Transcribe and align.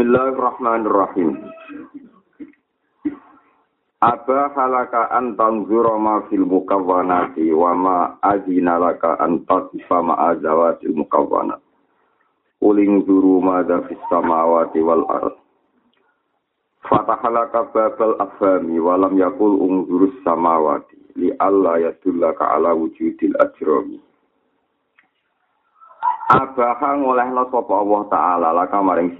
Bismillahirrahmanirrahim. 0.00 1.44
Aba 4.00 4.48
halaka 4.56 5.12
an 5.12 5.36
tanzura 5.36 5.92
ma 6.00 6.24
fil 6.32 6.48
mukawwanati 6.48 7.52
wa 7.52 7.76
ma 7.76 7.96
azina 8.24 8.80
laka 8.80 9.20
an 9.20 9.44
taqfa 9.44 10.00
ma 10.00 10.16
azawatil 10.32 10.96
mukawwanat. 10.96 11.60
Uling 12.64 13.04
zuru 13.04 13.44
ma 13.44 13.60
da 13.60 13.84
fis 13.92 14.00
samawati 14.08 14.80
wal 14.80 15.04
ard. 15.04 15.36
Fatahalaka 16.88 17.68
babal 17.68 18.16
afhami 18.24 18.80
wa 18.80 18.96
lam 18.96 19.20
yakul 19.20 19.52
ungzurus 19.60 20.16
samawati 20.24 20.96
li 21.20 21.28
alla 21.44 21.76
yadullaka 21.76 22.56
ala 22.56 22.72
wujudil 22.72 23.36
ajrami. 23.36 24.00
Abaha 26.32 26.96
ngolehno 27.04 27.52
sapa 27.52 27.74
Allah 27.84 28.00
taala 28.08 28.48
laka 28.56 28.80
maring. 28.80 29.12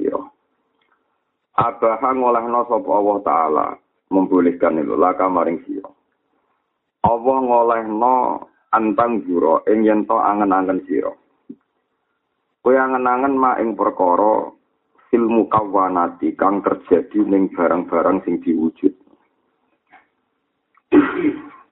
Abaha 1.58 2.14
ngolehno 2.14 2.62
sapa 2.70 2.90
Allah 2.94 3.18
taala 3.26 3.66
membolehkan 4.14 4.78
itu 4.78 4.94
laka 4.94 5.26
maring 5.26 5.58
sira. 5.66 5.90
Allah 7.02 7.36
ngolehno 7.42 8.16
antang 8.70 9.26
juro 9.26 9.66
ing 9.66 9.82
yen 9.82 10.06
to 10.06 10.14
angen-angen 10.14 10.86
sira. 10.86 11.10
Kowe 12.60 12.76
angen-angen 12.76 13.34
ma 13.34 13.58
ing 13.58 13.74
perkara 13.74 14.54
fil 15.10 15.26
mukawwanati 15.26 16.38
kang 16.38 16.62
terjadi 16.62 17.18
ning 17.26 17.50
barang-barang 17.50 18.22
sing 18.22 18.38
diwujud. 18.38 18.94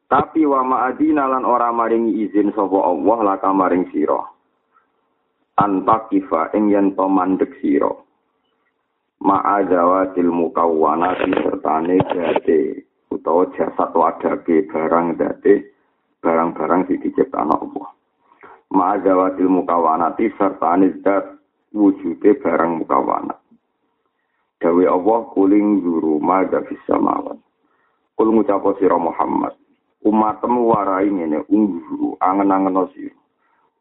Tapi 0.09 0.41
wa 0.49 0.65
ma'adina 0.65 1.29
lan 1.29 1.45
ora 1.45 1.69
maringi 1.71 2.25
izin 2.27 2.51
sapa 2.51 2.79
Allah 2.83 3.19
laka 3.23 3.51
maring 3.55 3.87
sira. 3.95 4.19
Antakifa 5.55 6.51
ing 6.57 6.73
yen 6.73 6.99
to 6.99 7.07
mandek 7.07 7.55
sira 7.63 8.08
ma'adawatil 9.19 10.31
mukawwana 10.31 11.19
sertane 11.19 11.99
date 12.15 12.87
utawa 13.11 13.47
jasad 13.59 13.91
wadake 13.95 14.67
barang 14.71 15.19
date 15.19 15.75
barang-barang 16.23 16.87
sing 16.87 16.99
diciptakno 17.03 17.55
Allah. 17.55 17.89
Ma'adawatil 18.75 19.49
mukawwanati 19.49 20.31
sertane 20.39 20.93
zat 21.03 21.25
wujude 21.75 22.37
barang 22.43 22.83
mukawwana. 22.83 23.35
Dawe 24.59 24.85
Allah 24.91 25.21
kuling 25.35 25.81
guru 25.83 26.19
maga 26.19 26.63
fis 26.67 26.83
samawat. 26.87 27.39
Kul 28.19 28.29
ngucapo 28.35 28.75
sira 28.83 28.99
Muhammad. 28.99 29.55
Umatmu 30.03 30.67
warai 30.67 31.11
ngene 31.11 31.47
ungguru 31.47 32.19
angen-angen 32.19 32.91
sira. 32.91 33.15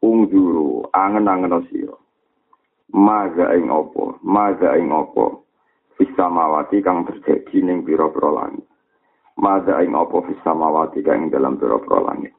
Ungguru 0.02 0.86
angen-angen 0.94 1.66
sira. 1.70 1.98
Maga 2.92 3.52
ing 3.56 3.68
apa? 3.68 4.16
Maga 4.24 4.76
ing 4.78 4.88
apa? 4.92 5.40
Fisamawati 5.98 6.78
kang 6.80 7.04
terjadi 7.04 7.58
ning 7.60 7.82
pira-pira 7.82 8.30
langit. 8.30 8.64
Maga 9.36 9.82
ing 9.82 9.92
apa? 9.92 10.16
Fisamawati 10.24 11.02
kang 11.02 11.28
dalam 11.28 11.58
pira-pira 11.58 12.00
langit. 12.12 12.32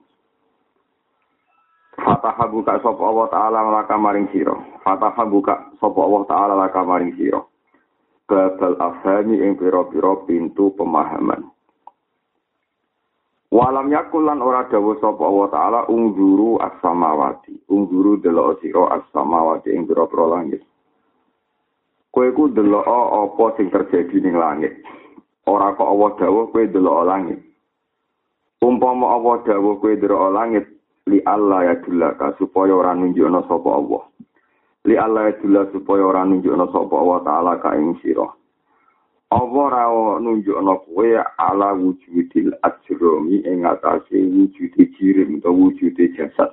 Fataha 1.99 2.47
buka 2.47 2.79
sapa 2.79 3.03
Allah 3.03 3.27
taala 3.27 3.59
laka 3.67 3.99
maring 3.99 4.31
sira. 4.31 4.55
Fataha 4.87 5.23
buka 5.27 5.75
sapa 5.77 5.99
Allah 5.99 6.23
taala 6.31 6.53
laka 6.55 6.81
maring 6.81 7.13
sira. 7.19 7.43
Babal 8.29 8.77
afhami 8.79 9.41
ing 9.41 9.59
pira-pira 9.59 10.15
pintu 10.23 10.71
pemahaman 10.77 11.49
Walam 13.49 13.89
yakul 13.89 14.29
lan 14.29 14.45
ora 14.45 14.69
dawuh 14.69 15.01
sapa 15.01 15.25
Allah 15.25 15.47
taala 15.49 15.79
ungzuru 15.89 16.61
as-samawati. 16.61 17.65
Ungzuru 17.65 18.21
delok 18.21 18.61
sira 18.61 18.93
as-samawati 19.01 19.73
ing 19.73 19.89
pira-pira 19.89 20.25
langit. 20.37 20.61
Kowe 22.13 22.29
ku 22.37 22.53
delok 22.53 22.85
apa 22.85 23.45
sing 23.57 23.73
terjadi 23.73 24.21
ning 24.21 24.37
langit. 24.37 24.77
Ora 25.49 25.73
kok 25.73 25.89
Allah 25.89 26.09
dawuh 26.21 26.45
kowe 26.53 26.61
delok 26.61 27.01
langit. 27.09 27.41
Umpama 28.61 29.17
Allah 29.17 29.41
dawuh 29.41 29.81
kowe 29.81 29.97
delok 29.97 30.29
langit 30.29 30.65
li 31.09 31.17
Allah 31.25 31.73
ya 31.73 31.75
dulaka 31.81 32.37
supaya 32.37 32.69
ora 32.69 32.93
nunjukno 32.93 33.49
sapa 33.49 33.69
Allah. 33.73 34.03
Li 34.85 34.93
Allah 34.93 35.33
ya 35.33 35.33
dulaka 35.41 35.73
supaya 35.73 36.05
ora 36.05 36.21
nunjukno 36.21 36.69
sapa 36.69 36.93
Allah 37.01 37.19
taala 37.25 37.53
ka 37.57 37.73
ing 37.73 37.97
sira. 38.05 38.29
Allah 39.29 39.69
ra 39.69 39.85
nunjukno 40.19 40.73
kowe 40.89 41.23
ala 41.37 41.73
wujudil 41.77 42.49
ajromi 42.65 43.45
ing 43.45 43.61
atase 43.61 44.17
wujude 44.25 44.89
jirim 44.97 45.37
utawa 45.37 45.53
wujude 45.53 46.07
jasad. 46.17 46.49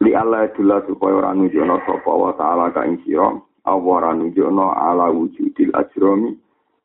Li 0.00 0.12
Allah 0.14 0.52
dula 0.52 0.84
supaya 0.84 1.16
ora 1.16 1.32
nunjukno 1.32 1.80
sapa 1.88 2.12
wa 2.12 2.32
taala 2.36 2.68
ka 2.76 2.84
ing 2.84 3.00
sira, 3.04 3.32
Allah 3.64 3.96
ra 4.00 4.12
nunjukno 4.12 4.76
ala 4.76 5.08
wujudil 5.08 5.72
ajromi 5.72 6.36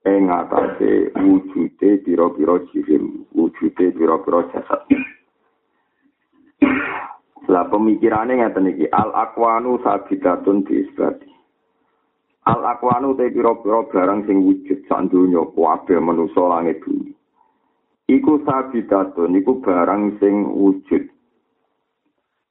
ing 0.08 0.32
atase 0.32 1.12
wujude 1.20 2.00
pira-pira 2.08 2.56
jirim, 2.72 3.28
wujude 3.36 3.92
pira-pira 3.92 4.48
jasad. 4.56 4.80
Lah 7.52 7.68
pemikirane 7.68 8.40
ngeten 8.40 8.72
iki 8.72 8.88
al 8.96 9.12
aqwanu 9.12 9.76
sabidatun 9.84 10.64
bi 10.64 10.88
isbati. 10.88 11.35
Al 12.46 12.62
akwanu 12.62 13.18
te 13.18 13.34
pira-pira 13.34 13.82
barang 13.90 14.30
sing 14.30 14.46
wujud 14.46 14.86
sak 14.86 15.10
donya 15.10 15.42
kabeh 15.58 15.98
manusa 15.98 16.46
langit 16.46 16.78
bumi. 16.86 17.10
Iku 18.06 18.46
sabidatun 18.46 19.34
iku 19.42 19.66
barang 19.66 20.22
sing 20.22 20.46
wujud. 20.54 21.10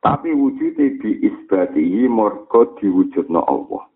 Tapi 0.03 0.35
wujude 0.35 0.99
bi 0.99 1.11
isbatihi 1.23 2.11
marga 2.11 2.67
diwujudna 2.83 3.41
Allah. 3.47 3.87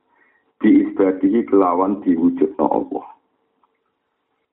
Bi 0.62 0.86
isbatihi 0.86 1.50
kelawan 1.50 1.98
diwujudna 2.06 2.62
Allah. 2.62 3.06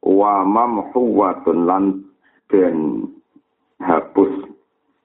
Wa 0.02 0.42
mamhuwatun 0.42 1.70
lan 1.70 2.10
den 2.50 3.06
hapus 3.86 4.50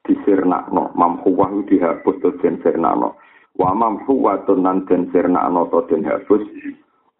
disirnakno. 0.08 0.88
Mamhuwah 0.96 1.52
dihapus 1.68 2.16
to 2.24 2.32
den 2.40 2.64
sirnakno. 2.64 3.14
Wa 3.60 3.76
mamhuwatun 3.76 4.64
nan 4.64 4.88
den 4.88 5.12
sirnakno 5.12 5.68
to 5.68 5.84
den 5.92 6.00
hapus. 6.08 6.40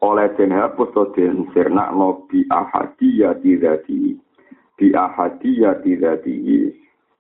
Oleh 0.01 0.33
den 0.41 0.57
hapus 0.57 0.89
to 0.97 1.13
den 1.13 1.45
sirnakno 1.53 2.25
bi 2.33 2.49
ahadiyati 2.49 3.61
dzati 3.61 4.17
bi 4.81 4.87
ahadiyati 4.97 6.01
dzati 6.01 6.35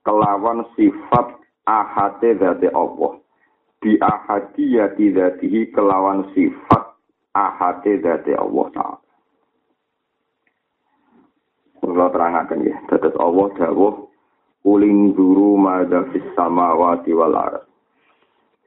kelawan 0.00 0.64
sifat 0.72 1.36
ahate 1.68 2.32
dzati 2.40 2.72
Allah. 2.72 3.20
Bi 3.84 4.00
ahadiyati 4.00 5.12
dzati 5.12 5.68
kelawan 5.76 6.24
sifat 6.32 6.96
ahate 7.36 8.00
dzati 8.00 8.32
Allah 8.32 8.66
taala. 8.72 8.98
Kula 11.80 12.08
terangaken 12.12 12.60
ya, 12.64 12.76
dados 12.88 13.16
Allah 13.20 13.48
dawuh 13.56 13.94
uling 14.68 15.12
duru 15.16 15.56
madha 15.60 16.04
fis 16.12 16.24
samawati 16.36 17.12
wal 17.16 17.32
ardh 17.36 17.69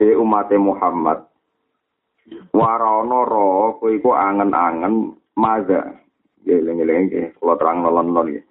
he 0.03 0.15
umat 0.19 0.51
Muhammad. 0.59 1.23
Warono 2.51 3.19
ro 3.23 3.79
kowe 3.79 3.91
iku 3.91 4.11
angen-angen 4.11 5.15
maza. 5.39 5.95
Geleng-geleng 6.43 7.07
kula 7.39 7.55
terang 7.55 7.87
nolon-nolon 7.87 8.35
ya 8.35 8.43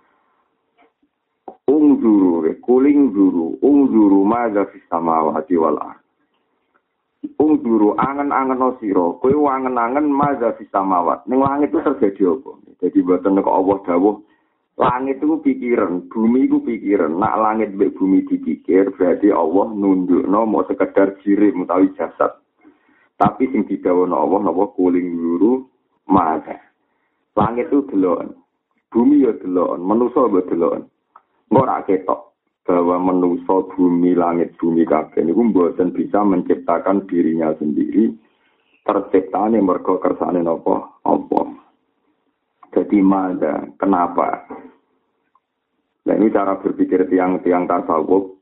ung 1.73 1.99
juru 1.99 2.45
kuling 2.61 3.13
juru. 3.17 3.57
Ung 3.65 3.89
juru 3.89 4.25
maza 4.29 4.69
fis 4.71 4.85
samawati 4.93 5.57
wal 5.57 5.79
ung 7.39 7.55
juru 7.63 7.95
angen-angen 7.97 8.59
no 8.59 8.75
sira 8.83 9.15
kowe 9.23 9.33
angen-angen 9.49 10.11
maza 10.11 10.53
fis 10.59 10.69
samawat. 10.69 11.25
Ning 11.31 11.41
langit 11.41 11.71
itu 11.71 11.81
terjadi 11.81 12.23
apa? 12.35 12.53
Jadi 12.83 12.99
boten 13.03 13.39
kok 13.39 13.57
Allah 13.57 13.79
dawuh 13.87 14.15
langit 14.81 15.21
itu 15.21 15.37
pikiran, 15.45 16.09
bumi 16.09 16.49
itu 16.49 16.59
pikiran. 16.65 17.13
Nak 17.21 17.35
langit 17.39 17.71
be 17.77 17.93
bumi 17.93 18.25
dipikir, 18.25 18.93
berarti 18.97 19.29
Allah 19.29 19.69
nunduk 19.73 20.25
no 20.25 20.49
mau 20.49 20.65
sekedar 20.65 21.21
jirim 21.21 21.69
utawi 21.69 21.93
jasad. 21.95 22.41
Tapi 23.21 23.53
sing 23.53 23.69
didawono 23.69 24.17
Allah 24.17 24.51
napa 24.51 24.73
kuling 24.75 25.15
guru 25.15 25.69
mata. 26.09 26.57
Langit 27.37 27.69
itu 27.69 27.85
delon. 27.93 28.35
Bumi 28.93 29.25
ya 29.25 29.33
delon, 29.39 29.81
manusa 29.85 30.29
ya 30.29 30.43
delon. 30.49 30.89
Ora 31.53 31.85
ketok 31.85 32.33
bahwa 32.63 33.13
manusa 33.13 33.67
bumi 33.75 34.15
langit 34.17 34.55
bumi 34.57 34.87
kabeh 34.87 35.27
niku 35.27 35.43
mboten 35.51 35.91
bisa 35.91 36.23
menciptakan 36.23 37.05
dirinya 37.11 37.51
sendiri 37.59 38.15
terciptane 38.87 39.59
mergo 39.59 39.99
kersane 39.99 40.41
napa 40.41 40.95
apa 41.03 41.62
Jadi 42.73 42.99
mada, 43.05 43.69
kenapa? 43.77 44.49
Nah 46.09 46.15
ini 46.17 46.33
cara 46.33 46.57
berpikir 46.57 47.05
tiang-tiang 47.07 47.69
tasawuf. 47.69 48.33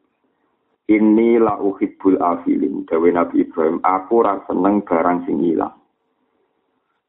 Ini 0.90 1.38
la 1.38 1.58
uhibbul 1.58 2.18
afilin. 2.18 2.82
Dawe 2.86 3.08
Nabi 3.10 3.46
Ibrahim, 3.46 3.78
aku 3.82 4.26
rasa 4.26 4.50
seneng 4.50 4.82
barang 4.82 5.26
sing 5.26 5.38
hilang. 5.38 5.74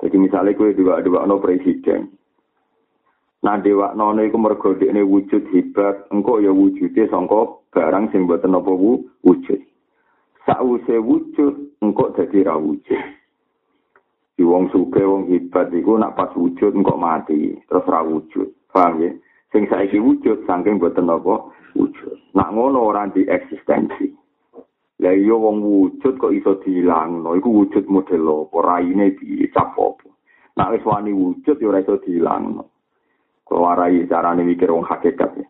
Jadi 0.01 0.17
misalnya 0.17 0.57
gue 0.57 0.73
dua-dua 0.73 1.29
no 1.29 1.37
presiden. 1.37 2.09
Nah 3.41 3.57
dewa 3.57 3.93
nono 3.97 4.21
iku 4.21 4.37
mergo 4.37 4.77
ini 4.77 5.01
wujud 5.01 5.49
hebat, 5.49 6.09
engkau 6.13 6.41
ya 6.41 6.53
wujudnya 6.53 7.09
sangka 7.09 7.57
barang 7.73 8.13
sing 8.13 8.29
mboten 8.29 8.53
apa 8.53 8.69
wujud. 9.25 9.61
Sause 10.45 10.95
wujud, 11.01 11.81
engkau 11.81 12.13
jadi 12.13 12.49
ra 12.49 12.57
wujud. 12.57 13.01
Di 14.41 14.49
wong 14.49 14.73
suke, 14.73 15.05
wong 15.05 15.29
hebat 15.29 15.69
iku 15.69 16.01
nak 16.01 16.17
pas 16.17 16.33
wujud 16.33 16.73
engkau 16.73 16.97
mati, 16.97 17.61
terus 17.69 17.85
ra 17.85 18.01
wujud. 18.01 18.49
Paham 18.73 18.97
ya? 18.97 19.13
Sing 19.53 19.69
saiki 19.69 20.01
wujud 20.01 20.49
saking 20.49 20.81
mboten 20.81 21.13
apa 21.13 21.45
wujud. 21.77 22.33
Nak 22.33 22.49
ngono 22.49 22.89
ora 22.89 23.05
di 23.05 23.21
eksistensi. 23.21 24.09
Lah 24.97 25.13
iya 25.13 25.37
wong 25.37 25.61
wujud 25.61 26.17
kok 26.17 26.33
iso 26.33 26.57
dilangno, 26.57 27.37
iku 27.37 27.53
wujud 27.53 27.85
model 27.85 28.49
apa, 28.49 28.57
raine 28.65 29.13
dicap 29.13 29.77
apa. 29.77 30.09
Nak 30.57 30.73
wis 30.73 30.89
wani 30.89 31.13
wujud 31.13 31.61
ya 31.61 31.67
ora 31.69 31.85
iso 31.85 32.01
dilangno. 32.01 32.65
Kewarai 33.45 34.09
carane 34.09 34.41
mikir 34.41 34.73
wong 34.73 34.89
hakikat 34.89 35.37
ya. 35.37 35.45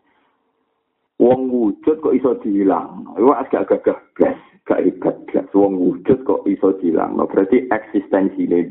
Wong 1.22 1.54
wujud 1.54 2.02
kok 2.02 2.18
iso 2.18 2.34
dihilang. 2.42 3.14
Iku 3.14 3.30
agak 3.30 3.70
gagah 3.70 3.98
blas, 4.18 4.34
gak 4.66 4.82
hebat 4.82 5.14
blas. 5.30 5.46
Wong 5.54 5.78
wujud 5.78 6.26
kok 6.26 6.42
iso 6.50 6.74
dihilang. 6.82 7.14
No, 7.14 7.30
berarti 7.30 7.70
eksistensi 7.70 8.42
ini 8.42 8.66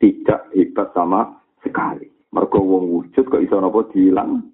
tidak 0.00 0.48
hebat 0.56 0.88
sama 0.96 1.28
sekali. 1.60 2.08
Mergo 2.32 2.64
wong 2.64 2.88
wujud 2.88 3.28
kok 3.28 3.44
iso 3.44 3.60
napa 3.60 3.84
dihilang? 3.92 4.48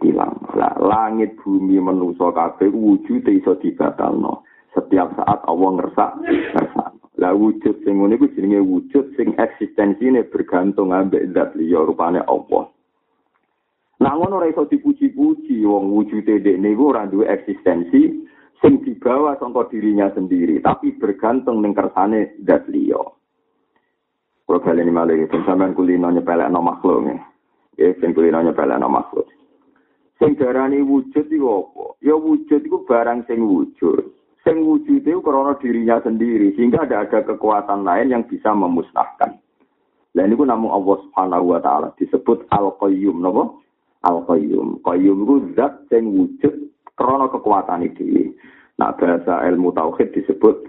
Hilang. 0.00 0.40
Lah, 0.56 0.72
langit 0.80 1.36
bumi 1.44 1.76
menusa 1.84 2.32
kabeh 2.32 2.72
wujud 2.72 3.28
iso 3.28 3.60
dibatalno. 3.60 4.48
Setiap 4.72 5.12
saat 5.20 5.44
Allah 5.44 5.70
ngersak, 5.80 6.12
ngersak. 6.24 6.90
Lah 7.20 7.30
wujud 7.30 7.78
sing 7.86 8.02
ngene 8.02 8.18
iku 8.18 8.26
jenenge 8.34 8.58
wujud 8.58 9.14
sing 9.14 9.38
eksistensine 9.38 10.26
bergantung 10.26 10.90
ambek 10.90 11.30
zat 11.30 11.54
liya 11.54 11.84
rupane 11.86 12.24
Allah. 12.26 12.73
Nah 14.02 14.12
ngono 14.18 14.42
ora 14.42 14.50
iso 14.50 14.66
dipuji-puji 14.66 15.62
wong 15.62 15.94
wujude 15.94 16.42
dekne 16.42 16.74
iku 16.74 16.90
ora 16.90 17.06
eksistensi 17.06 18.26
sing 18.58 18.80
dibawa 18.80 19.36
sangka 19.36 19.68
dirinya 19.70 20.08
sendiri, 20.16 20.58
tapi 20.64 20.96
bergantung 20.96 21.60
ning 21.60 21.76
kersane 21.76 22.34
zat 22.42 22.64
liya. 22.66 22.98
Kulo 24.44 24.58
baleni 24.60 24.92
malih 24.92 25.24
iki 25.24 25.40
sampean 25.44 25.72
kulino 25.72 26.08
nyepelekno 26.12 26.60
makhluk 26.60 26.98
nggih. 27.04 27.20
Ya 27.80 27.92
sing 28.00 28.12
kulino 28.12 28.40
nyepelekno 28.44 28.88
makhluk. 28.88 29.28
Sing 30.20 30.36
darani 30.40 30.84
wujud 30.84 31.26
iku 31.26 31.48
apa? 31.64 31.84
Ya 32.04 32.14
wujud 32.14 32.60
iku 32.60 32.84
barang 32.88 33.24
sing 33.28 33.40
wujud. 33.44 34.14
Sing 34.44 34.60
wujud 34.60 35.00
itu 35.00 35.20
karena 35.24 35.56
dirinya 35.56 35.96
sendiri, 36.04 36.52
sehingga 36.52 36.84
ada 36.84 37.08
ada 37.08 37.24
kekuatan 37.24 37.80
lain 37.80 38.12
yang 38.12 38.28
bisa 38.28 38.52
memusnahkan. 38.52 39.40
Dan 40.12 40.30
ini 40.30 40.44
namun 40.44 40.70
Allah 40.70 40.96
Subhanahu 41.08 41.56
wa 41.56 41.60
taala 41.64 41.88
disebut 41.96 42.44
Al-Qayyum? 42.52 43.24
Al-Qayyum. 44.04 44.84
Qayyum 44.84 45.18
itu 45.24 45.36
zat 45.56 45.88
yang 45.90 46.12
wujud 46.12 46.54
krono 46.94 47.26
kekuatan 47.32 47.88
itu. 47.88 48.36
Nah, 48.76 48.92
bahasa 48.94 49.42
ilmu 49.48 49.72
tauhid 49.72 50.12
disebut 50.12 50.68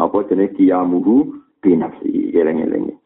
apa 0.00 0.18
jenis 0.26 0.54
kiamuhu 0.56 1.36
binafsi. 1.60 2.32
Geleng-geleng. 2.32 2.96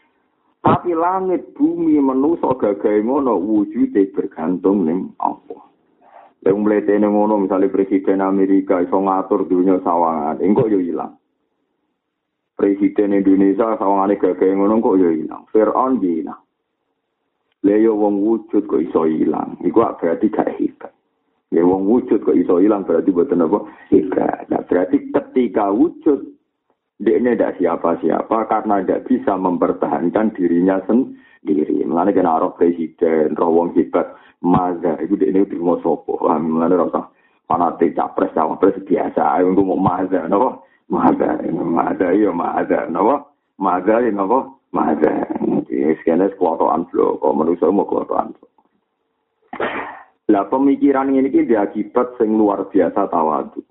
Tapi 0.59 0.91
langit, 0.93 1.55
bumi, 1.55 1.97
manusia 2.03 2.51
gagai 2.59 3.01
ngono 3.07 3.39
wujudnya 3.39 4.11
bergantung 4.11 4.85
ning 4.85 5.15
Allah. 5.23 5.65
Yang 6.43 6.57
mletene 6.61 7.07
ngono 7.09 7.39
misalnya 7.41 7.71
presiden 7.71 8.23
Amerika 8.23 8.83
iso 8.83 8.99
ngatur 8.99 9.47
dunia 9.47 9.83
sawangan, 9.83 10.43
engko 10.43 10.71
yo 10.71 10.79
ilang. 10.83 11.19
Presiden 12.59 13.15
Indonesia 13.15 13.79
sawangane 13.79 14.19
gagai 14.19 14.51
ngono 14.51 14.83
kok 14.83 14.99
yo 14.99 15.15
ilang. 15.15 15.47
Fir'aun 15.55 16.03
ilang. 16.03 16.43
Leyo 17.67 17.99
wong 17.99 18.23
wujud 18.23 18.71
kok 18.71 18.83
iso 18.83 19.03
ilang. 19.09 19.59
Iku 19.67 19.83
berarti 19.99 20.31
gak 20.31 20.55
hebat. 20.59 20.93
Ya 21.51 21.65
wong 21.65 21.89
wujud 21.89 22.23
kok 22.23 22.37
iso 22.37 22.63
ilang 22.63 22.87
berarti 22.87 23.11
buatan 23.11 23.43
apa? 23.43 23.67
Hebat. 23.91 24.47
Nah, 24.53 24.63
berarti 24.63 25.11
ketika 25.11 25.73
wujud 25.75 26.39
ini 26.99 27.35
tidak 27.35 27.59
siapa-siapa 27.63 28.51
karena 28.51 28.83
tidak 28.83 29.07
bisa 29.07 29.39
mempertahankan 29.39 30.35
dirinya 30.35 30.83
sendiri. 30.87 31.87
Mengenai 31.87 32.15
kena 32.15 32.43
roh 32.43 32.55
presiden, 32.59 33.39
roh 33.39 33.55
wong 33.55 33.71
hebat, 33.79 34.19
maza, 34.43 34.99
itu 35.03 35.15
dia 35.15 35.31
ini 35.31 35.47
mau 35.59 35.79
sopo. 35.79 36.19
Mengenai 36.27 36.79
rasa 36.79 37.11
fanatik 37.47 37.95
capres, 37.95 38.35
capres 38.35 38.83
biasa. 38.83 39.39
Aku 39.43 39.63
mau 39.63 39.79
maza, 39.79 40.27
nopo? 40.27 40.67
Maza, 40.91 41.39
maza, 41.49 42.07
iya 42.15 42.35
maza, 42.35 42.91
nopo? 42.91 43.35
Maza, 43.63 44.03
iya 44.03 44.11
nopo? 44.11 44.59
Maza. 44.75 45.11
Sekian 45.79 46.25
kekuatan 46.35 46.91
flow, 46.91 47.23
kok 47.23 47.37
manusia 47.37 47.71
mau 47.71 47.87
flow. 47.87 48.49
Lah 50.29 50.45
pemikiran 50.53 51.09
ini 51.09 51.33
dia 51.33 51.65
akibat 51.65 52.21
sing 52.21 52.37
luar 52.37 52.69
biasa 52.69 53.09
tawadu. 53.09 53.65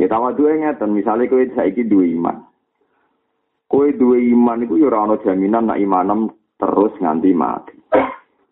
Ya 0.00 0.08
tawadu 0.08 0.48
ngeten, 0.48 0.96
misalnya 0.96 1.28
kowe 1.28 1.44
saiki 1.52 1.84
duwe 1.84 2.14
iman. 2.16 2.48
Kowe 3.68 3.92
duwe 3.92 4.24
iman 4.32 4.64
iku 4.64 4.80
ya 4.80 4.88
ora 4.88 5.04
ana 5.04 5.16
jaminan 5.20 5.68
nak 5.68 5.82
imanem 5.82 6.32
terus 6.56 6.94
nganti 6.96 7.34
mati. 7.36 7.76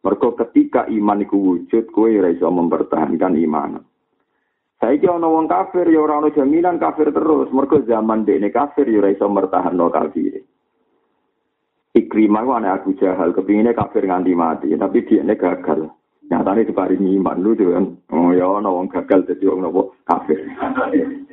Mergo 0.04 0.36
ketika 0.36 0.84
iman 0.90 1.24
iku 1.24 1.38
wujud, 1.38 1.88
kowe 1.94 2.10
ora 2.12 2.28
iso 2.28 2.50
mempertahankan 2.50 3.40
iman. 3.40 3.80
Saiki 4.76 5.08
ana 5.08 5.30
wong 5.32 5.48
kafir 5.48 5.88
ya 5.88 6.04
ora 6.04 6.20
ana 6.20 6.28
jaminan 6.34 6.76
kafir 6.76 7.08
terus, 7.08 7.48
mergo 7.56 7.80
zaman 7.88 8.28
dekne 8.28 8.52
kafir 8.52 8.84
ya 8.84 9.00
ora 9.00 9.14
iso 9.16 9.24
kafir. 9.88 10.44
Ikrimah 11.96 12.44
ku 12.44 12.52
anak 12.52 12.84
Abu 12.84 12.92
Jahal, 13.00 13.32
kepinginnya 13.32 13.72
kafir 13.72 14.04
nganti 14.04 14.36
mati, 14.36 14.68
tapi 14.76 15.08
dia 15.08 15.24
ini 15.24 15.32
gagal. 15.32 15.88
Nyatanya 16.28 16.68
diparingi 16.68 17.16
iman 17.16 17.40
lu 17.40 17.56
kan. 17.56 17.86
Oh 18.12 18.36
ya, 18.36 18.44
ana 18.52 18.68
wong 18.68 18.92
gagal 18.92 19.24
jadi 19.24 19.48
wong 19.48 19.64
nopo 19.64 19.96
kafir. 20.04 20.44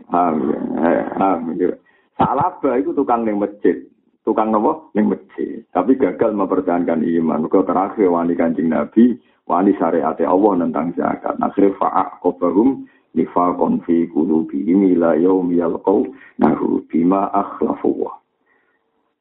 Amin. 0.07 1.75
Salah 2.15 2.55
bah 2.63 2.79
itu 2.79 2.95
tukang 2.95 3.27
ning 3.27 3.43
masjid. 3.43 3.75
Tukang 4.23 4.55
nopo 4.55 4.93
ning 4.95 5.11
masjid. 5.11 5.67
Tapi 5.75 5.99
gagal 5.99 6.31
mempertahankan 6.31 7.03
iman. 7.03 7.43
Kau 7.51 7.67
terakhir 7.67 8.07
wani 8.07 8.37
kancing 8.37 8.71
Nabi, 8.71 9.19
wani 9.43 9.75
syariat 9.75 10.15
Allah 10.23 10.53
tentang 10.63 10.95
zakat. 10.95 11.35
Akhirnya 11.43 11.75
fa'ak 11.75 12.23
kobahum 12.23 12.87
nifakon 13.17 13.83
fi 13.83 14.07
kulubi 14.07 14.63
ila 14.63 15.19
yaumi 15.19 15.59
yalqau 15.59 16.07
nahu 16.39 16.87
bima 16.87 17.27
akhlafuwah. 17.35 18.22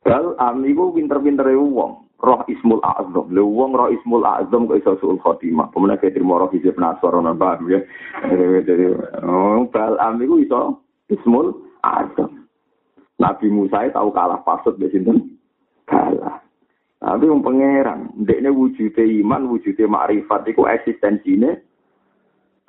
Bal 0.03 0.35
amiku 0.39 0.99
pinter-pinter 0.99 1.47
wong. 1.55 2.11
Roh 2.23 2.43
ismul 2.47 2.79
azam. 2.83 3.27
Le 3.35 3.43
wong 3.43 3.75
roh 3.75 3.91
ismul 3.91 4.23
azam 4.23 4.71
kok 4.71 4.79
iso 4.79 4.95
suul 5.03 5.19
khotimah. 5.19 5.75
Pemenang 5.75 5.99
kayak 5.99 6.15
terima 6.15 6.39
roh 6.39 6.51
hizib 6.55 6.79
nasor 6.79 7.19
ono 7.19 7.35
baru 7.35 7.79
ya. 7.79 7.81
Jadi, 8.63 8.95
oh, 9.27 9.67
bal 9.71 9.99
amiku 9.99 10.43
iso 10.43 10.83
ismul 11.11 11.55
azam. 11.83 12.47
Nabi 13.19 13.47
Musa 13.51 13.87
tahu 13.91 14.11
kalah 14.11 14.43
pasut 14.43 14.79
di 14.79 14.91
sini. 14.91 15.39
Kalah. 15.87 16.43
Tapi 17.03 17.27
yang 17.27 17.43
pangeran, 17.43 18.15
dekne 18.15 18.55
wujudnya 18.55 19.03
iman, 19.03 19.51
wujudnya 19.51 19.91
makrifat, 19.91 20.47
itu 20.47 20.63
eksistensinya 20.63 21.51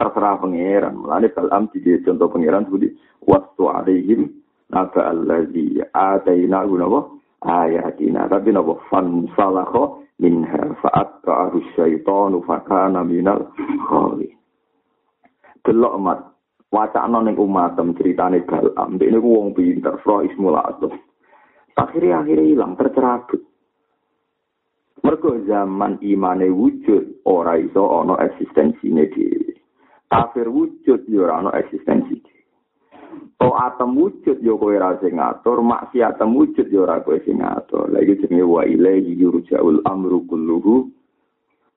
terserah 0.01 0.41
pangeran. 0.41 0.97
Mulane 0.97 1.29
balam 1.29 1.69
di 1.69 1.85
contoh 2.01 2.33
pangeran 2.33 2.65
seperti 2.65 2.97
waktu 3.29 3.63
alaihim 3.69 4.21
naba 4.73 5.13
allazi 5.13 5.85
ataina 5.93 6.65
gunawa 6.65 7.13
ayatina 7.43 8.25
tapi 8.31 8.49
napa? 8.49 8.79
Fan 8.87 9.27
salakho 9.37 10.03
minha 10.19 10.73
fa'at 10.79 11.23
ba'ahu 11.23 11.59
syaitanu 11.75 12.41
fakana 12.47 13.03
minal 13.03 13.51
khali. 13.87 14.31
Delok 15.63 15.95
mat 15.99 16.19
wacana 16.71 17.21
ning 17.23 17.37
umatem 17.37 17.93
ceritane 17.95 18.43
galam 18.43 18.97
ini 18.97 19.19
wong 19.21 19.53
pinter 19.53 20.01
fro 20.01 20.25
ismul 20.25 20.57
azam 20.57 20.91
akhirnya 21.77 22.25
akhirnya 22.25 22.49
hilang 22.49 22.73
tercerabut. 22.75 23.41
Mergo 25.03 25.35
zaman 25.43 25.99
imane 25.99 26.47
wujud 26.47 27.27
ora 27.27 27.59
iso 27.59 27.83
ana 27.91 28.17
eksistensine 28.23 29.11
dhewe. 29.11 29.51
Kafir 30.07 30.47
wujud 30.47 31.05
yo 31.11 31.27
ora 31.27 31.43
ana 31.43 31.51
eksistensi 31.59 32.32
To 33.43 33.51
atem 33.59 33.99
wujud 33.99 34.39
yo 34.39 34.55
kowe 34.55 34.71
ra 34.77 34.95
sing 35.03 35.19
ngatur, 35.19 35.59
maksiat 35.59 36.21
wujud 36.21 36.71
yo 36.71 36.87
ora 36.87 37.03
kowe 37.03 37.19
sing 37.27 37.43
ngatur. 37.43 37.91
Lah 37.91 37.99
iki 37.99 38.23
jenenge 38.23 38.47
wa 38.47 38.63
ilaihi 38.63 39.19
yurja'ul 39.19 39.83
amru 39.83 40.23
kulluhu. 40.29 40.87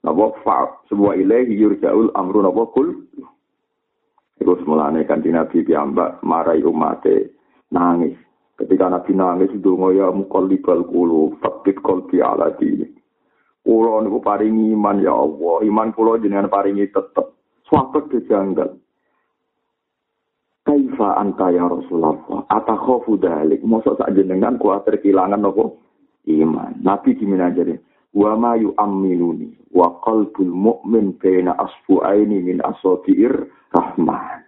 Napa 0.07 0.31
fa 0.47 0.71
sebuah 0.87 1.19
ilaihi 1.19 1.59
yurja'ul 1.59 2.15
amru 2.15 2.47
napa 2.47 2.71
kul. 2.71 2.95
Iku 4.37 4.53
semulane 4.63 5.03
kanthi 5.09 5.35
Nabi 5.35 5.65
piyambak 5.67 6.23
marai 6.23 6.63
umate 6.63 7.35
nangis. 7.73 8.15
Ketika 8.55 8.87
Nabi 8.87 9.13
nangis 9.17 9.51
donga 9.59 9.91
ya 9.91 10.13
mukallibal 10.15 10.87
qulub, 10.87 11.41
fakit 11.43 11.83
qalbi 11.83 12.23
ala 12.23 12.55
dini. 12.55 12.87
Kulo 13.67 13.99
niku 14.07 14.23
paringi 14.23 14.71
iman 14.71 15.03
ya 15.03 15.11
Allah, 15.11 15.67
iman 15.67 15.91
kulo 15.91 16.15
jenengan 16.23 16.47
paringi 16.47 16.87
tetep. 16.87 17.35
Suatu 17.67 18.07
kejanggal. 18.07 18.79
Kaifa 20.97 21.13
anta 21.21 21.53
ya 21.53 21.69
Rasulullah? 21.69 22.17
Atakhafu 22.49 23.21
dalik. 23.21 23.61
Mosok 23.61 24.01
sak 24.01 24.17
jenengan 24.17 24.57
kuatir 24.57 24.97
kehilangan 24.97 25.45
nopo 25.45 25.85
iman. 26.25 26.73
Nabi 26.81 27.21
gimana 27.21 27.53
jadi? 27.53 27.77
Wa 28.17 28.33
ma 28.33 28.57
yu'amminuni 28.57 29.77
wa 29.77 30.01
qalbul 30.01 30.49
mu'min 30.49 31.21
baina 31.21 31.53
asfu'aini 31.53 32.41
min 32.41 32.65
asabi'ir 32.65 33.45
rahman. 33.77 34.41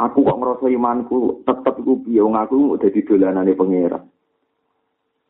Aku 0.00 0.24
kok 0.24 0.40
ngerasa 0.40 0.66
imanku 0.72 1.44
tetep 1.44 1.84
iku 1.84 2.00
piye 2.00 2.24
wong 2.24 2.32
aku 2.40 2.80
dadi 2.80 3.04
dolanane 3.04 3.52
pangeran. 3.52 4.08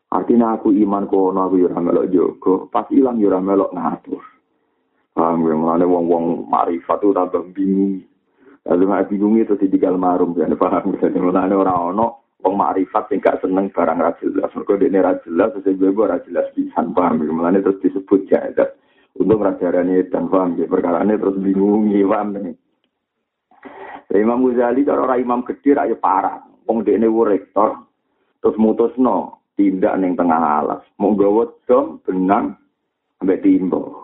Artinya 0.07 0.55
aku 0.55 0.71
iman 0.71 1.03
kono 1.11 1.51
aku 1.51 1.67
yura 1.67 1.83
melok 1.83 2.07
jogo, 2.07 2.71
pas 2.71 2.87
ilang 2.95 3.19
yura 3.19 3.43
melok 3.43 3.75
ngatur. 3.75 4.23
Paham 5.11 5.43
ya, 5.43 5.55
mulanya 5.59 5.83
wong-wong 5.91 6.47
marifat 6.47 7.03
itu 7.03 7.11
tambah 7.11 7.43
bingung. 7.51 8.07
Lalu 8.61 8.83
nggak 8.85 9.07
bingung 9.09 9.35
itu 9.41 9.57
di 9.57 9.67
digal 9.71 9.97
marum, 9.97 10.37
ya, 10.37 10.45
paham 10.53 10.93
ya. 10.97 11.09
Mulanya 11.17 11.57
orang-orang 11.57 12.13
wong 12.41 12.55
marifat 12.57 13.09
yang 13.09 13.21
gak 13.21 13.41
seneng 13.41 13.69
barang 13.73 13.99
rajelas. 14.01 14.53
Mereka 14.53 14.73
ini 14.81 14.99
rajelas, 15.01 15.49
sesuai 15.61 15.93
gue 15.93 16.05
rajelas 16.05 16.47
pisan, 16.53 16.93
paham 16.93 17.21
ya. 17.25 17.33
Mulanya 17.33 17.65
terus 17.65 17.81
disebut 17.81 18.29
jahat. 18.29 18.77
Untuk 19.17 19.41
rajaranya 19.41 20.05
dan 20.13 20.29
paham 20.29 20.57
ya, 20.61 20.69
perkara 20.69 21.01
ini 21.01 21.17
terus 21.17 21.37
bingung, 21.41 21.89
paham 21.89 22.27
ya. 22.37 22.53
Imam 24.11 24.43
Ghazali, 24.43 24.83
kalau 24.83 25.07
orang 25.07 25.23
imam 25.23 25.41
gede, 25.47 25.71
ayo 25.79 25.95
parah. 25.95 26.43
Wong 26.67 26.83
dia 26.83 26.99
ini 26.99 27.07
rektor, 27.07 27.79
terus 28.43 28.59
mutusno 28.59 29.41
tindak 29.55 29.95
ning 30.01 30.17
tengah 30.17 30.39
alas. 30.39 30.83
Mau 30.99 31.15
gawa 31.15 31.47
dom 31.69 32.01
benang 32.03 32.57
ambek 33.21 33.45
timbo. 33.45 34.00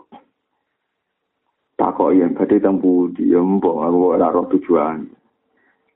Takok 1.77 2.17
yen 2.17 2.33
badhe 2.33 2.57
tempu 2.57 3.13
diembo 3.13 3.85
aku 3.85 4.17
ora 4.17 4.33
roh 4.33 4.49
tujuan. 4.49 5.05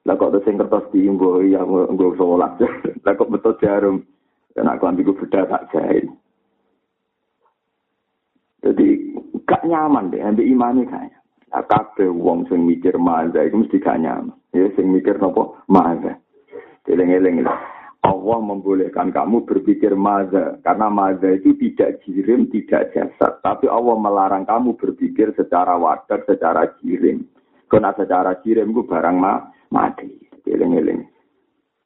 Lah 0.05 0.17
kok 0.17 0.33
sing 0.45 0.57
kertas 0.57 0.85
timbo 0.93 1.41
ya 1.41 1.61
nggo 1.65 2.17
salat. 2.17 2.57
Lah 3.05 3.13
kok 3.17 3.29
betul 3.29 3.57
jarum 3.61 4.05
dan 4.53 4.69
aku 4.69 4.89
ambil 4.89 5.13
beda 5.13 5.45
tak 5.50 5.65
jahit. 5.73 6.05
Jadi 8.61 9.17
gak 9.50 9.65
nyaman 9.65 10.13
deh 10.13 10.21
ambil 10.21 10.45
imani 10.45 10.85
kayaknya. 10.85 11.17
Nah, 11.51 11.65
kabeh 11.67 12.07
wong 12.07 12.47
sing 12.47 12.63
mikir 12.63 12.95
maza 12.95 13.41
itu 13.41 13.57
mesti 13.57 13.81
gak 13.81 14.00
nyaman. 14.00 14.38
Ya 14.53 14.69
sing 14.77 14.93
mikir 14.93 15.17
nopo 15.17 15.57
maza. 15.65 16.13
Eling-eling 16.85 17.41
lah. 17.41 17.57
Allah 18.01 18.39
membolehkan 18.41 19.13
kamu 19.13 19.46
berpikir 19.46 19.93
maza. 19.93 20.58
Karena 20.65 20.89
maza 20.89 21.29
itu 21.38 21.53
tidak 21.62 22.01
jirim, 22.01 22.50
tidak 22.50 22.89
jasad. 22.98 23.38
Tapi 23.46 23.70
Allah 23.70 23.93
melarang 23.93 24.50
kamu 24.50 24.74
berpikir 24.74 25.29
secara 25.38 25.77
wadah, 25.77 26.25
secara 26.25 26.65
jirim. 26.81 27.29
Karena 27.70 27.93
secara 27.93 28.41
jirim 28.41 28.74
itu 28.74 28.81
barang 28.89 29.17
ma 29.22 29.53
mati. 29.70 30.10
Eling-eling. 30.50 31.05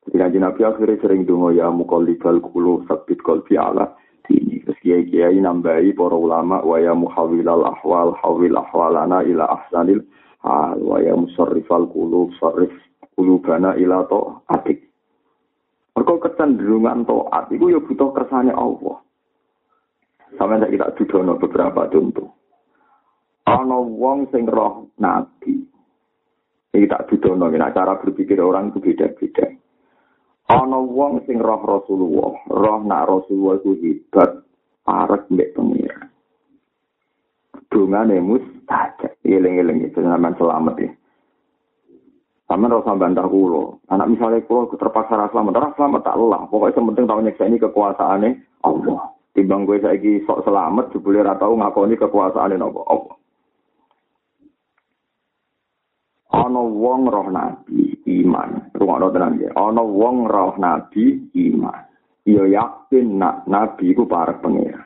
Jadi 0.08 0.16
nanti 0.22 0.38
Nabi 0.40 0.62
akhirnya 0.64 1.02
sering 1.04 1.28
dungo 1.28 1.52
ya 1.52 1.68
mukolibal 1.68 2.40
kulu 2.40 2.88
sabit 2.88 3.20
kolbi 3.20 3.60
ala 3.60 3.92
ini. 4.32 4.64
Terus 4.64 4.80
kiai-kiai 4.80 5.38
nambahi 5.42 5.92
para 5.98 6.16
ulama 6.16 6.64
wa 6.64 6.78
ya 6.80 6.96
muhawilal 6.96 7.66
ahwal 7.66 8.16
hawil 8.24 8.56
ahwalana 8.56 9.26
ila 9.28 9.50
ahsanil 9.50 10.00
hal 10.46 10.80
wa 10.80 11.02
ya 11.04 11.18
musarrifal 11.18 11.90
kulu 11.92 12.32
sarrif 12.40 12.72
kulubana 13.20 13.76
ila 13.76 14.08
to 14.08 14.40
atik. 14.48 14.86
Mereka 16.06 16.22
kecenderungan 16.22 17.02
to'at, 17.10 17.50
itu 17.50 17.74
ya 17.74 17.82
butuh 17.82 18.14
kersane 18.14 18.54
Allah. 18.54 19.02
Sampai 20.38 20.62
saya 20.62 20.70
kita 20.70 20.94
dudono 21.02 21.34
beberapa 21.42 21.90
contoh. 21.90 22.30
Ana 23.50 23.82
wong 23.82 24.30
sing 24.30 24.46
roh 24.46 24.94
nabi. 25.02 25.66
Iki 26.78 26.86
tak 26.86 27.10
dudono, 27.10 27.50
nah, 27.50 27.74
cara 27.74 27.98
berpikir 27.98 28.38
orang 28.38 28.70
itu 28.70 28.86
beda-beda. 28.86 29.50
Ana 30.54 30.78
wong 30.78 31.26
sing 31.26 31.42
roh 31.42 31.66
Rasulullah, 31.66 32.38
roh 32.54 32.80
nak 32.86 33.10
Rasulullah 33.10 33.58
itu 33.66 33.74
hebat, 33.82 34.46
parek 34.86 35.26
mbek 35.34 35.58
pengira. 35.58 36.06
Dungane 37.74 38.22
mustajab. 38.22 39.18
Eling-eling 39.26 39.90
itu 39.90 40.06
selamat 40.06 40.78
ya. 40.78 40.94
Sama 42.46 42.70
rasa 42.70 42.94
bantah 42.94 43.26
kulo. 43.26 43.82
Anak 43.90 44.14
misalnya 44.14 44.46
kulo 44.46 44.70
terpaksa 44.78 45.18
rasa 45.18 45.34
selamat, 45.34 45.54
rasa 45.58 45.76
selamat 45.82 46.02
tak 46.06 46.18
lelah. 46.22 46.42
Pokoknya 46.46 46.78
yang 46.78 46.88
penting 46.94 47.06
tahu 47.10 47.20
nyeksa 47.26 47.44
ini 47.50 47.58
kekuasaannya 47.58 48.30
Allah. 48.62 49.02
Timbang 49.34 49.66
gue 49.66 49.82
saya 49.82 49.98
sok 50.30 50.46
selamat, 50.46 50.94
jebule 50.94 51.26
ratau 51.26 51.58
ngakoni 51.58 51.98
kekuasaannya 51.98 52.62
Allah. 52.62 52.86
Allah. 52.86 53.16
Ana 56.36 56.62
wong 56.62 57.02
roh 57.10 57.28
nabi 57.34 57.96
iman. 58.22 58.70
Rungokno 58.78 59.08
tenan 59.10 59.42
ya. 59.42 59.50
Ana 59.58 59.82
wong 59.82 60.30
roh 60.30 60.54
nabi 60.62 61.32
iman. 61.32 61.82
Ya 62.28 62.44
yakin 62.46 63.18
nak 63.18 63.50
nabi 63.50 63.96
iku 63.96 64.06
para 64.06 64.38
pangeran. 64.38 64.86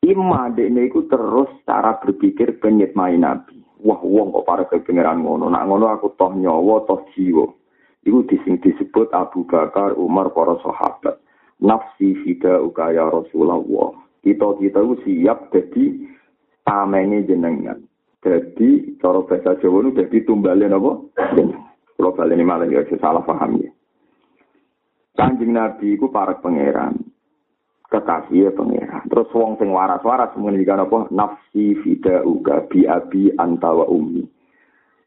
Iman 0.00 0.56
dekne 0.56 0.88
iku 0.88 1.04
terus 1.06 1.52
cara 1.68 2.00
berpikir 2.00 2.58
penyet 2.58 2.96
main 2.96 3.20
nabi. 3.20 3.59
Wah 3.80 4.00
wong 4.04 4.36
kok 4.36 4.46
para 4.46 4.64
pangeran 4.68 5.24
ngono. 5.24 5.48
Nak 5.48 5.64
ngono 5.64 5.88
aku 5.88 6.12
toh 6.20 6.36
nyawa 6.36 6.84
toh 6.84 7.04
jiwa. 7.16 7.48
Iku 8.00 8.24
dising 8.28 8.56
disebut 8.64 9.12
Abu 9.12 9.44
Bakar, 9.44 9.92
Umar, 9.96 10.32
para 10.32 10.56
sahabat. 10.64 11.20
Nafsi 11.60 12.16
fida 12.24 12.56
ukaya 12.60 13.04
Rasulullah. 13.12 13.60
Kita-kita 14.24 14.80
siap 15.04 15.52
jadi 15.52 16.08
tamene 16.64 17.24
jenengan. 17.28 17.80
Jadi 18.20 19.00
cara 19.00 19.24
bahasa 19.24 19.56
Jawa 19.60 19.80
itu 19.84 19.96
jadi 19.96 20.16
tumbalin 20.28 20.76
apa? 20.76 20.92
Kalau 21.96 22.16
balik 22.16 22.36
ini 22.36 22.44
malah 22.44 22.68
ya 22.68 22.84
salah 23.00 23.24
paham 23.24 23.60
ya. 23.60 23.72
Kanjeng 25.16 25.52
Nabi 25.52 25.96
itu 25.96 26.08
para 26.08 26.36
pangeran. 26.40 27.09
Kekasih 27.90 28.46
ya 28.46 28.50
pangeran. 28.54 29.02
Terus 29.10 29.34
wong 29.34 29.58
sing 29.58 29.74
waras-waras 29.74 30.30
mengendikan 30.38 30.78
apa? 30.78 31.10
Nafsi 31.10 31.74
fida 31.82 32.22
uga 32.22 32.62
bi 32.70 32.86
antawa 33.34 33.90
umi. 33.90 34.22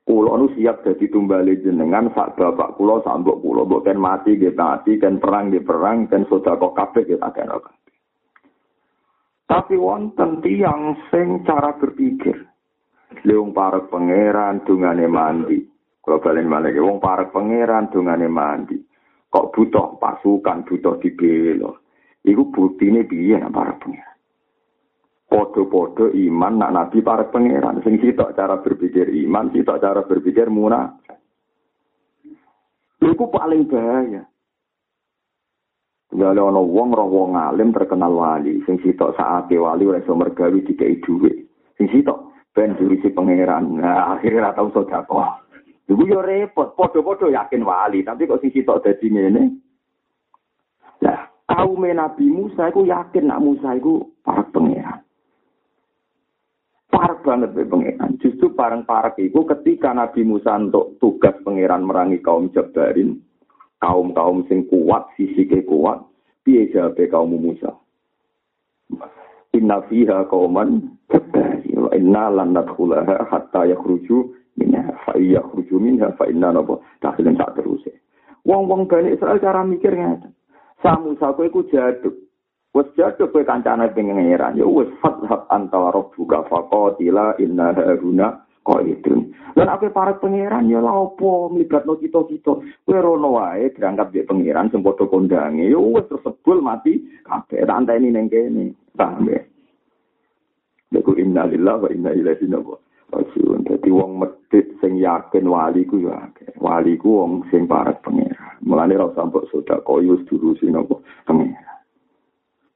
Kulo 0.03 0.35
nu 0.35 0.51
siap 0.51 0.83
jadi 0.83 1.07
tumbali 1.07 1.63
jenengan 1.63 2.11
sak 2.11 2.35
bapak 2.35 2.75
kulo 2.75 2.99
sak 3.07 3.23
mbok 3.23 3.39
kulo 3.39 3.63
mbok 3.63 3.87
kan 3.87 3.95
mati 3.95 4.35
nggih 4.35 4.51
mati 4.51 4.99
kan 4.99 5.15
perang 5.15 5.47
nggih 5.47 5.63
perang 5.63 6.11
kan 6.11 6.27
sedekah 6.27 6.75
kabeh 6.75 7.07
nggih 7.07 7.23
tak 7.23 7.39
Tapi 9.47 9.79
wonten 9.79 10.43
tiyang 10.43 10.99
sing 11.07 11.47
cara 11.47 11.79
berpikir 11.79 12.35
Leung 13.21 13.53
para 13.53 13.85
pangeran 13.87 14.65
dungane 14.65 15.05
mandi. 15.05 15.61
Kalau 16.03 16.19
balen 16.19 16.49
malah 16.49 16.73
wong 16.73 16.97
para 16.99 17.29
pangeran 17.29 17.93
dungane 17.93 18.27
mandi. 18.27 18.75
Kok 19.29 19.53
butuh 19.53 20.01
pasukan, 20.01 20.65
butuh 20.67 20.97
dibelo. 20.99 21.82
Iku 22.23 22.55
buktine 22.55 23.03
piye 23.03 23.35
nak 23.35 23.51
para 23.51 23.75
pangeran. 23.75 24.15
Podo-podo 25.27 26.07
iman 26.15 26.53
nak 26.55 26.71
nabi 26.71 27.03
para 27.03 27.27
pangeran. 27.27 27.83
Sing 27.83 27.99
sitok 27.99 28.31
cara 28.31 28.63
berpikir 28.63 29.11
iman, 29.27 29.51
sitok 29.51 29.81
cara 29.83 30.07
berpikir 30.07 30.47
munafik. 30.47 31.19
Iku 33.03 33.27
paling 33.27 33.67
bahaya. 33.67 34.23
Tinggal 36.07 36.37
ana 36.37 36.61
wong 36.61 36.93
roh 36.93 37.09
wong 37.09 37.33
alim 37.33 37.73
terkenal 37.73 38.13
wali, 38.13 38.61
sing 38.69 38.77
sitok 38.85 39.17
saate 39.17 39.57
wali 39.57 39.83
ora 39.89 39.97
iso 39.97 40.13
mergawi 40.13 40.61
dikai 40.61 41.01
dhuwit. 41.01 41.49
Sing 41.75 41.89
sitok 41.89 42.31
ben 42.53 42.77
si 42.77 43.09
pangeran. 43.09 43.81
Nah, 43.81 44.13
akhirnya 44.13 44.47
ora 44.47 44.55
tau 44.55 44.69
sedekah. 44.69 45.41
Iku 45.89 46.05
yo 46.07 46.23
repot, 46.23 46.77
padha-padha 46.79 47.27
yakin 47.27 47.65
wali, 47.65 48.05
tapi 48.05 48.29
kok 48.29 48.39
sing 48.39 48.53
sitok 48.53 48.85
dadi 48.85 49.09
ngene. 49.09 49.43
Lah, 51.03 51.32
kaum 51.47 51.83
Nabi 51.83 52.25
Musa 52.31 52.71
iku 52.71 52.87
yakin 52.87 53.27
nak 53.27 53.41
Musa 53.43 53.75
iku 53.75 54.03
para 54.23 54.47
pangeran. 54.49 55.03
Parek 56.93 57.25
banget 57.25 57.51
be 57.57 57.65
pangeran. 57.65 58.21
Justru 58.21 58.53
bareng 58.53 58.85
parek 58.85 59.17
iku 59.17 59.43
ketika 59.49 59.91
Nabi 59.91 60.21
Musa 60.21 60.53
untuk 60.55 61.01
tugas 61.01 61.35
pangeran 61.41 61.83
merangi 61.83 62.21
kaum 62.21 62.53
Jabarin, 62.53 63.17
kaum-kaum 63.81 64.45
sing 64.45 64.69
kuat, 64.69 65.09
sisi 65.17 65.49
kuat, 65.65 66.05
piye 66.45 66.69
jawabe 66.69 67.09
kaum 67.09 67.33
Musa? 67.33 67.73
Inna 69.53 69.85
fiha 69.85 70.25
kauman 70.29 70.97
jabbari 71.13 71.77
wa 71.77 71.89
inna 71.93 72.25
lan 72.33 72.57
nadkhulaha 72.57 73.29
hatta 73.29 73.69
yakhruju 73.69 74.33
minha 74.57 74.97
fa 75.05 75.13
yakhruju 75.13 75.77
minha 75.77 76.09
fa 76.17 76.25
inna 76.25 76.49
dakhilin 77.01 77.37
sak 77.37 77.53
terus. 77.57 77.85
Wong-wong 78.43 78.89
Bani 78.89 79.13
Israel 79.13 79.37
cara 79.37 79.61
mikir 79.61 79.93
ngeten. 79.93 80.33
Samu 80.83 81.15
kowe 81.15 81.47
iku 81.47 81.63
jaduk. 81.71 82.11
Wes 82.75 82.91
jaduk 82.99 83.31
kancana 83.31 83.87
kancane 83.87 83.95
pengeran. 83.95 84.59
Ya 84.59 84.67
wes 84.67 84.91
fathab 84.99 85.47
antara 85.47 85.95
rabbuka 85.95 86.43
faqatila 86.51 87.39
inna 87.39 87.71
haruna 87.71 88.43
itu 88.63 89.27
dan 89.59 89.67
aku 89.67 89.91
para 89.91 90.15
pangeran 90.15 90.71
ya 90.71 90.79
lah 90.79 90.95
opo 90.95 91.51
melibat 91.51 91.83
no 91.83 91.99
kita 91.99 92.23
kita 92.31 92.63
kue 92.87 92.95
rono 92.95 93.35
wae 93.35 93.67
berangkat 93.75 94.15
di 94.15 94.23
pangeran 94.23 94.71
sempodo 94.71 95.11
kondangi 95.11 95.67
ya 95.67 95.77
wes 95.77 96.07
tersebul 96.07 96.63
mati. 96.63 97.03
Kafe 97.27 97.59
tante 97.67 97.91
ini 97.99 98.15
neng 98.15 98.31
kene. 98.31 98.71
Paham 98.95 99.27
ya? 99.27 99.43
Lagu 100.95 101.11
inna 101.19 101.43
lillah 101.49 101.75
wa 101.75 101.89
inna 101.91 102.15
ilaihi 102.15 102.47
rajiun 103.13 103.62
dadi 103.83 103.91
wong 103.91 104.15
medit 104.15 104.79
sing 104.79 104.95
yakin 104.95 105.43
wali 105.43 105.83
ku 105.83 105.99
ya 105.99 106.15
wali 106.55 106.95
ku 106.95 107.19
wong 107.19 107.43
sing 107.51 107.67
para 107.67 107.91
pangeran. 107.99 108.55
Mulane 108.63 108.95
ora 108.95 109.11
sampe 109.11 109.43
sedekah 109.51 109.83
koyo 109.83 110.23
dulu 110.23 110.55
sinapa 110.55 111.03
pangeran. 111.27 111.83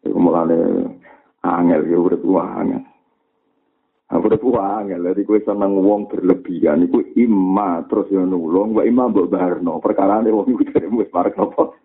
Iku 0.04 0.20
mulane 0.20 0.60
angel 1.48 1.88
ya 1.88 1.96
urip 1.96 2.20
angel. 2.28 2.84
Aku 4.12 4.28
tua 4.36 4.84
angel, 4.84 5.04
jadi 5.04 5.20
gue 5.20 5.44
seneng 5.44 5.84
wong 5.84 6.08
berlebihan, 6.08 6.88
iku 6.88 7.04
imma 7.20 7.84
terus 7.92 8.08
yang 8.08 8.32
nulung, 8.32 8.72
gue 8.72 8.88
imma 8.88 9.12
mbok 9.12 9.28
barno, 9.28 9.84
perkara 9.84 10.24
ini 10.24 10.32
wong 10.32 10.48
itu 10.48 10.64
dari 10.72 10.88
gue 10.88 11.12
parek 11.12 11.36
nopo, 11.36 11.76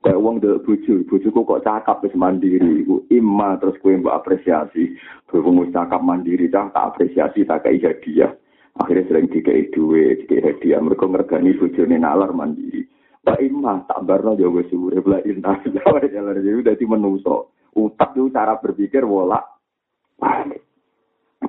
kayak 0.00 0.20
wong 0.20 0.40
dari 0.40 0.56
buju, 0.64 1.04
bujuku 1.04 1.40
kok 1.44 1.64
cakap 1.64 2.00
wis 2.00 2.16
mandiri, 2.16 2.84
iku 2.84 3.04
imma 3.12 3.60
terus 3.60 3.76
gue 3.84 4.00
mbok 4.00 4.16
apresiasi, 4.24 4.96
berhubung 5.28 5.68
cakap 5.68 6.00
mandiri, 6.00 6.48
cah 6.48 6.72
tak 6.72 6.96
apresiasi, 6.96 7.44
tak 7.44 7.68
kayak 7.68 8.00
dia, 8.00 8.32
akhirnya 8.80 9.08
sering 9.12 9.28
dikai 9.28 9.68
duit, 9.76 10.24
dikai 10.24 10.40
hadiah, 10.40 10.80
mereka 10.80 11.04
ngergani 11.04 11.52
bujune 11.60 11.96
nalar 12.00 12.32
mandiri. 12.32 12.88
Pak 13.20 13.36
imma 13.44 13.84
tak 13.84 14.08
barno 14.08 14.32
jauh 14.32 14.64
suwe, 14.72 14.96
belah 15.04 15.20
indah, 15.28 15.60
jalan 16.16 16.40
jadi 16.40 16.56
udah 16.56 16.74
di 16.80 16.86
menuso, 16.88 17.52
utak 17.76 18.16
itu 18.16 18.32
cara 18.32 18.56
berpikir 18.56 19.04
wolak, 19.04 19.44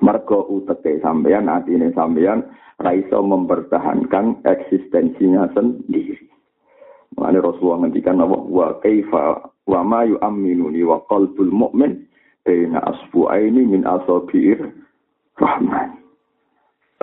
mergo 0.00 0.48
uteke 0.48 0.98
sampeyan 1.04 1.52
atine 1.52 1.92
sampeyan 1.92 2.44
ra 2.80 2.96
iso 2.96 3.20
mempertahankan 3.20 4.40
eksistensinya 4.42 5.52
sendiri. 5.54 6.31
Mane 7.16 7.38
Rasulullah 7.38 7.86
ngendikan 7.86 8.18
bahwa 8.20 8.38
wa 8.48 8.68
kaifa 8.80 9.52
wa 9.68 9.80
ma 9.84 10.02
yu'minuni 10.08 10.82
wa 10.82 11.04
qalbul 11.06 11.52
mu'min 11.52 12.08
baina 12.42 12.82
asbu'aini 12.82 13.62
min 13.68 13.82
asabi'ir 13.86 14.58
rahman. 15.38 15.98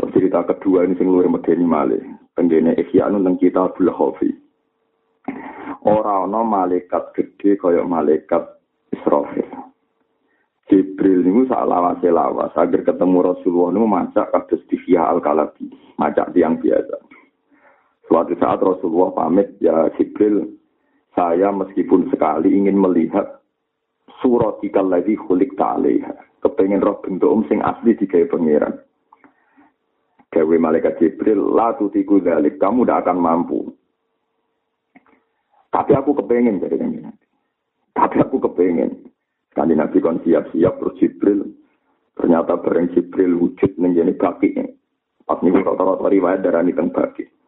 cerita 0.10 0.42
kedua 0.48 0.88
ini 0.88 0.96
sing 0.96 1.12
luwih 1.12 1.30
medeni 1.30 1.68
malih. 1.68 2.02
Tenggene 2.34 2.72
Ihya 2.80 3.12
tentang 3.12 3.36
kitabul 3.36 3.92
Khafi. 3.92 4.32
Ora 5.84 6.24
ana 6.24 6.40
malaikat 6.44 7.12
gede 7.12 7.60
kaya 7.60 7.84
malaikat 7.84 8.48
Israfil. 8.96 9.48
Jibril 10.70 11.26
niku 11.26 11.50
sak 11.50 11.66
lawase 11.66 12.14
lawas 12.14 12.54
agar 12.54 12.86
ketemu 12.86 13.26
Rasulullah 13.26 13.74
niku 13.74 13.88
macak 13.90 14.30
kados 14.30 14.62
Divya 14.70 15.10
Al-Kalabi, 15.10 15.66
macak 15.98 16.30
tiang 16.32 16.62
biasa. 16.62 17.09
Suatu 18.10 18.34
saat 18.42 18.58
Rasulullah 18.66 19.14
pamit, 19.14 19.54
ya 19.62 19.86
Jibril, 19.94 20.58
saya 21.14 21.54
meskipun 21.54 22.10
sekali 22.10 22.50
ingin 22.58 22.74
melihat 22.74 23.46
surat 24.18 24.58
ikal 24.66 24.90
lagi 24.90 25.14
khulik 25.14 25.54
ta'alaiha. 25.54 26.42
Kepengen 26.42 26.82
roh 26.82 26.98
bentuk 27.06 27.30
um 27.30 27.46
sing 27.46 27.62
asli 27.62 27.94
di 27.94 28.10
gaya 28.10 28.26
pangeran. 28.26 28.82
Gawe 30.34 30.56
malaikat 30.58 30.98
Jibril, 30.98 31.54
la 31.54 31.78
tutiku 31.78 32.18
dalik, 32.18 32.58
kamu 32.58 32.86
tidak 32.90 33.06
akan 33.06 33.18
mampu. 33.22 33.78
Tapi 35.70 35.94
aku 35.94 36.18
kepengen 36.18 36.66
jadi 36.66 36.82
Tapi 37.94 38.18
aku 38.26 38.42
kepengen. 38.42 39.06
Kali 39.54 39.74
Nabi 39.78 40.02
kon 40.02 40.22
siap-siap 40.26 40.82
terus 40.82 40.98
Jibril. 40.98 41.46
Ternyata 42.18 42.58
bareng 42.58 42.90
Jibril 42.98 43.38
wujud 43.38 43.78
menjadi 43.78 44.18
baki. 44.18 44.58
Pas 45.30 45.38
niku 45.46 45.62
rata-rata 45.62 46.10
riwayat 46.10 46.42
darah 46.42 46.66
ini 46.66 46.74
baki. 46.74 47.39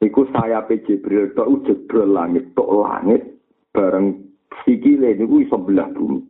Iku 0.00 0.24
saya 0.32 0.64
pe 0.64 0.80
Jibril 0.88 1.36
tok 1.36 1.48
wujud 1.48 1.84
langit 2.08 2.56
tok 2.56 2.72
langit 2.72 3.20
bareng 3.76 4.16
sikile 4.64 5.12
niku 5.12 5.44
iso 5.44 5.60
belah 5.60 5.92
bumi. 5.92 6.24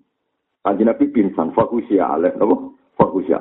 Kanjeng 0.67 0.91
Nabi 0.91 1.07
pingsan 1.15 1.55
fokus 1.55 1.87
ya 1.87 2.19
napa? 2.19 2.57
Fokus 2.99 3.31
ya. 3.31 3.39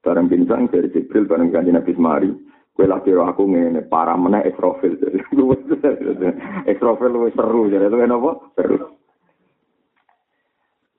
Bareng 0.00 0.30
pingsan 0.30 0.70
dari 0.70 0.94
Jibril 0.94 1.26
bareng 1.26 1.50
kanjeng 1.50 1.74
Nabi 1.74 1.92
semari. 1.98 2.30
Kue 2.76 2.84
lagi 2.84 3.08
aku 3.10 3.50
ngene 3.50 3.88
para 3.88 4.14
meneh 4.14 4.46
Israfil. 4.46 4.94
Israfil 6.72 7.10
luwih 7.10 7.32
seru 7.34 7.66
jadi 7.66 7.90
luwih 7.90 8.06
napa? 8.06 8.30
Seru. 8.54 8.94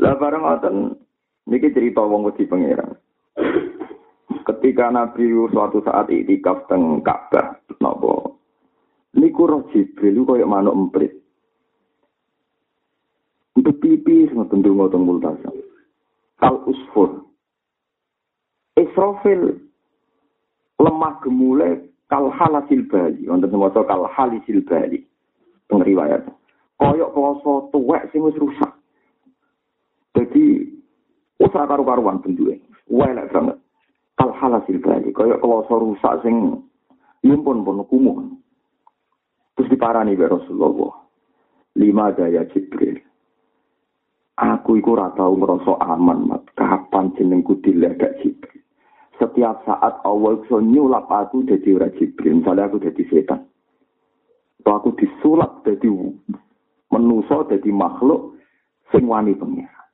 Lah 0.03 0.19
bareng 0.19 0.43
ngoten 0.43 0.75
niki 1.47 1.71
cerita 1.71 2.03
wong 2.03 2.27
wedi 2.27 2.43
pangeran. 2.43 2.91
Ketika 4.77 4.93
Nabi 4.93 5.33
suatu 5.49 5.81
saat 5.81 6.05
iktikaf 6.05 6.69
teng 6.69 7.01
Ka'bah, 7.01 7.57
napa? 7.81 8.29
Niku 9.17 9.49
roh 9.49 9.65
Jibril 9.73 10.21
kaya 10.21 10.45
manuk 10.45 10.77
emprit. 10.77 11.17
Untuk 13.57 13.81
pipi 13.81 14.29
ngoten 14.29 14.61
donga 14.61 14.93
teng 14.93 15.01
multasa. 15.01 15.49
Kal 16.37 16.61
usfur. 16.69 17.25
Israfil 18.77 19.57
lemah 20.77 21.25
gemule 21.25 21.89
kal 22.05 22.29
halasil 22.29 22.85
bali, 22.85 23.25
wonten 23.25 23.49
maca 23.57 23.81
kal 23.81 24.05
halisil 24.05 24.61
bali. 24.61 25.01
Teng. 25.73 25.81
Koyok 26.77 27.13
kloso 27.17 27.73
tuwek 27.73 28.13
sing 28.13 28.21
wis 28.21 28.37
rusak. 28.37 28.77
Jadi 30.13 30.69
usah 31.41 31.65
karu-karuan 31.65 32.21
bentuke. 32.21 32.61
Welek 32.93 33.33
banget. 33.33 33.57
Kal 34.27 34.35
halasil 34.43 34.83
bali 34.83 35.15
kaya 35.15 35.39
kloso 35.39 35.79
rusak 35.79 36.19
sing 36.19 36.59
yumpun 37.23 37.63
pun 37.63 37.79
kumuh. 37.87 38.27
Terus 39.55 39.71
diparani 39.71 40.19
be 40.19 40.27
Rasulullah. 40.27 40.99
Lima 41.79 42.11
daya 42.11 42.43
Jibril. 42.51 42.99
Aku 44.35 44.75
iku 44.75 44.99
ora 44.99 45.15
tau 45.15 45.31
ngrasa 45.31 45.79
aman, 45.79 46.27
mat. 46.27 46.43
Kapan 46.59 47.15
jenengku 47.15 47.55
diledak 47.63 48.19
Jibril? 48.19 48.59
Setiap 49.15 49.63
saat 49.63 50.03
Allah 50.03 50.43
iso 50.43 50.59
nyulap 50.59 51.07
aku 51.07 51.47
jadi 51.47 51.79
ora 51.79 51.87
Jibril. 51.95 52.43
Misalnya 52.43 52.67
aku 52.67 52.83
jadi 52.83 53.03
setan. 53.07 53.47
Atau 54.59 54.73
aku 54.75 54.89
disulap 54.99 55.63
jadi 55.63 55.87
menuso, 56.91 57.47
jadi 57.47 57.71
makhluk 57.71 58.35
sing 58.91 59.07
wani 59.07 59.39
pengira. 59.39 59.87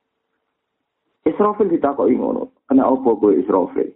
Israfil 1.22 1.70
ditakoki 1.70 2.18
ngono. 2.18 2.50
Kena 2.66 2.90
apa 2.90 3.10
kowe 3.14 3.30
Israfil? 3.30 3.94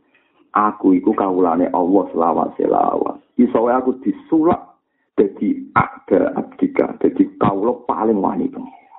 Aku 0.56 0.96
iku 0.96 1.12
kawulane 1.14 1.70
Allah 1.70 2.04
selawase 2.12 2.66
lawas. 2.66 3.20
Iso 3.38 3.70
aku 3.70 4.02
disulak 4.02 4.80
dadi 5.18 5.70
ada 5.74 6.34
abdika, 6.38 6.98
dadi 7.02 7.38
kawula 7.38 7.86
paling 7.86 8.18
wani 8.18 8.50
pengira. 8.50 8.98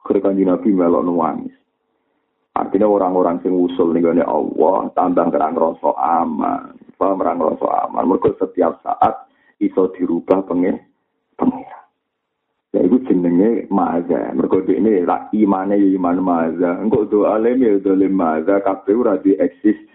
Kerekan 0.00 0.36
Nabi 0.36 0.68
melok 0.72 1.04
nangis. 1.06 1.54
Artinya 2.50 2.90
orang-orang 2.90 3.40
sing 3.40 3.54
usul 3.54 3.94
nih 3.94 4.26
Allah 4.26 4.90
tambah 4.92 5.30
kerang 5.30 5.54
rasa 5.54 5.90
aman, 5.96 6.74
paham 6.98 7.20
kerang 7.22 7.38
rasa 7.38 7.68
aman. 7.86 8.04
Mereka 8.10 8.36
setiap 8.42 8.82
saat 8.82 9.30
iso 9.62 9.88
dirubah 9.94 10.44
pengen 10.44 10.82
pengira. 11.38 11.80
Ya 12.74 12.86
itu 12.86 13.02
jenenge 13.06 13.70
maza. 13.70 14.34
Mergo 14.34 14.62
ini 14.66 15.02
la 15.06 15.30
imane 15.30 15.78
ya 15.78 15.88
iman 15.98 16.18
maza. 16.22 16.78
Engko 16.78 17.06
doa 17.06 17.38
lem 17.38 17.62
ya 17.62 17.78
dolim 17.82 18.14
maza 18.14 18.62
kabeh 18.62 18.98
eksistensi. 19.38 19.88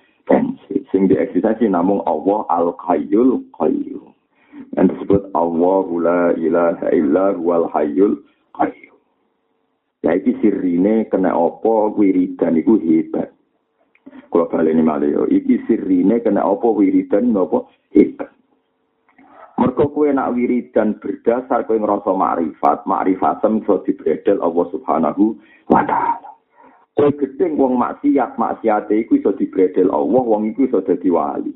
Sing 0.89 1.11
di 1.11 1.15
eksistensi 1.17 1.67
namung 1.67 2.01
Allah 2.07 2.47
Al 2.49 2.67
Qayyul 2.77 3.51
Qayyum. 3.53 4.15
Yang 4.75 4.85
disebut 4.95 5.31
Allah 5.35 5.87
la 5.99 6.21
ilaha 6.35 6.87
illa 6.91 7.25
huwal 7.35 7.67
hayyul 7.71 8.19
qayyum. 8.55 8.97
Ya 10.03 10.15
iki 10.19 10.35
sirine 10.43 11.07
kena 11.07 11.31
apa 11.31 11.95
wiridan 11.95 12.59
iku 12.59 12.77
hebat. 12.79 13.31
Kalau 14.29 14.51
kali 14.51 14.75
ini 14.75 14.83
malah 14.83 15.07
yo, 15.07 15.23
iki 15.31 15.63
sirine 15.65 16.19
kena 16.19 16.43
apa 16.43 16.67
wiridan 16.67 17.31
nopo 17.31 17.71
hebat. 17.95 18.31
Mergo 19.55 19.87
kowe 19.87 20.11
nak 20.11 20.35
wiridan 20.35 20.99
berdasar 20.99 21.63
kowe 21.63 21.79
ngrasa 21.79 22.11
makrifat, 22.11 22.83
makrifatem 22.83 23.63
iso 23.63 23.79
dibredel 23.87 24.43
Allah 24.43 24.65
Subhanahu 24.75 25.39
wa 25.71 25.81
taala. 25.87 26.34
Kowe 26.95 27.11
gedeng 27.11 27.59
wong 27.59 27.75
maksiat, 27.75 28.39
maksiate 28.39 28.95
iku 28.95 29.19
iso 29.19 29.35
dibredel 29.35 29.91
Allah, 29.91 30.23
wong 30.23 30.47
iku 30.55 30.63
iso 30.63 30.79
dadi 30.79 31.11
wali. 31.11 31.51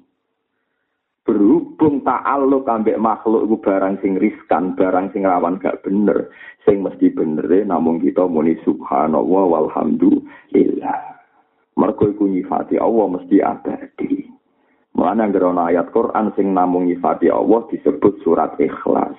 Berhubung 1.23 2.03
ta'alluq 2.03 2.67
ambek 2.67 2.99
makhluk 2.99 3.47
iku 3.47 3.55
barang 3.63 4.03
sing 4.03 4.19
riskan, 4.19 4.75
barang 4.75 5.15
sing 5.15 5.23
rawan 5.23 5.55
gak 5.63 5.79
bener, 5.85 6.27
sing 6.67 6.83
mesti 6.83 7.07
bener 7.15 7.47
namung 7.63 8.03
kita 8.03 8.27
muni 8.27 8.59
subhanallah 8.67 9.43
walhamdulillah. 9.47 10.99
Mergo 11.79 12.05
iku 12.11 12.27
nyifati 12.27 12.75
Allah 12.75 13.07
mesti 13.07 13.37
abadi. 13.39 14.27
Mulane 14.99 15.21
anggere 15.23 15.47
ana 15.47 15.71
ayat 15.71 15.95
Quran 15.95 16.35
sing 16.35 16.51
namung 16.51 16.91
nyifati 16.91 17.31
Allah 17.31 17.63
disebut 17.71 18.19
surat 18.27 18.59
Ikhlas. 18.59 19.15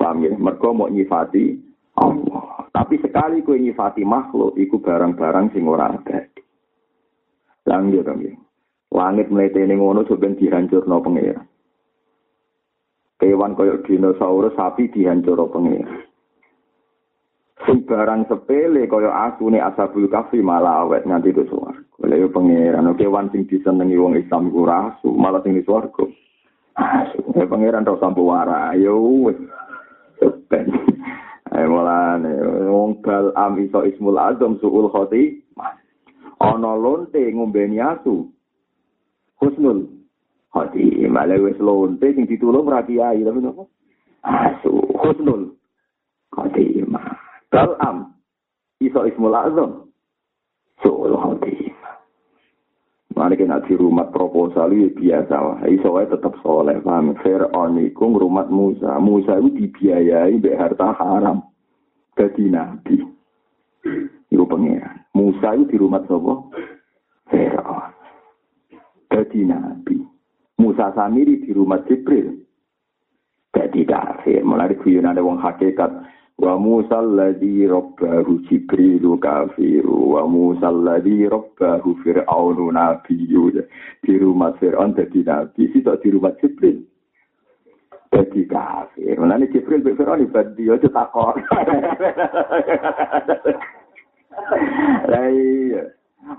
Paham 0.00 0.24
ya? 0.24 0.32
Mergo 0.32 0.72
mau 0.72 0.88
nyifati 0.88 1.60
Allah. 2.00 2.53
Tapi 2.74 2.98
sekali 2.98 3.46
kowe 3.46 3.54
nyifati 3.54 4.02
makhluk 4.02 4.58
iku 4.58 4.82
barang-barang 4.82 5.54
sing 5.54 5.62
ora 5.70 5.94
abadi. 5.94 6.42
Lang 7.70 7.94
ya, 7.94 8.02
ya. 8.02 8.34
Langit 8.90 9.30
mletene 9.30 9.78
ngono 9.78 10.02
sampeyan 10.02 10.34
dihancurno 10.34 10.98
pangeran. 10.98 11.46
Kewan 13.14 13.54
koyok 13.54 13.86
dinosaurus 13.86 14.58
sapi 14.58 14.90
dihancurno 14.90 15.46
pangeran. 15.54 16.02
Sing 17.62 17.86
barang 17.86 18.26
sepele 18.26 18.90
kaya 18.90 19.30
asune 19.30 19.62
asabul 19.62 20.10
kafi 20.10 20.42
malah 20.42 20.82
awet 20.82 21.06
nganti 21.06 21.30
itu 21.30 21.46
swarga. 21.46 22.02
Lha 22.10 22.26
yo 22.26 22.28
pangeran 22.34 22.90
kewan 22.98 23.30
sing 23.30 23.46
disenengi 23.46 23.94
wong 23.94 24.18
Islam 24.18 24.50
iku 24.50 24.66
rasu, 24.66 25.10
malah 25.14 25.40
sing 25.46 25.54
swarga. 25.62 26.10
Ya 27.38 27.46
pangeran 27.46 27.86
tok 27.86 28.02
sampo 28.02 28.26
wara. 28.26 28.74
Yo 28.74 28.98
wis. 28.98 29.38
Ayo 31.54 31.70
mulane 31.70 32.34
wong 32.66 32.98
bal 32.98 33.30
am 33.38 33.54
iso 33.62 33.86
ismul 33.86 34.18
azam 34.18 34.58
suul 34.58 34.90
khoti. 34.90 35.38
Ana 36.42 36.74
lonte 36.74 37.22
ngombeni 37.30 37.78
asu. 37.78 38.26
Husnul 39.38 39.86
khoti. 40.50 41.06
Malah 41.06 41.38
wis 41.38 41.54
lonte 41.62 42.10
sing 42.10 42.26
ditulung 42.26 42.66
ra 42.66 42.82
kiai 42.82 43.22
tapi 43.22 43.38
nopo? 43.38 43.70
Asu, 44.26 44.82
husnul 44.98 45.54
khoti. 46.34 46.82
Bal 47.54 47.78
am 47.78 48.18
iso 48.82 49.06
ismul 49.06 49.38
azam 49.38 49.86
suul 50.82 51.14
khoti. 51.14 51.53
Mari 53.24 53.40
kena 53.40 53.56
di 53.64 53.72
rumah 53.72 54.12
proposal 54.12 54.68
itu 54.76 55.00
biasa 55.00 55.32
wah. 55.32 55.64
Iso 55.64 55.96
wae 55.96 56.04
tetep 56.04 56.36
soleh 56.44 56.76
paham. 56.84 57.16
Fir'aun 57.24 57.80
iku 57.80 58.12
ngrumat 58.12 58.52
Musa. 58.52 59.00
Musa 59.00 59.40
itu 59.40 59.64
dibiayai 59.64 60.44
mbek 60.44 60.60
harta 60.60 60.92
haram. 60.92 61.40
Dadi 62.20 62.52
nabi. 62.52 63.00
Iku 64.28 64.44
pangeran. 64.44 65.08
Musa 65.16 65.56
itu 65.56 65.72
di 65.72 65.76
rumah 65.80 66.04
sapa? 66.04 66.52
Fir'aun. 67.32 67.96
Dadi 69.08 69.40
nabi. 69.48 70.04
Musa 70.60 70.92
sendiri 70.92 71.48
di 71.48 71.56
rumah 71.56 71.80
Jibril. 71.88 72.44
Dadi 73.56 73.88
kafir. 73.88 74.44
Guyon 74.84 75.08
ada 75.08 75.24
wong 75.24 75.40
hakikat. 75.40 75.96
Wa 76.38 76.54
Musa 76.58 77.00
rabbahu 77.02 78.32
Jibrilu 78.48 79.18
kafiru. 79.18 80.18
Wa 80.18 80.26
Musa 80.26 80.70
rabbahu 80.70 81.90
Fir'aunu 82.02 82.72
nabiyyu. 82.72 83.52
Di 84.02 84.14
rumah 84.18 84.54
Fir'aun 84.58 84.94
jadi 84.94 85.20
nabi 85.24 85.70
situ 85.72 85.92
di 86.02 86.08
rumah 86.10 86.34
Jibril. 86.40 86.82
Jadi 88.14 88.46
kafir. 88.46 89.18
Ini 89.18 89.46
Jibril 89.50 89.82
be 89.82 89.98
Fir'aun 89.98 90.22
ibad 90.22 90.54
dia 90.54 90.78
aja 90.78 90.86
takor 90.86 91.34
lah 95.10 95.26
iya. 95.30 95.82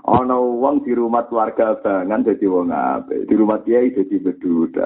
Ono 0.02 0.58
wong 0.58 0.82
di 0.82 0.90
rumah 0.98 1.30
keluarga 1.30 1.78
bangan 1.78 2.26
jadi 2.26 2.42
wong 2.50 2.74
ape 2.74 3.22
di 3.30 3.34
rumah 3.38 3.62
kiai 3.62 3.94
jadi 3.94 4.18
beduda 4.18 4.82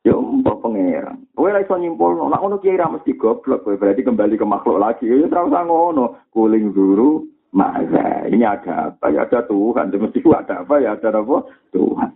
Ya 0.00 0.16
mbok 0.16 0.64
pangeran. 0.64 1.28
Kowe 1.36 1.52
ora 1.52 1.60
iso 1.60 1.76
nyimpul, 1.76 2.16
nek 2.16 2.40
ngono 2.40 2.56
kiai 2.56 2.80
ra 2.80 2.88
mesti 2.88 3.12
goblok, 3.20 3.68
kowe 3.68 3.76
berarti 3.76 4.00
kembali 4.00 4.40
ke 4.40 4.46
makhluk 4.48 4.80
lagi. 4.80 5.04
Ya 5.04 5.28
ora 5.28 5.44
usah 5.44 5.62
ngono. 5.68 6.04
Kuling 6.32 6.72
dulu, 6.72 7.28
masa 7.52 8.24
ini 8.32 8.40
ada 8.40 8.96
apa? 8.96 9.12
Ya 9.12 9.28
ada 9.28 9.44
Tuhan. 9.44 9.92
Mesti 9.92 10.24
ada 10.32 10.64
apa? 10.64 10.80
Ya 10.80 10.96
ada 10.96 11.20
apa? 11.20 11.44
Tuhan. 11.76 12.10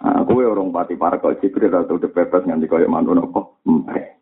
Nah, 0.00 0.24
kowe 0.24 0.40
orang 0.40 0.72
pati 0.72 0.96
para 0.96 1.20
kok 1.20 1.44
Jibril 1.44 1.76
atau 1.76 2.00
bebas 2.00 2.48
nganti 2.48 2.64
koyo 2.64 2.88
mantu 2.88 3.12
nopo. 3.12 3.60
Mbak. 3.68 4.16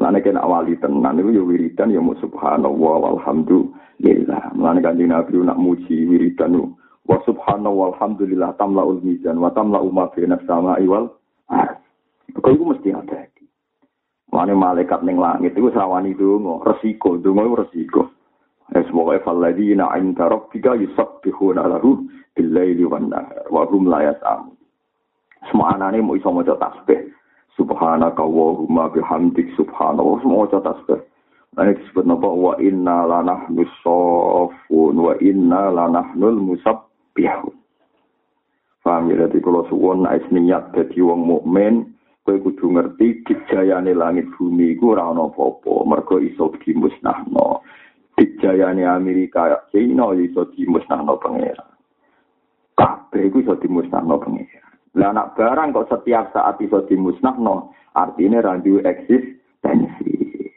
Mulane 0.00 0.24
kena 0.24 0.48
wali 0.48 0.80
tenan 0.80 1.20
itu 1.20 1.36
ya 1.36 1.44
wiridan 1.44 1.92
ya 1.92 2.00
subhanallah 2.00 2.94
walhamdulillah. 3.04 4.56
Mulane 4.56 4.80
kanjeng 4.80 5.12
Nabi 5.12 5.36
nak 5.44 5.60
muji 5.60 6.08
wiridan 6.08 6.72
wa 7.08 7.18
subhanahu 7.24 7.76
walhamdulillah 7.88 8.56
tamlaul 8.60 9.00
mizan 9.00 9.40
wa 9.40 9.52
tamlau 9.54 9.88
ma 9.88 10.08
fi 10.12 10.26
sama'i 10.44 10.84
wal 10.88 11.08
Kau 12.30 12.54
itu 12.54 12.62
mesti 12.62 12.94
ada. 12.94 13.26
Mana 14.30 14.54
malaikat 14.54 15.02
neng 15.02 15.18
langit 15.18 15.58
itu 15.58 15.74
sawani 15.74 16.14
dungo, 16.14 16.62
resiko, 16.62 17.18
dungo 17.18 17.42
itu 17.42 17.58
resiko. 17.66 18.02
Es 18.70 18.86
pokoknya 18.86 19.26
faladina 19.26 19.90
inda 19.98 20.30
rabbika 20.30 20.78
yusabbihuna 20.78 21.66
lahu 21.66 22.06
billaili 22.38 22.86
wan 22.86 23.10
nahar 23.10 23.50
wa 23.50 23.66
hum 23.66 23.90
la 23.90 24.06
yas'amun. 24.06 24.54
Semua 25.50 25.74
anane 25.74 25.98
mau 25.98 26.14
iso 26.14 26.30
maca 26.30 26.54
tasbih. 26.54 27.10
Subhanaka 27.58 28.22
wa 28.22 28.62
huma 28.62 28.86
bihamdik 28.94 29.50
subhanallah 29.58 30.22
semua 30.22 30.46
maca 30.46 30.62
tasbih. 30.62 31.02
Ini 31.58 31.74
disebut 31.82 32.06
napa 32.06 32.30
wa 32.30 32.54
inna 32.62 33.10
lanahnu 33.10 33.66
sofun 33.82 34.94
wa 34.94 35.18
inna 35.18 35.74
lanahnul 35.74 36.38
musab 36.38 36.89
bihu. 37.14 37.50
Paham 38.80 39.12
ya, 39.12 39.28
jadi 39.28 39.44
kalau 39.44 39.68
suwon 39.68 40.08
ais 40.08 40.24
niat 40.32 40.72
jadi 40.72 41.04
wong 41.04 41.28
mukmin, 41.28 41.92
kowe 42.24 42.36
kudu 42.40 42.72
ngerti 42.72 43.22
dijayane 43.28 43.92
langit 43.92 44.24
bumi 44.34 44.72
iku 44.72 44.96
ora 44.96 45.12
ana 45.12 45.28
apa-apa, 45.28 45.84
mergo 45.84 46.16
iso 46.16 46.48
dimusnahno. 46.64 47.60
Dijayane 48.16 48.88
Amerika, 48.88 49.68
China 49.68 50.16
iso 50.16 50.48
dimusnahno 50.56 51.20
pangeran. 51.20 51.70
Kabeh 52.74 53.28
iku 53.28 53.44
iso 53.44 53.54
dimusnahno 53.60 54.16
pangeran. 54.16 54.68
Lah 54.96 55.12
anak 55.12 55.38
barang 55.38 55.76
kok 55.76 55.88
setiap 55.92 56.32
saat 56.32 56.56
iso 56.58 56.82
dimusnahno, 56.88 57.76
artinya 57.92 58.42
randu 58.42 58.80
eksistensi. 58.80 60.12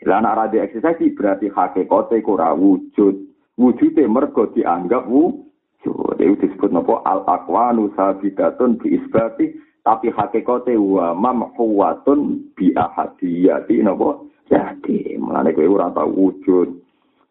Lah 0.07 0.23
anak 0.23 0.35
randu 0.41 0.57
eksistensi 0.63 1.11
berarti 1.11 1.51
hakikate 1.51 2.23
ora 2.23 2.55
wujud. 2.55 3.29
Wujude 3.59 4.03
mergo 4.07 4.49
dianggap 4.49 5.05
wujud. 5.11 5.52
Itu 5.83 6.39
disebut 6.39 6.71
nopo 6.71 7.03
al 7.03 7.27
akwanu 7.27 7.91
sabidatun 7.99 8.79
bi 8.79 8.95
isbati 8.95 9.51
tapi 9.83 10.07
hakikate 10.15 10.79
wa 10.79 11.11
mamhuwatun 11.11 12.55
bi 12.55 12.71
ahadiyati 12.71 13.83
nopo 13.83 14.31
jadi 14.47 15.19
mulane 15.19 15.51
kowe 15.51 15.67
ora 15.67 15.91
tau 15.91 16.11
wujud. 16.11 16.69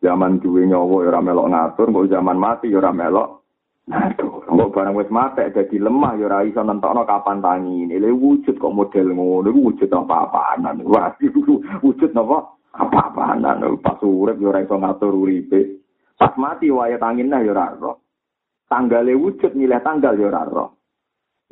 Zaman 0.02 0.42
duwe 0.42 0.66
nyawa 0.66 1.08
ora 1.08 1.20
melok 1.22 1.48
ngatur 1.48 1.88
kok 1.94 2.10
zaman 2.10 2.36
mati 2.36 2.74
ora 2.74 2.90
melok 2.90 3.46
ngatur. 3.86 4.42
Kok 4.50 4.72
barang 4.74 4.98
wis 4.98 5.12
mati 5.14 5.46
dadi 5.54 5.78
lemah 5.78 6.18
ya 6.18 6.26
ora 6.26 6.42
iso 6.42 6.60
nentokno 6.60 7.06
kapan 7.06 7.38
tangi 7.38 7.86
le 7.86 8.10
wujud 8.10 8.58
kok 8.58 8.74
model 8.74 9.14
ngono 9.14 9.48
wujud 9.48 9.86
apa-apaan 9.86 10.82
wah 10.82 11.14
wujud 11.80 12.10
nopo 12.12 12.58
apa-apaan 12.74 13.46
pas 13.78 14.00
urip 14.02 14.42
ya 14.42 14.48
ora 14.50 14.60
iso 14.66 14.76
ngatur 14.76 15.14
uripe. 15.14 15.60
Pas 16.18 16.34
mati 16.34 16.68
wae 16.68 16.98
tangin 16.98 17.30
ya 17.30 17.38
ora 17.48 17.96
tanggale 18.72 19.12
wujud 19.12 19.52
milih 19.52 19.84
tanggal 19.84 20.16
ya 20.16 20.32
ora 20.32 20.48
roh. 20.48 20.70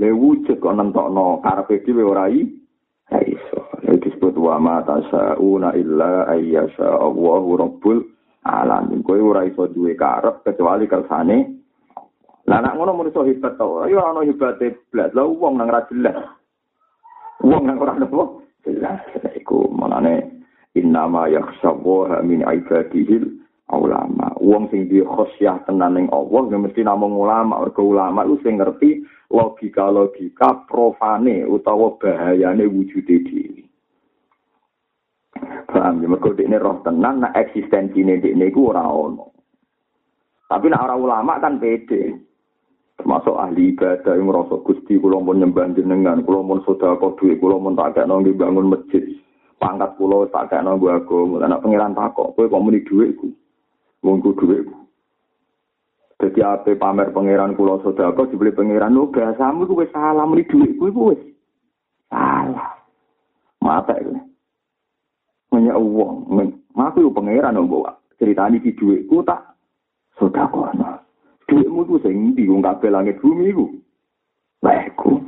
Le 0.01 0.09
wujud 0.09 0.57
kok 0.57 0.73
nentokno 0.73 1.45
karepe 1.45 1.85
dhewe 1.85 2.01
ora 2.01 2.33
i 2.33 2.49
iso. 3.29 3.69
Itu 3.85 4.09
disebut 4.09 4.41
wa 4.41 4.57
ma 4.57 4.81
tasauna 4.81 5.77
illa 5.77 6.25
ayyasha 6.33 6.89
Allahu 6.89 7.61
rabbul 7.61 8.01
alamin. 8.49 9.05
Kowe 9.05 9.21
ora 9.21 9.45
iso 9.45 9.69
duwe 9.69 9.93
karep 9.93 10.41
kecuali 10.41 10.89
kersane 10.89 11.61
Lah 12.49 12.65
nek 12.65 12.73
ngono 12.73 12.97
mun 12.97 13.13
iso 13.13 13.21
hebat 13.29 13.61
to. 13.61 13.85
Ya 13.93 14.01
ana 14.01 14.25
hebate 14.25 14.89
blas. 14.89 15.13
Lah 15.13 15.29
wong 15.29 15.61
nang 15.61 15.69
ra 15.69 15.85
jelas. 15.93 16.17
Wong 17.45 17.69
nang 17.69 17.77
ora 17.77 18.01
nopo 18.01 18.49
jelas. 18.65 19.05
Iku 19.37 19.69
manane 19.69 20.41
innama 20.73 21.29
yakhshawu 21.29 22.09
min 22.25 22.41
ibadihi 22.41 23.40
ulama. 23.77 24.35
Wong 24.41 24.71
sing 24.73 24.91
di 24.91 25.05
khosyah 25.05 25.67
tenan 25.67 25.95
ning 25.95 26.07
Allah 26.11 26.51
ya 26.51 26.59
mesti 26.59 26.81
namung 26.83 27.15
ulama. 27.15 27.63
Mergo 27.63 27.87
ulama 27.87 28.27
lu 28.27 28.41
sing 28.43 28.59
ngerti 28.59 29.05
logika-logika 29.31 30.67
profane 30.67 31.47
utawa 31.47 31.95
bahayane 32.01 32.67
wujude 32.67 33.17
dhewe. 33.27 33.63
Paham 35.71 36.03
ya, 36.03 36.09
mergo 36.11 36.35
dekne 36.35 36.59
roh 36.59 36.83
tenan 36.83 37.23
nek 37.23 37.37
eksistensine 37.37 38.19
dekne 38.19 38.51
iku 38.51 38.75
ora 38.75 38.87
ono. 38.87 39.31
Tapi 40.51 40.67
nek 40.67 40.83
ora 40.83 40.97
ulama 40.99 41.39
kan 41.39 41.63
pede. 41.63 42.31
termasuk 43.01 43.33
ahli 43.33 43.73
ibadah 43.73 44.13
yang 44.13 44.29
merasa 44.29 44.61
gusti 44.61 45.01
kula 45.01 45.17
pun 45.25 45.41
nyembah 45.41 45.73
jenengan 45.73 46.21
kula 46.21 46.45
pun 46.45 46.61
sedekah 46.69 47.17
duit 47.17 47.41
kula 47.41 47.57
pun 47.57 47.73
tak 47.73 47.97
kena 47.97 48.21
bangun 48.21 48.77
masjid 48.77 49.01
pangkat 49.57 49.97
kula 49.97 50.29
tak 50.29 50.53
kena 50.53 50.77
nggo 50.77 50.93
agama 50.93 51.41
anak 51.41 51.65
pangeran 51.65 51.97
takok 51.97 52.37
kowe 52.37 52.45
kok 52.45 52.61
muni 52.61 52.85
dhuwitku 52.85 53.33
wong 54.05 54.21
ku 54.25 54.33
dhuwitku. 54.37 54.77
Dadi 56.21 56.41
ape 56.45 56.77
pamer 56.77 57.13
pangeran 57.17 57.57
kula 57.57 57.81
sedekah 57.81 58.29
dibeli 58.29 58.53
pangeran 58.53 58.93
lho 58.93 59.09
bahasamu 59.09 59.65
ku 59.65 59.81
wis 59.81 59.93
salah 59.93 60.29
muni 60.29 60.45
dhuwitku 60.45 60.85
iku 60.93 61.01
wis 61.13 61.23
salah. 62.13 62.77
Mata 63.61 63.97
iki. 63.97 64.17
Menyek 65.51 65.77
wong, 65.77 66.31
aku 66.77 67.05
yo 67.05 67.11
pangeran 67.13 67.57
mbok 67.61 68.17
ceritani 68.21 68.61
iki 68.61 68.77
dhuwitku 68.77 69.25
tak 69.25 69.57
sedekah. 70.21 71.01
Dhuwitmu 71.49 71.89
ku 71.89 71.97
sing 72.05 72.37
ndi 72.37 72.49
wong 72.49 72.61
kabeh 72.61 72.93
langit 72.93 73.21
bumi 73.21 73.53
iku. 73.53 73.67
Baikku. 74.61 75.25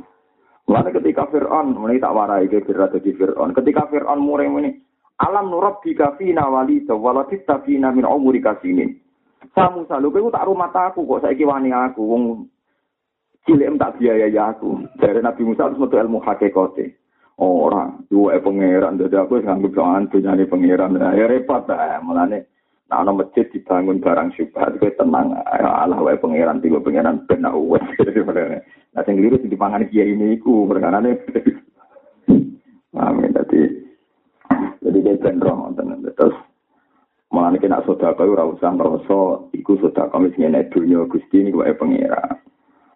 Lalu 0.63 0.95
ketika 0.95 1.27
Fir'aun, 1.27 1.75
ini 1.75 1.99
tak 1.99 2.15
warai 2.15 2.47
ke 2.47 2.63
Fir'aun 2.63 2.93
jadi 2.95 3.11
Fir'aun. 3.19 3.51
Ketika 3.51 3.83
Fir'aun 3.91 4.23
muring 4.23 4.55
ini, 4.63 4.79
Alam 5.21 5.53
nurab 5.53 5.85
di 5.85 5.93
kafina 5.93 6.49
wali 6.49 6.81
waladit 6.89 7.45
tafina 7.45 7.93
min 7.93 8.09
umuri 8.09 8.41
kasinin. 8.41 8.97
Samu 9.53 9.85
salu 9.85 10.09
kowe 10.09 10.33
tak 10.33 10.49
rumah 10.49 10.73
aku 10.73 11.05
kok 11.05 11.29
saiki 11.29 11.45
wani 11.45 11.69
aku 11.69 12.01
wong 12.01 12.23
cilik 13.45 13.69
tak 13.77 14.01
biayai 14.01 14.33
aku. 14.33 14.81
Dari 14.97 15.21
Nabi 15.21 15.41
Musa 15.45 15.69
harus 15.69 15.77
metu 15.77 15.99
ilmu 15.99 16.23
hakikate. 16.23 16.97
Orang, 17.33 18.05
dua 18.13 18.37
pangeran, 18.37 19.01
jadi 19.01 19.25
aku 19.25 19.41
nganggep 19.41 19.73
jangan 19.73 20.05
punya 20.05 20.45
pangeran. 20.45 21.01
Ya 21.17 21.25
repot, 21.25 21.65
eh, 21.65 21.97
mulane. 22.05 22.45
Nah, 22.93 23.01
ana 23.01 23.09
masjid 23.09 23.49
dibangun 23.49 23.97
barang 23.97 24.37
syubhat, 24.37 24.77
kowe 24.77 24.91
tenang. 24.93 25.33
Allah 25.49 25.97
wae 25.97 26.13
pangeran, 26.21 26.61
tiga 26.61 26.77
pangeran 26.77 27.25
ben 27.25 27.45
wes. 27.67 27.81
Nah, 28.93 29.01
sing 29.09 29.17
liru 29.17 29.41
sing 29.41 29.49
dipangan 29.49 29.89
kiai 29.89 30.13
ini 30.13 30.37
iku 30.37 30.69
perkarane. 30.69 31.17
Amin 33.01 33.33
tadi. 33.33 33.82
Jadi 34.83 34.99
dia 34.99 35.15
ben 35.15 35.39
roh 35.39 35.71
terus 36.11 36.35
malah 37.33 37.55
kena 37.57 37.81
sedekah 37.81 38.29
ora 38.29 38.45
usah 38.45 38.69
ngrasa 38.77 39.49
iku 39.57 39.73
sedekah 39.81 40.21
wis 40.21 40.37
ngene 40.37 40.69
dunya 40.69 41.01
Gusti 41.09 41.41
niku 41.41 41.65
wae 41.65 41.73
pangeran. 41.73 42.37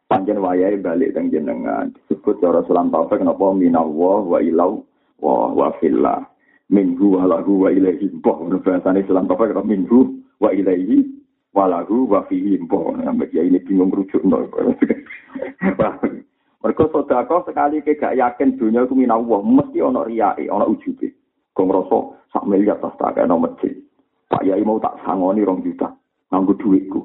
Panjen 0.08 0.39
wayahe 0.39 0.80
balik 0.80 1.17
teng 1.17 1.34
jenengan. 1.34 1.91
Disebut 1.91 2.39
cara 2.39 2.63
salam 2.69 2.93
taufik 2.93 3.19
napa? 3.19 3.52
Minallah 3.52 4.23
wa 4.23 4.39
ilau 4.39 4.88
wa 5.19 5.52
wa 5.52 5.73
fillah. 5.84 6.23
Minggu 6.71 7.19
wa 7.19 7.28
lahu 7.28 7.67
wa 7.67 7.69
ilaihi. 7.73 8.13
Mbah 8.21 8.62
bahasane 8.63 9.04
salam 9.04 9.28
taufik 9.28 9.52
napa? 9.52 9.67
Minggu 9.67 10.15
wa 10.39 10.54
ilaihi 10.56 11.04
wa 11.52 11.67
lahu 11.67 12.08
wa 12.08 12.23
fihi. 12.30 12.56
Mbah 12.62 13.04
sampe 13.04 13.28
ya 13.36 13.43
ini 13.43 13.60
bingung 13.60 13.91
rujuk 13.91 14.23
no 14.23 14.47
Mereka 16.58 16.84
sodako 16.89 17.43
sekali 17.43 17.84
ke 17.86 18.00
gak 18.00 18.15
yakin 18.17 18.56
dunia 18.56 18.88
itu 18.88 18.97
minallah 18.97 19.45
mesti 19.45 19.78
ono 19.78 20.02
riyai 20.02 20.50
ono 20.50 20.73
ujube 20.73 21.16
kok 21.57 21.65
ngerasa 21.65 21.97
sak 22.29 22.45
miliar 22.45 22.77
tas 22.77 22.93
tak 23.01 23.17
kayak 23.17 23.33
masjid 23.33 23.73
Pak 24.29 24.45
Yai 24.45 24.61
mau 24.61 24.77
tak 24.77 25.01
sangoni 25.01 25.41
rong 25.41 25.65
juta 25.65 25.89
nganggo 26.31 26.53
duitku. 26.59 27.01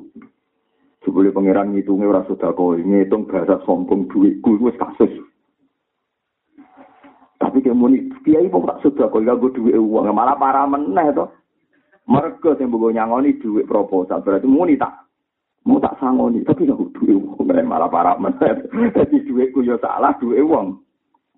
Sebelum 1.02 1.34
pangeran 1.34 1.74
ngitungnya 1.74 2.10
ora 2.10 2.22
sedekah, 2.26 2.78
ngitung 2.78 3.26
bahasa 3.26 3.58
sombong 3.66 4.06
duitku 4.06 4.58
wis 4.62 4.78
kasus. 4.78 5.10
Tapi 7.38 7.58
kayak 7.58 7.74
muni 7.74 8.06
kiai 8.22 8.46
mau 8.50 8.66
tak 8.66 8.82
sedekah 8.86 9.22
nganggo 9.22 9.54
duit 9.54 9.74
uang 9.74 10.10
malah 10.10 10.38
para 10.38 10.66
meneh 10.66 11.14
to. 11.14 11.26
Mereka 12.10 12.58
yang 12.58 12.74
bawa 12.74 12.90
nyangoni 12.90 13.38
duit 13.38 13.66
proposal 13.70 14.26
berarti 14.26 14.50
muni 14.50 14.74
tak 14.74 15.06
mau 15.62 15.78
tak 15.78 15.94
sangoni 16.02 16.42
tapi 16.42 16.66
nganggo 16.66 16.90
duit 16.94 17.14
uang 17.14 17.46
malah 17.66 17.90
para 17.90 18.18
meneh. 18.18 18.66
Jadi 18.98 19.26
duitku 19.26 19.62
ya 19.62 19.78
salah 19.78 20.14
duit 20.18 20.42
uang. 20.42 20.82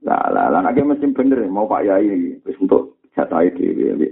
Lah 0.04 0.28
lah 0.28 0.52
lah 0.52 0.60
nek 0.60 0.76
mesti 0.76 1.08
bener 1.12 1.44
mau 1.48 1.64
Pak 1.64 1.84
Yai 1.88 2.36
wis 2.44 2.56
untuk 2.60 2.93
jatah 3.14 3.46
dhewe. 3.54 4.10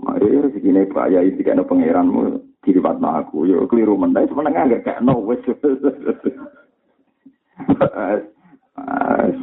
Mari 0.00 0.28
segini 0.56 0.88
Pak 0.88 1.12
tidak 1.12 1.54
ada 1.60 1.62
pangeranmu 1.68 2.40
dilibat 2.64 3.00
aku. 3.00 3.44
Yo 3.44 3.68
keliru 3.68 3.96
mendai 4.00 4.28
semenengah 4.28 4.80
gak 4.80 4.84
kayak 4.84 5.02
no 5.04 5.20
wes. 5.24 5.40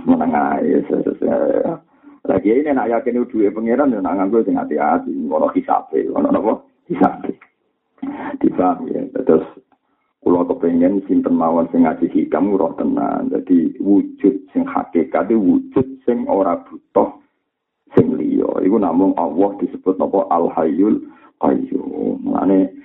Semenengah 0.02 0.62
ya. 0.66 0.82
Lagi 2.28 2.50
ini 2.52 2.76
nak 2.76 2.92
yakin 2.92 3.24
dua 3.30 3.54
pangeran 3.54 3.94
dan 3.94 4.04
nak 4.04 4.20
nganggo 4.20 4.44
sing 4.44 4.60
hati-hati. 4.60 5.14
Kalau 5.14 5.48
hisabe, 5.54 6.00
kalau 6.12 6.28
apa 6.34 6.54
hisabe. 6.92 7.32
Dipaham 8.44 8.90
ya. 8.92 9.02
Terus 9.24 9.48
kalau 10.26 10.44
kepengen 10.44 11.06
sinten 11.08 11.38
mawon 11.38 11.70
sing 11.72 11.86
ngaji 11.86 12.10
hikam 12.12 12.52
roh 12.58 12.76
tenan. 12.76 13.30
Jadi 13.32 13.78
wujud 13.80 14.36
sing 14.52 14.66
hakikat 14.68 15.32
wujud 15.32 15.88
sing 16.04 16.26
ora 16.28 16.60
butuh 16.66 17.17
iku 18.68 18.78
namung 18.78 19.16
Allah 19.16 19.56
disebut 19.64 19.96
napa 19.96 20.28
Al 20.28 20.52
Hayyul 20.52 21.08
Qayyum 21.40 22.28
mane 22.28 22.78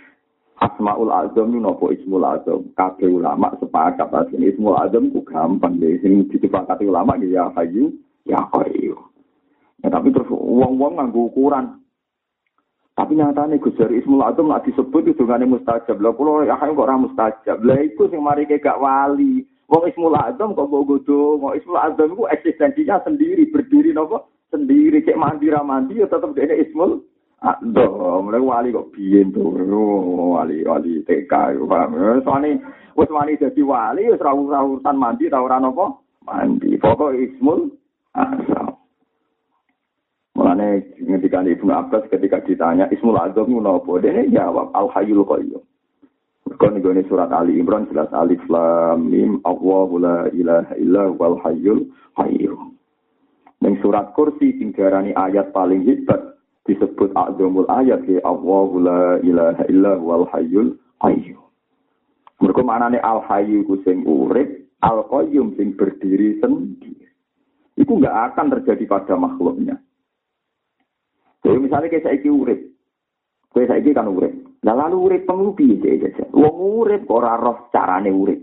Asmaul 0.63 1.11
Azam 1.11 1.51
nopo 1.59 1.91
Ismul 1.91 2.23
Azam. 2.23 2.71
Kabeh 2.79 3.11
ulama 3.11 3.51
sepakat 3.59 4.15
asline 4.15 4.55
Ismul 4.55 4.79
Azam 4.79 5.11
ku 5.11 5.27
gampang 5.27 5.83
deh. 5.83 5.99
Sing 5.99 6.31
disepakati 6.31 6.87
ulama 6.87 7.19
ya 7.19 7.51
Hayyu 7.59 7.91
ya 8.23 8.47
Qayyum. 8.55 9.03
Ya, 9.83 9.91
tapi 9.91 10.15
terus 10.15 10.31
uang-uang 10.31 10.95
nganggo 10.95 11.35
ukuran. 11.35 11.83
Tapi 12.95 13.19
nyatane 13.19 13.59
Gus 13.59 13.75
dari 13.75 13.99
Ismul 13.99 14.23
Azam 14.23 14.47
nak 14.47 14.63
disebut 14.63 15.11
itu 15.11 15.27
gane 15.27 15.51
mustajab. 15.51 15.99
Lah 15.99 16.15
kula 16.15 16.47
ya 16.47 16.55
kok 16.55 16.79
ora 16.79 16.95
mustajab. 16.95 17.59
Lah 17.67 17.83
iku 17.83 18.07
sing 18.07 18.23
mari 18.23 18.47
gak 18.47 18.79
wali. 18.79 19.43
Wong 19.67 19.83
Ismul 19.91 20.15
Azam 20.15 20.55
kok 20.55 20.71
mbok 20.71 20.87
godo. 20.87 21.43
Wong 21.43 21.59
Ismul 21.59 21.83
Azam 21.83 22.15
iku 22.15 22.31
eksistensinya 22.31 23.03
sendiri 23.03 23.51
berdiri 23.51 23.91
nopo 23.91 24.32
sendiri 24.53 25.01
cek 25.01 25.17
mandi 25.17 25.49
ra 25.49 25.65
mandi 25.65 25.99
ya 25.99 26.07
tetep 26.07 26.37
dene 26.37 26.61
ismul 26.61 27.01
Aduh, 27.43 28.23
mulai 28.23 28.39
wali 28.39 28.69
kok 28.71 28.95
biyen 28.95 29.35
tuh, 29.35 29.51
wali 30.39 30.63
wali 30.63 31.03
TK, 31.03 31.59
paham? 31.67 32.23
Soalnya, 32.23 32.55
wes 32.95 33.11
wali 33.11 33.35
jadi 33.35 33.59
wali, 33.67 34.15
wes 34.15 34.23
rawur 34.23 34.47
rawuran 34.47 34.95
mandi, 34.95 35.27
rawuran 35.27 35.67
apa? 35.67 35.91
Mandi. 36.23 36.79
Pokok 36.79 37.19
ismul 37.19 37.75
asal. 38.15 38.79
Mulane 40.39 40.87
ketika 40.95 41.43
Ibnu 41.43 41.75
Abbas 41.75 42.07
ketika 42.15 42.47
ditanya 42.47 42.87
Ismul 42.95 43.19
Azam 43.19 43.51
itu 43.51 43.59
apa? 43.59 43.91
Dia 43.99 44.23
jawab 44.31 44.71
Al 44.79 44.87
Hayyul 44.95 45.27
Qayyum. 45.27 45.67
Kon 46.59 46.79
ini 46.79 47.03
surat 47.09 47.33
Ali 47.33 47.57
Imran 47.57 47.89
jelas 47.89 48.11
Alif 48.13 48.43
Lam 48.51 49.09
Mim 49.09 49.41
Allahu 49.47 49.99
la 50.03 50.29
ilaha 50.31 50.75
illa 50.77 51.09
wal 51.15 51.39
hayyul 51.41 51.87
qayyum. 52.19 52.72
Ning 53.63 53.79
surat 53.79 54.11
kursi 54.19 54.59
sing 54.59 54.75
ayat 54.75 55.55
paling 55.55 55.87
hebat 55.87 56.35
disebut 56.67 57.15
azamul 57.15 57.67
ayat 57.71 58.03
ke 58.03 58.19
Allahu 58.27 58.83
la 58.83 59.23
ilaha 59.23 59.63
illa 59.71 59.93
wal 60.03 60.27
hayyul 60.35 60.75
qayyum. 60.99 61.39
Mergo 62.43 62.63
manane 62.67 62.99
al 62.99 63.23
hayyu 63.23 63.63
ku 63.63 63.79
sing 63.87 64.03
urip, 64.03 64.67
al 64.83 65.07
qayyum 65.07 65.55
sing 65.55 65.79
berdiri 65.79 66.43
sendiri. 66.43 67.07
Itu 67.79 68.03
nggak 68.03 68.35
akan 68.35 68.47
terjadi 68.59 68.85
pada 68.91 69.15
makhluknya. 69.15 69.79
Jadi 71.47 71.59
misalnya 71.63 71.87
kayak 71.87 72.03
saya 72.03 72.31
urip, 72.35 72.61
kayak 73.55 73.71
saya 73.71 73.91
kan 73.95 74.11
urip. 74.11 74.35
Nah 74.67 74.75
lalu 74.75 74.97
urip 75.07 75.23
pengubi 75.23 75.79
aja. 75.87 76.27
Wong 76.35 76.83
urip 76.83 77.07
ora 77.11 77.39
roh 77.39 77.71
carane 77.71 78.11
urip. 78.11 78.43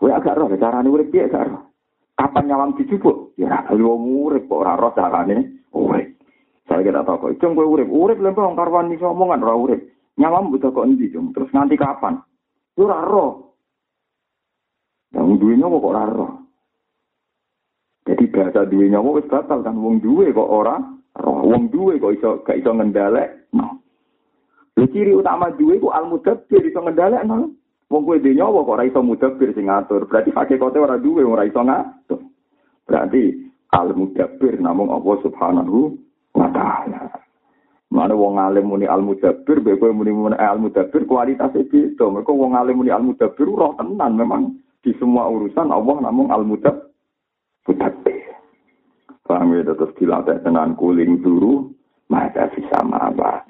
Kowe 0.00 0.08
agak 0.12 0.36
roh 0.36 0.48
carane 0.56 0.88
urip 0.88 1.12
piye 1.12 1.28
gak 1.28 1.48
roh. 1.48 1.73
Kapan 2.14 2.46
nyawang 2.46 2.78
dijupuk? 2.78 3.34
Ya 3.34 3.66
ora 3.66 3.74
wong 3.74 4.30
urip 4.30 4.46
kok 4.46 4.62
ora 4.62 4.78
roh 4.78 4.94
carane 4.94 5.66
urip. 5.74 6.14
Saya 6.64 6.86
kira 6.86 7.02
tahu 7.02 7.34
kok, 7.34 7.42
cung 7.42 7.58
kowe 7.58 7.66
urip, 7.66 7.90
urip 7.90 8.22
lha 8.22 8.30
wong 8.30 8.54
karwan 8.54 8.94
iso 8.94 9.10
omongan 9.10 9.42
ora 9.42 9.54
urip. 9.58 9.80
Nyawang 10.14 10.54
butuh 10.54 10.70
kok 10.70 10.86
endi, 10.86 11.10
cung? 11.10 11.34
Terus 11.34 11.50
nanti 11.50 11.74
kapan? 11.74 12.22
Yo 12.78 12.86
ora 12.86 13.02
roh. 13.02 13.58
Yang 15.10 15.42
duwe 15.42 15.54
nyawa 15.58 15.76
kok 15.82 15.92
ora 15.94 16.04
roh. 16.06 16.32
Jadi 18.06 18.24
bahasa 18.30 18.60
duwe 18.70 18.86
nyawa 18.86 19.18
wis 19.18 19.26
batal 19.26 19.66
kan 19.66 19.74
wong 19.74 19.98
duwe 19.98 20.30
kok 20.30 20.50
ora 20.50 20.78
roh. 21.18 21.38
Wong 21.42 21.66
duwe 21.74 21.98
kok 21.98 22.14
iso 22.14 22.30
gak 22.46 22.62
iso 22.62 22.70
ngendalek. 22.70 23.50
No. 23.58 23.82
Lha 24.78 24.86
ciri 24.90 25.14
utama 25.14 25.50
duwe 25.50 25.82
ku 25.82 25.90
al 25.90 26.06
mudabbir 26.06 26.62
iso 26.62 26.78
ngendalek 26.78 27.26
no. 27.26 27.50
Wong 27.92 28.02
kowe 28.08 28.16
nyawa 28.16 28.64
kok 28.64 28.74
ora 28.74 28.88
iso 28.88 29.00
mudabbir 29.04 29.52
sing 29.52 29.68
ngatur. 29.68 30.08
Berarti 30.08 30.30
hakikate 30.32 30.78
ora 30.80 30.96
duwe 30.96 31.22
ora 31.24 31.44
iso 31.44 31.60
ngatur. 31.60 32.20
Berarti 32.88 33.22
al 33.74 33.92
mudabbir 33.92 34.60
namung 34.60 34.90
Allah 34.94 35.16
Subhanahu 35.20 35.92
wa 36.34 36.48
taala. 36.54 37.10
Mana 37.94 38.14
wong 38.18 38.42
alim 38.42 38.66
muni 38.66 38.90
al 38.90 39.06
mudabbir, 39.06 39.62
be 39.62 39.78
kowe 39.78 39.92
muni 39.94 40.10
muni 40.10 40.34
al 40.34 40.58
mudabbir 40.58 41.06
kualitas 41.06 41.54
beda. 41.54 42.04
Mergo 42.10 42.34
wong 42.34 42.58
alim 42.58 42.82
muni 42.82 42.90
al 42.90 43.06
mudabbir 43.06 43.46
roh 43.46 43.76
tenan 43.78 44.18
memang 44.18 44.58
di 44.82 44.90
semua 44.98 45.30
urusan 45.30 45.70
Allah 45.70 45.96
namung 46.02 46.32
al 46.34 46.42
mudabbir. 46.42 48.24
Paham 49.24 49.56
ya 49.56 49.64
terus 49.64 49.96
dilatih 49.96 50.36
tenan 50.44 50.76
kuling 50.76 51.24
dulu, 51.24 51.72
maka 52.12 52.52
bisa 52.52 52.76
apa. 52.84 53.40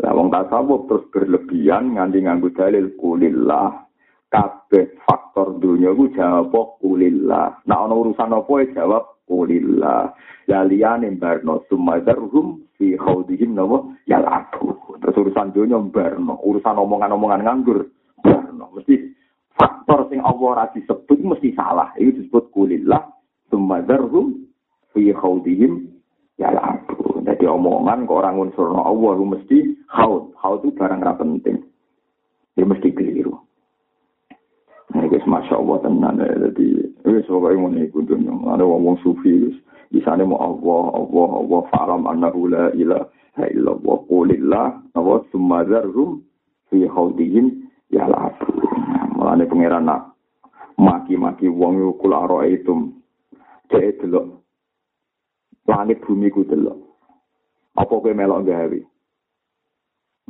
Lah 0.00 0.16
wong 0.16 0.32
tasawuf 0.32 0.88
terus 0.88 1.04
berlebihan 1.12 1.92
nganti 1.92 2.24
nganggo 2.24 2.48
dalil 2.56 2.96
kulillah 2.96 3.84
kabeh 4.32 4.96
faktor 5.04 5.60
dunia 5.60 5.92
ku 5.92 6.08
jawab 6.16 6.80
kulillah. 6.80 7.60
Nah 7.68 7.78
ana 7.84 7.94
urusan 7.98 8.32
apa 8.32 8.52
ya 8.64 8.66
jawab 8.80 9.20
kulillah. 9.28 10.16
Ya 10.48 10.64
liyane 10.64 11.12
barno 11.20 11.68
sumadarhum 11.68 12.64
fi 12.80 12.96
khaudihim 12.96 13.52
nawa 13.58 13.92
ya 14.08 14.24
aku. 14.24 14.72
Terus 15.04 15.20
urusan 15.20 15.52
dunia 15.52 15.76
barno, 15.92 16.40
urusan 16.48 16.80
omongan-omongan 16.80 17.44
nganggur 17.44 17.92
barno. 18.24 18.72
Mesti 18.72 18.96
faktor 19.52 20.08
sing 20.08 20.24
Allah 20.24 20.64
ora 20.64 20.64
disebut 20.72 21.20
mesti 21.20 21.52
salah. 21.52 21.92
Itu 22.00 22.24
disebut 22.24 22.56
kulillah 22.56 23.04
sumadarhum 23.52 24.48
fi 24.96 25.12
khaudihim 25.12 25.92
ya 26.40 26.56
aku. 26.56 27.19
Jadi 27.40 27.48
omongan 27.48 28.04
kok 28.04 28.20
orang 28.20 28.36
unsur 28.36 28.68
Allah 28.76 29.16
mesti 29.16 29.64
haud. 29.88 30.36
Haud 30.36 30.60
itu 30.60 30.76
barang 30.76 31.00
ra 31.00 31.16
penting. 31.16 31.56
Ya 32.52 32.68
mesti 32.68 32.92
keliru. 32.92 33.32
Ini 34.92 35.08
guys, 35.08 35.24
masya 35.24 35.56
Allah 35.56 35.80
tenan 35.80 36.20
ya. 36.20 36.36
Jadi, 36.36 36.84
wis 37.08 37.24
pokoknya 37.24 37.56
mau 37.56 37.72
nih 37.72 37.88
dunia. 37.88 38.36
Ada 38.44 38.60
wong 38.68 39.00
sufi, 39.00 39.48
wis. 39.48 39.56
Di 39.88 40.04
sana 40.04 40.28
mau 40.28 40.36
Allah, 40.36 41.00
Allah, 41.00 41.30
Allah, 41.40 41.60
falam 41.72 42.02
annahu 42.04 42.52
la 42.52 42.76
ilaha 42.76 43.48
illallah. 43.48 43.96
Qulillah, 44.04 44.68
Allah, 44.92 45.18
summazarhum 45.32 46.20
fi 46.68 46.84
khawdihim 46.92 47.64
ya 47.88 48.04
labu. 48.04 48.52
Mulanya 49.16 49.48
pengiran 49.48 49.88
nak 49.88 50.12
maki 50.76 51.16
wong 51.48 51.80
yo 51.80 51.96
kula 51.96 52.28
aro 52.28 52.44
itu. 52.44 52.92
Cek 53.72 54.04
delok. 54.04 54.44
Langit 55.64 56.04
bumi 56.04 56.28
ku 56.28 56.44
delok. 56.44 56.89
Apa 57.78 57.94
kowe 58.00 58.12
melok 58.14 58.46
gawe? 58.46 58.80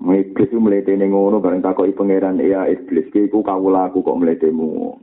Iblis 0.00 0.48
itu 0.48 0.57
meletene 0.57 1.12
ngono 1.12 1.44
bareng 1.44 1.61
takoki 1.61 1.92
pangeran 1.92 2.40
ya 2.40 2.64
iblis 2.72 3.12
ki 3.12 3.29
iku 3.29 3.44
kawula 3.44 3.92
aku 3.92 4.00
kok 4.00 4.16
meletemu. 4.16 4.96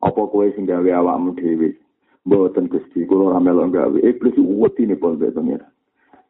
Apa 0.00 0.20
kowe 0.32 0.48
sing 0.56 0.64
gawe 0.64 0.88
awakmu 0.88 1.36
dhewe? 1.36 1.76
Mboten 2.24 2.68
Gusti, 2.68 3.04
kula 3.04 3.32
ora 3.32 3.40
melok 3.40 3.72
gawe. 3.72 3.98
Iblis 4.00 4.36
wedi 4.40 4.88
ne 4.88 4.96
pol 4.96 5.20
pangeran. 5.20 5.68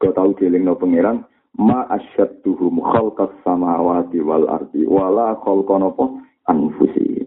Kau 0.02 0.10
tahu 0.14 0.34
no 0.58 0.74
pangeran, 0.74 1.22
ma 1.58 1.86
asyadduhum 1.90 2.82
khalqas 2.82 3.30
samawati 3.46 4.18
wal 4.22 4.46
ardi 4.50 4.86
wala 4.86 5.38
khalqan 5.42 5.86
apa 5.86 6.04
anfusi. 6.50 7.26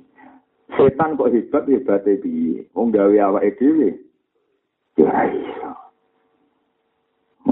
Setan 0.74 1.16
kok 1.16 1.32
hebat 1.32 1.70
hebate 1.70 2.20
piye? 2.20 2.66
Wong 2.74 2.92
gawe 2.92 3.14
awake 3.30 3.56
dhewe. 3.62 3.96
Ya 4.98 5.30
iso. 5.30 5.83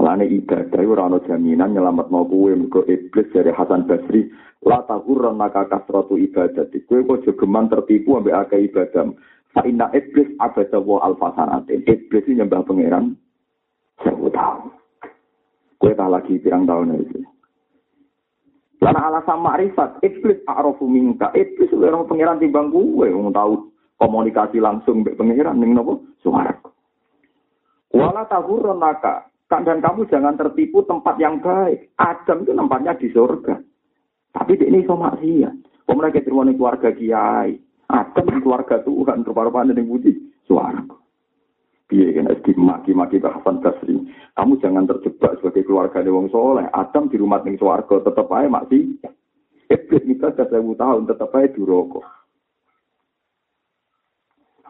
Mulane 0.02 0.26
ibadah 0.26 0.82
ora 0.82 1.06
ana 1.06 1.22
jaminan 1.22 1.78
nyelametno 1.78 2.26
kuwe 2.26 2.58
mergo 2.58 2.82
iblis 2.90 3.30
dari 3.30 3.54
Hasan 3.54 3.86
Basri 3.86 4.26
la 4.66 4.82
tahurran 4.82 5.38
maka 5.38 5.70
kasratu 5.70 6.18
ibadah. 6.18 6.66
Kowe 6.90 7.06
kok 7.06 7.22
jogeman 7.22 7.70
tertipu 7.70 8.18
ambek 8.18 8.34
akeh 8.34 8.66
ibadah. 8.66 9.14
Fa 9.54 9.62
inna 9.62 9.86
iblis 9.94 10.26
abada 10.42 10.82
wa 10.82 11.06
alfasanatin. 11.06 11.86
Iblis 11.86 12.26
nyembah 12.34 12.66
pangeran 12.66 13.14
sewu 14.02 14.26
tahun. 14.34 14.74
Kue 15.78 15.94
tak 15.94 16.10
lagi 16.10 16.34
pirang 16.42 16.66
tahun 16.66 16.98
itu. 16.98 17.22
Karena 18.82 19.06
alasan 19.06 19.38
makrifat, 19.38 20.02
iblis 20.02 20.42
a'rafu 20.50 20.90
minka. 20.90 21.30
Iblis 21.30 21.70
orang 21.78 22.10
pengiran 22.10 22.42
timbang 22.42 22.74
gue. 22.74 23.06
Yang 23.06 23.30
tahu 23.30 23.54
komunikasi 24.02 24.58
langsung 24.58 25.06
dengan 25.06 25.14
pengiran. 25.22 25.62
Ini 25.62 25.78
apa? 25.78 25.94
Suara. 26.18 26.54
Wala 27.94 28.26
tahurun 28.26 28.82
naka. 28.82 29.31
Dan 29.48 29.78
kamu 29.84 30.08
jangan 30.08 30.34
tertipu 30.36 30.84
tempat 30.84 31.16
yang 31.20 31.40
baik. 31.40 31.92
Adam 32.00 32.44
itu 32.44 32.52
tempatnya 32.56 32.92
di 32.96 33.08
surga. 33.12 33.54
Tapi 34.32 34.52
ini 34.64 34.84
so 34.88 34.96
maksiat. 34.96 35.84
Pemerintah 35.84 36.24
terima 36.24 36.48
keluarga 36.48 36.88
kiai. 36.88 37.60
Adam 37.92 38.26
keluarga 38.40 38.80
Tuhan. 38.80 39.28
Rupa-rupanya 39.28 39.76
yang 39.76 39.92
budi. 39.92 40.16
Suara 40.48 40.80
piye 41.92 42.16
kan 42.16 42.32
dimaki-maki 42.40 43.20
ke 43.20 43.28
Hasan 43.28 43.60
Basri. 43.60 44.00
Kamu 44.32 44.56
jangan 44.64 44.88
terjebak 44.88 45.36
sebagai 45.36 45.68
keluarga 45.68 46.00
wong 46.08 46.32
soleh. 46.32 46.64
Adam 46.72 47.12
di 47.12 47.20
rumah 47.20 47.44
ning 47.44 47.60
swarga 47.60 48.00
tetep 48.00 48.32
ae 48.32 48.48
masih 48.48 48.96
iblis 49.68 50.08
kita 50.08 50.32
sudah 50.32 50.48
tahun 50.56 51.04
tetep 51.04 51.28
ae 51.36 51.52
duroko. 51.52 52.00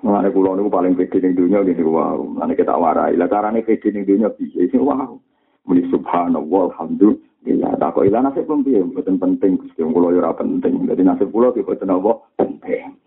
Mulane 0.02 0.34
kula 0.34 0.58
niku 0.58 0.66
paling 0.66 0.98
pede 0.98 1.22
ning 1.22 1.38
dunia 1.38 1.62
gini 1.62 1.86
wow. 1.86 2.18
Mulane 2.18 2.58
kita 2.58 2.74
warai. 2.74 3.14
Lah 3.14 3.30
carane 3.30 3.62
pede 3.62 3.94
ning 3.94 4.02
dunia 4.02 4.34
piye? 4.34 4.66
Wow. 4.74 5.22
Muni 5.62 5.86
subhanallah 5.94 6.74
alhamdulillah. 6.74 7.78
Tak 7.78 7.94
kok 7.94 8.06
ilang 8.10 8.26
nasib 8.26 8.50
pun 8.50 8.66
piye? 8.66 8.82
Mboten 8.82 9.22
penting 9.22 9.62
Gusti 9.62 9.78
kula 9.78 10.10
yo 10.10 10.18
ora 10.18 10.34
penting. 10.34 10.90
Dadi 10.90 11.06
nasib 11.06 11.30
kula 11.30 11.54
ki 11.54 11.62
boten 11.62 11.94
apa 11.94 12.18
penting. 12.34 12.98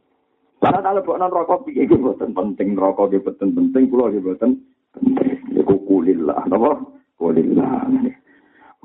Karena 0.63 0.79
kalau 0.79 1.03
buat 1.03 1.19
non 1.19 1.35
rokok 1.35 1.67
piye 1.67 1.83
iki 1.83 1.99
boten 1.99 2.31
penting 2.31 2.79
rokok 2.79 3.11
iki 3.11 3.19
boten 3.19 3.51
penting 3.51 3.83
kula 3.91 4.15
iki 4.15 4.23
boten 4.23 4.51
penting. 4.95 5.35
Iku 5.51 5.75
kulillah 5.83 6.47
napa? 6.47 6.79
Kulillah. 7.19 7.91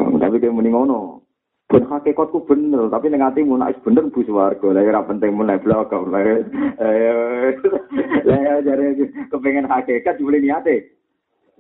Tapi 0.01 0.37
kayak 0.43 0.51
mending 0.51 0.75
ngono. 0.75 1.30
Ben 1.71 1.87
hakikatku 1.87 2.51
bener, 2.51 2.91
tapi 2.91 3.07
ning 3.07 3.23
atimu 3.23 3.55
nek 3.55 3.79
bener 3.87 4.11
bu 4.11 4.27
swarga. 4.27 4.75
Lah 4.75 4.83
ora 4.83 5.07
penting 5.07 5.31
mun 5.39 5.47
nek 5.47 5.63
blok 5.63 5.95
kok. 5.95 6.03
Lah 6.11 6.19
ya 8.27 8.59
jare 8.59 8.99
kepengen 9.31 9.71
hakikat 9.71 10.19
jebule 10.19 10.43
niate. 10.43 10.99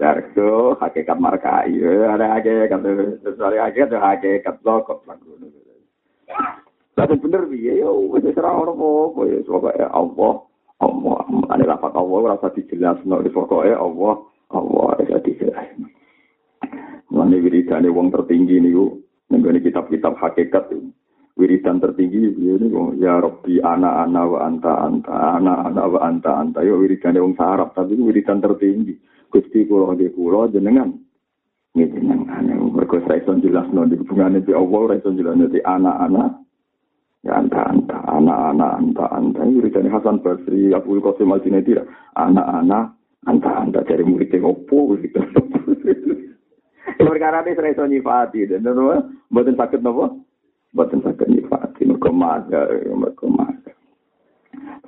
Jargo 0.03 0.75
hakikat 0.83 1.15
markai. 1.15 1.79
Ada 1.87 2.43
hakikat 2.43 2.83
sesuai 3.23 3.63
hakikat 3.63 3.95
hakikat 3.95 4.59
blok 4.67 4.91
kok. 4.91 5.07
Tapi 6.99 7.15
bener 7.23 7.47
piye 7.47 7.79
yo 7.79 8.11
wis 8.11 8.35
ora 8.35 8.51
ono 8.51 9.15
apa 9.15 9.71
ya 9.79 9.89
Allah 9.95 10.43
Allah 10.83 11.23
ane 11.55 11.65
lafat 11.71 11.95
Allah 11.95 12.35
rasa 12.35 12.51
dijelasno 12.51 13.23
wis 13.23 13.31
pokoke 13.31 13.71
Allah 13.71 14.27
Allah 14.51 14.99
ya 15.07 15.23
dijelasno. 15.23 15.87
Mane 17.15 17.37
wiridane 17.39 17.87
wong 17.95 18.11
tertinggi 18.11 18.59
niku 18.59 19.01
nenggone 19.31 19.63
kitab-kitab 19.63 20.19
hakikat 20.19 20.75
wiridan 21.39 21.79
tertinggi 21.79 22.35
ya 22.37 22.55
niku 22.59 22.99
ya 22.99 23.23
Rabbi 23.23 23.63
ana 23.63 24.05
ana 24.05 24.27
wa 24.27 24.39
anta 24.45 24.73
anta 24.85 25.15
ana 25.39 25.71
ana 25.71 25.83
wa 25.87 26.01
anta 26.03 26.31
anta 26.37 26.61
yo 26.67 26.77
wiridane 26.83 27.23
wong 27.23 27.39
Arab 27.39 27.73
tapi 27.73 27.97
wiridan 27.97 28.43
tertinggi 28.43 28.99
Gusti 29.31 29.65
kula 29.65 29.95
nggih 29.95 30.13
kula 30.13 30.51
jenengan 30.51 30.91
jenengan 31.73 32.45
mergo 32.75 32.99
saya 33.07 33.23
iso 33.23 33.39
jelasno 33.39 33.87
di 33.87 33.95
hubungane 33.97 34.43
di 34.43 34.53
Allah 34.53 34.79
ora 34.91 34.99
iso 34.99 35.15
jelasno 35.15 35.47
di 35.47 35.63
anak-anak 35.63 36.51
Ya 37.21 37.37
anta-anta, 37.37 38.01
anak-anak, 38.09 38.81
anta-anta. 38.81 39.45
Ini 39.45 39.61
wiridannya 39.61 39.93
Hasan 39.93 40.25
Basri, 40.25 40.73
Abu 40.73 41.05
Qasim 41.05 41.29
Al-Junaidi. 41.29 41.77
Anak-anak, 42.17 42.97
anta-anta. 43.29 43.85
Dari 43.85 44.09
muridnya 44.09 44.41
opo, 44.41 44.97
gitu. 44.97 45.21
Perkara 47.01 47.41
ini 47.45 47.57
saya 47.57 47.89
nyifati. 47.89 48.51
Dan 48.51 48.67
itu, 48.67 48.85
buatan 49.33 49.57
sakit 49.57 49.81
apa? 49.81 50.07
Buatan 50.77 51.01
sakit 51.01 51.29
nyifati. 51.29 51.83
Mereka 51.89 52.11
maga, 52.13 52.63
mereka 52.93 53.27
maga. 53.29 53.73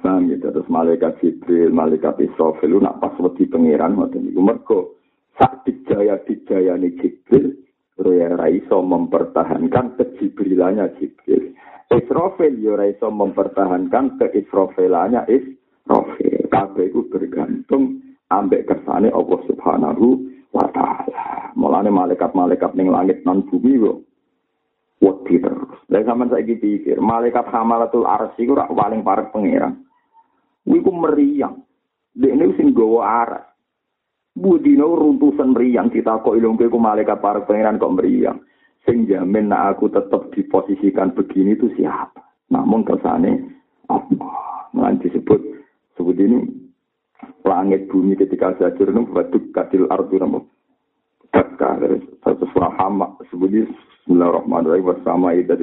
Paham 0.02 0.28
gitu. 0.28 0.50
Terus 0.50 0.68
malaikat 0.68 1.16
Jibril, 1.22 1.70
malaikat 1.72 2.18
Israfil, 2.20 2.76
nak 2.82 2.98
pas 3.00 3.14
wedi 3.22 3.48
pengiran. 3.48 3.96
Mereka, 3.96 4.78
sak 5.38 5.64
dijaya-dijaya 5.64 6.76
ini 6.76 6.98
Jibril, 6.98 7.54
Roya 7.96 8.34
Raiso 8.34 8.82
mempertahankan 8.82 9.96
kejibrilannya 9.96 10.90
Jibril. 10.98 11.54
Israfil 11.92 12.56
yo 12.64 12.72
ora 12.72 12.88
iso 12.88 13.12
mempertahankan 13.12 14.16
keisrafilannya 14.16 15.28
Israfil. 15.28 16.48
Kabeh 16.48 16.88
iku 16.88 17.04
bergantung 17.12 18.00
ambek 18.32 18.64
kersane 18.64 19.12
Allah 19.12 19.40
Subhanahu 19.44 20.24
wa 20.56 20.66
taala. 20.72 21.11
Mulane 21.52 21.92
malaikat-malaikat 21.92 22.72
ning 22.74 22.88
langit 22.88 23.24
nan 23.28 23.44
bumi 23.44 23.76
yo 23.76 24.02
wedi 25.02 25.42
terus. 25.42 25.76
Lah 25.90 26.02
sampean 26.06 26.30
saiki 26.30 26.56
pikir, 26.56 27.02
malaikat 27.02 27.50
hamalatul 27.50 28.06
arsy 28.06 28.46
iku 28.46 28.56
ora 28.56 28.70
paling 28.70 29.02
parek 29.02 29.34
pangeran. 29.34 29.82
Kuwi 30.62 30.78
ku 30.80 30.92
meriang. 30.94 31.58
Dekne 32.14 32.54
sing 32.54 32.70
gawa 32.72 33.26
aras. 33.26 33.46
Budino 34.32 34.96
runtusan 34.96 35.52
meriang 35.52 35.92
kita 35.92 36.24
kok 36.24 36.38
ilungke 36.38 36.70
ku 36.70 36.80
malaikat 36.80 37.20
parek 37.20 37.44
pangeran 37.44 37.76
kok 37.76 37.92
meriang 37.92 38.38
sing 38.86 39.06
jamin 39.06 39.50
nak 39.50 39.78
aku 39.78 39.90
tetap 39.90 40.30
diposisikan 40.34 41.14
begini 41.14 41.54
itu 41.54 41.70
siapa? 41.78 42.18
Namun 42.50 42.82
kesane 42.82 43.38
Allah. 43.86 44.66
Nah, 44.74 44.92
disebut 44.98 45.40
sebut 45.94 46.16
ini 46.18 46.48
langit 47.46 47.86
bumi 47.92 48.16
ketika 48.16 48.56
hancur 48.56 48.88
itu 48.88 49.02
baduk 49.12 49.44
kadil 49.52 49.84
ardu 49.90 50.16
nama 50.18 50.40
Daka 51.32 51.80
dari 51.80 51.98
satu 52.20 52.44
surah 52.52 52.76
hama 52.76 53.16
sebut 53.32 53.48
ini 53.48 53.64
Bismillahirrahmanirrahim 54.04 54.84
bersama 54.92 55.32
itu 55.32 55.56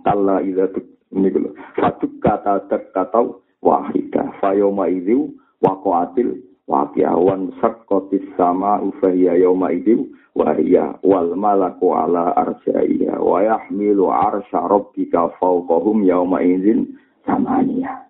kalla 0.00 0.40
idza 0.40 0.72
ini 1.12 1.28
dulu 1.28 1.52
satu 1.76 2.08
kata 2.24 2.64
kata 2.70 3.20
wahidah 3.60 4.32
fayoma 4.40 4.88
itu 4.88 5.36
waqatil 5.60 6.40
waqiawan 6.64 7.52
saqqatis 7.60 8.24
sama 8.38 8.80
ufahiya 8.80 9.36
yauma 9.42 9.74
idzin 9.76 10.08
wahia 10.32 10.96
wal 11.04 11.34
malaku 11.36 11.92
ala 11.92 12.32
arsyaiha 12.38 13.20
wa 13.20 13.44
yahmilu 13.44 14.08
arsya 14.08 14.64
rabbika 14.70 15.34
fawqahum 15.36 16.00
yauma 16.06 16.40
idzin 16.40 16.96
samania. 17.28 18.08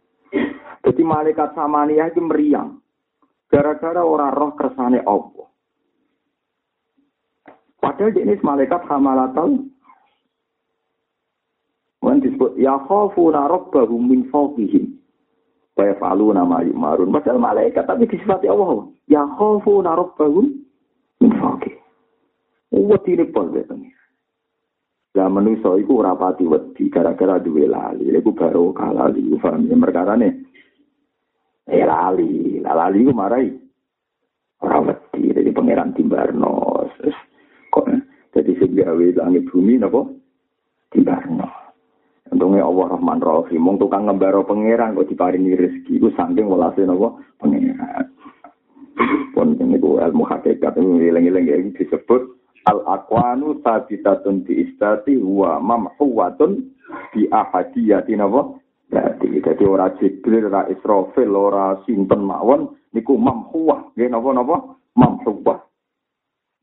Jadi 0.87 1.03
malaikat 1.03 1.59
samania 1.59 2.09
itu 2.09 2.23
meriang. 2.23 2.79
Gara-gara 3.51 4.07
orang 4.07 4.31
roh 4.31 4.53
kersane 4.55 5.03
Allah. 5.03 5.50
Padahal 7.81 8.13
ini 8.13 8.37
malaikat 8.45 8.85
hamalatal 8.87 9.57
Wan 12.01 12.25
disebut 12.25 12.57
ya 12.57 12.81
khafuna 12.89 13.45
rabbahum 13.45 14.09
min 14.09 14.25
fawqihim. 14.33 14.97
Wa 15.77 15.85
yaf'aluna 15.85 16.49
ma 16.49 16.65
yu'marun. 16.65 17.13
Padahal 17.13 17.37
malaikat 17.37 17.85
tapi 17.85 18.09
disifati 18.09 18.49
Allah. 18.49 18.89
Ya 19.05 19.21
khafuna 19.37 19.93
rabbahum 19.93 20.65
min 21.21 21.33
fawqihim. 21.37 21.81
Wedi 22.73 23.19
ini 23.19 23.27
pol 23.29 23.53
beteng. 23.53 23.85
Lah 25.11 25.27
manusa 25.27 25.75
iku 25.77 26.01
ora 26.01 26.15
pati 26.15 26.47
wedi 26.47 26.87
gara-gara 26.89 27.43
duwe 27.43 27.67
lali. 27.67 28.09
Iku 28.09 28.31
baru 28.33 28.73
kalah 28.73 29.11
di 29.13 29.27
paham 29.37 29.67
ya 29.67 29.75
perkarane. 29.75 30.29
Eh 31.67 31.85
lali, 31.85 32.63
lah 32.63 32.75
lali 32.79 33.05
ku 33.05 33.13
marai. 33.13 33.51
Ora 34.65 34.79
wedi 34.81 35.35
dari 35.35 35.51
pangeran 35.53 35.93
Timbarno. 35.93 36.30
Gawe 38.91 39.07
langit 39.23 39.47
bumi 39.47 39.79
napa? 39.79 40.03
Timbarno. 40.91 41.47
Untuk 42.27 42.51
Untunge 42.51 42.59
Allah 42.59 42.87
Rahman 42.99 43.23
Rahim. 43.23 43.63
Mung 43.63 43.79
tukang 43.79 44.11
ngembaro 44.11 44.43
pangeran 44.43 44.99
kok 44.99 45.07
diparingi 45.07 45.55
rezeki 45.55 46.03
iku 46.03 46.11
saking 46.19 46.51
welase 46.51 46.83
napa 46.83 47.15
pangeran. 47.39 48.11
Pun 49.31 49.55
niku 49.55 50.03
ilmu 50.03 50.27
hakikat 50.27 50.75
ngiling-iling 50.75 51.47
ya 51.47 51.63
disebut 51.71 52.35
al 52.67 52.83
aqwanu 52.83 53.63
sabitatun 53.63 54.43
bi 54.43 54.59
istati 54.59 55.15
wa 55.23 55.63
mamhuwatun 55.63 56.75
bi 57.15 57.31
ahadiyati 57.31 58.19
napa 58.19 58.59
Jadi, 58.91 59.39
jadi 59.39 59.65
ora 59.71 59.95
Jibril, 60.03 60.51
ora 60.51 60.67
Israfil, 60.67 61.31
ora 61.31 61.79
sinten 61.87 62.27
mawon 62.27 62.75
niku 62.91 63.15
mamhuwah, 63.15 63.95
nggih 63.95 64.11
napa-napa 64.11 64.75
mamhuwah. 64.99 65.63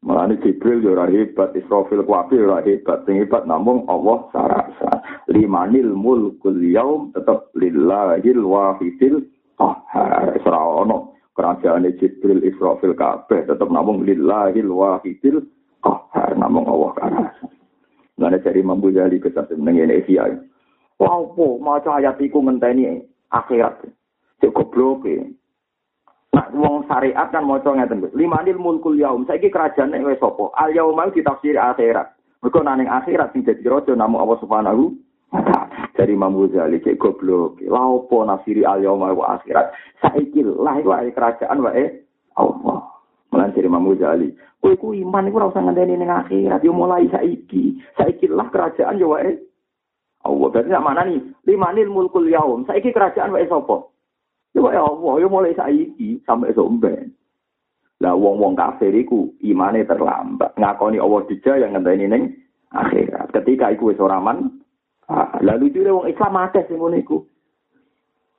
Mulane 0.05 0.37
Jibril 0.45 0.85
yo 0.85 0.93
ora 0.93 1.09
hebat, 1.09 1.57
Israfil 1.57 2.05
kuwi 2.05 2.37
ora 2.45 2.61
hebat, 2.61 3.01
sing 3.09 3.17
hebat 3.17 3.49
namung 3.49 3.89
Allah 3.89 4.29
sarasa. 4.29 5.01
Limanil 5.29 5.89
mulkul 5.97 6.61
yaum 6.61 7.09
tetep 7.17 7.49
lillahil 7.57 8.41
wahidil 8.45 9.25
qahhar. 9.57 10.37
Ora 10.45 10.61
ono 10.85 11.17
kerajaan 11.33 11.89
Jibril, 11.97 12.45
Israfil 12.45 12.93
kabeh 12.93 13.49
tetep 13.49 13.67
namung 13.73 14.05
lillahil 14.05 14.69
wahidil 14.69 15.41
qahhar 15.81 16.37
namung 16.37 16.69
Allah 16.69 16.91
sarasa. 17.01 17.45
Mulane 18.17 18.37
dari 18.41 18.61
Mambu 18.61 18.93
Jali 18.93 19.17
kesat 19.17 19.49
ngene 19.53 20.01
iki 20.01 20.17
Lapo 20.97 21.61
maca 21.61 22.01
ayat 22.01 22.17
iku 22.17 22.41
ngenteni 22.41 23.05
akhirat. 23.29 23.85
Cek 24.41 24.49
goblok 24.53 25.05
e. 25.05 25.29
Nah, 26.35 26.51
wong 26.51 26.83
syariat 26.91 27.31
kan 27.31 27.47
maca 27.47 27.71
ngeten 27.71 28.03
Gus. 28.03 28.13
Limanil 28.13 28.59
mulkul 28.59 28.99
yaum. 28.99 29.23
Saiki 29.23 29.47
kerajaan 29.47 29.95
nek 29.95 30.03
wis 30.03 30.19
sapa? 30.19 30.51
Al 30.59 30.75
mau 30.75 31.07
ditafsir 31.07 31.55
akhirat. 31.55 32.13
Mergo 32.43 32.59
nang 32.61 32.83
akhirat 32.83 33.33
sing 33.33 33.41
dadi 33.41 33.65
raja 33.65 33.97
namung 33.97 34.21
Allah 34.21 34.37
Subhanahu 34.43 34.93
dari 35.97 36.13
Imam 36.13 36.37
Ghazali 36.37 36.83
cek 36.83 37.01
goblok. 37.01 37.57
Lha 37.65 37.81
opo 37.81 38.21
nafsiri 38.21 38.61
al 38.67 38.85
yaum 38.85 39.01
mau 39.01 39.23
akhirat? 39.25 39.73
Saiki 40.03 40.45
lah 40.45 40.77
iku 40.77 40.93
kerajaan 40.93 41.63
wae 41.63 42.05
Allah. 42.37 42.85
Mulan 43.33 43.51
dari 43.55 43.65
Imam 43.65 43.87
Ghazali. 43.89 44.29
Kowe 44.61 44.73
ku 44.77 44.93
iman 44.93 45.27
iku 45.31 45.41
ora 45.41 45.49
usah 45.49 45.63
akhirat. 45.65 46.61
Yo 46.61 46.71
mulai 46.75 47.09
saiki. 47.09 47.81
Saiki 47.97 48.29
lah 48.29 48.51
kerajaan 48.53 49.01
yo 49.01 49.17
wae 49.17 49.41
Allah. 50.21 50.47
Berarti 50.53 50.69
mana 50.75 51.01
nih? 51.07 51.23
Lima 51.49 51.73
nil 51.73 51.89
mulkul 51.89 52.29
yaum. 52.29 52.67
Saiki 52.69 52.93
kerajaan 52.93 53.33
wae 53.33 53.49
sapa? 53.49 53.96
Ya 54.57 54.65
wae 54.65 54.73
Allah. 54.73 55.13
Ya 55.21 55.27
mulai 55.29 55.53
saiki 55.53 56.17
sampai 56.25 56.57
somben. 56.57 57.13
Lah 58.01 58.17
wong-wong 58.17 58.57
kafir 58.57 58.89
iku 58.89 59.29
imane 59.45 59.85
terlambat. 59.85 60.57
Ngakoni 60.57 60.97
Allah 60.97 61.21
dijaya 61.29 61.69
yang 61.69 61.77
ngenteni 61.77 62.05
ning 62.09 62.23
akhirat. 62.73 63.29
Ketika 63.29 63.69
iku 63.69 63.93
wis 63.93 64.01
ora 64.01 64.17
man, 64.17 64.65
ah, 65.13 65.37
lalu 65.45 65.69
lucu 65.69 65.85
wong 65.85 66.09
Islam 66.09 66.41
akeh 66.41 66.65
sing 66.65 66.81
ngono 66.81 66.97
iku. 66.97 67.21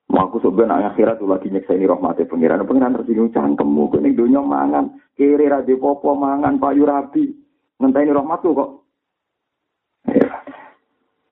Mau 0.08 0.26
aku 0.26 0.42
sebenarnya 0.42 0.90
akhirat 0.90 1.22
lagi 1.22 1.54
nyeksa 1.54 1.78
ini 1.78 1.86
rahmati 1.86 2.26
pengiran. 2.26 2.66
Pengiran 2.66 2.98
tersinggung 2.98 3.30
cangkemmu. 3.30 3.94
Kini 3.94 4.18
dunia 4.18 4.42
mangan. 4.42 4.98
Kiri 5.14 5.46
rade 5.46 5.74
popo 5.78 6.18
mangan 6.18 6.58
payu 6.58 6.82
rabi. 6.82 7.30
Ngenteni 7.78 8.10
rahmat 8.10 8.42
tuh 8.42 8.54
kok. 8.58 8.70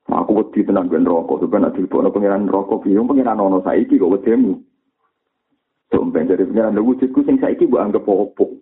Aku 0.06 0.32
wedi 0.32 0.64
tenan 0.64 0.88
ben 0.88 1.04
rokok, 1.04 1.44
ben 1.50 1.66
nek 1.66 1.76
dilebokno 1.76 2.08
pangeran 2.08 2.48
rokok 2.48 2.88
piye 2.88 2.96
pangeran 2.96 3.36
ono 3.36 3.60
saiki 3.60 4.00
kok 4.00 4.16
wedemu. 4.16 4.54
Tumben 5.90 6.26
dari 6.26 6.42
pangeran 6.42 6.78
wujudku 6.82 7.22
sing 7.22 7.38
saiki 7.38 7.66
mbok 7.70 7.82
anggap 7.82 8.08
opo. 8.08 8.58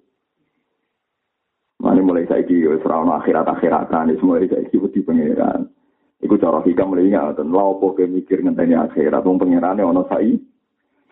Mane 1.80 2.00
mulai 2.04 2.28
saiki 2.28 2.64
wis 2.68 2.84
ora 2.84 3.00
ono 3.00 3.12
akhirat-akhiratan, 3.20 4.16
mulai 4.20 4.48
saiki 4.48 4.76
wedi 4.76 5.00
pangeran. 5.00 5.68
Iku 6.20 6.36
cara 6.40 6.60
hikam 6.64 6.92
mulai 6.92 7.12
ngaten, 7.12 7.48
lha 7.48 7.64
opo 7.64 7.96
ke 7.96 8.08
mikir 8.08 8.40
ngenteni 8.44 8.76
akhirat 8.76 9.24
wong 9.24 9.40
pangerane 9.40 9.80
ono 9.80 10.04
saiki. 10.08 10.36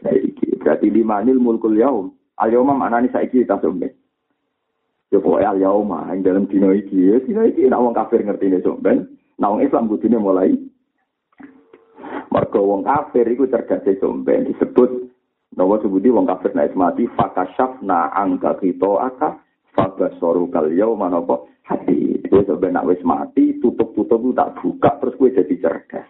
Saiki 0.04 0.60
berarti 0.60 0.92
limanil 0.92 1.40
mulkul 1.40 1.76
yaum. 1.76 2.12
Al-yauma 2.40 2.76
maknane 2.76 3.12
saiki 3.12 3.44
ta 3.48 3.60
sombe. 3.60 3.92
Ya 5.12 5.20
pokoknya 5.20 5.52
al-yauma, 5.52 6.08
yang 6.08 6.24
dalam 6.24 6.44
dino 6.48 6.72
iki, 6.72 6.96
ya 6.96 7.20
dino 7.20 7.44
iki, 7.44 7.68
nak 7.68 7.84
wong 7.84 7.92
kafir 7.92 8.24
ngerti 8.24 8.48
ini 8.48 8.64
somben, 8.64 9.12
Nah, 9.42 9.50
wong 9.50 9.66
Islam 9.66 9.90
kudune 9.90 10.22
mulai 10.22 10.54
mergo 12.30 12.60
wong 12.62 12.86
kafir 12.86 13.26
iku 13.26 13.50
cerdas 13.50 13.82
somben 13.98 14.46
disebut 14.46 15.11
Nawa 15.52 15.76
sebuti 15.84 16.08
wong 16.08 16.24
kafir 16.24 16.56
naik 16.56 16.72
mati 16.72 17.04
fakashafna 17.12 18.08
angka 18.16 18.56
kita 18.56 18.88
aka 19.04 19.36
fabasoru 19.76 20.48
kal 20.48 20.72
yauma 20.72 21.12
napa? 21.12 21.44
Hati. 21.68 22.24
Itu 22.24 22.56
nak 22.58 22.88
wis 22.88 23.04
mati 23.04 23.60
tutup-tutup 23.60 24.32
tak 24.32 24.56
buka 24.60 24.96
terus 24.96 25.16
gue 25.20 25.36
jadi 25.36 25.54
cerdas. 25.60 26.08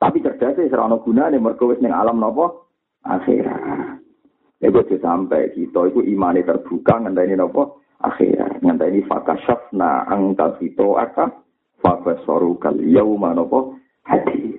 Tapi 0.00 0.24
cerdas 0.24 0.56
wis 0.56 0.72
ora 0.72 0.88
ono 0.88 1.04
gunane 1.04 1.36
mergo 1.36 1.68
wis 1.68 1.80
ning 1.84 1.92
alam 1.92 2.24
napa? 2.24 2.56
Akhirat. 3.04 4.00
Ego 4.60 4.84
sampai 4.84 5.52
kita 5.56 5.88
itu 5.92 6.00
imane 6.04 6.40
terbuka 6.40 7.04
ngenteni 7.04 7.36
napa? 7.36 7.76
Akhirat. 8.00 8.64
Ngenteni 8.64 9.04
fakashafna 9.04 10.08
angka 10.08 10.56
kita 10.56 10.88
aka 10.96 11.28
fabasoru 11.84 12.56
kal 12.56 12.80
yauma 12.80 13.36
napa? 13.36 13.76
Hati. 14.08 14.56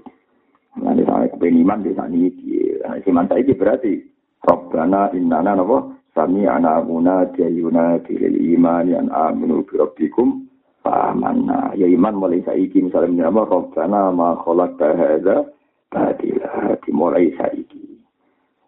Nanti 0.77 1.03
saya 1.03 1.27
kepengen 1.27 1.67
iman 1.67 1.83
di 1.83 1.91
sana 1.91 2.15
ini, 2.15 2.79
iman 2.79 3.27
saya 3.27 3.43
ini 3.43 3.53
berarti 3.59 4.10
Rabbana 4.41 5.13
innana 5.13 5.53
napa? 5.53 5.93
Sami 6.11 6.43
ana 6.43 6.83
muna 6.83 7.23
dayuna 7.31 7.95
dilil 8.03 8.35
iman 8.57 8.83
yang 8.83 9.07
aminu 9.07 9.63
bi 9.63 9.79
rabbikum 9.79 10.43
famanna 10.83 11.71
ya 11.77 11.87
iman 11.87 12.19
mulai 12.19 12.43
saiki 12.43 12.83
misalnya 12.83 13.31
nama 13.31 13.47
Rabbana 13.47 14.11
ma 14.11 14.35
khalaqta 14.43 14.91
hadza 14.97 15.47
badila 15.87 16.75
dimulai 16.83 17.31
saiki. 17.39 17.95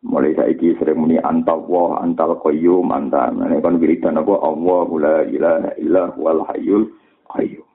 Mulai 0.08 0.40
saiki 0.40 0.78
sering 0.80 1.04
muni 1.04 1.20
antal 1.20 1.68
wa 1.68 2.00
antal 2.00 2.40
qayyum 2.40 2.88
antan 2.96 3.44
ini 3.44 3.60
kan 3.60 3.76
wiridan 3.76 4.24
apa 4.24 4.36
Allah 4.40 4.88
la 4.96 5.18
ilaha 5.28 5.70
illa 5.84 6.04
wal 6.16 6.48
hayyul 6.48 6.88
qayyum. 7.28 7.68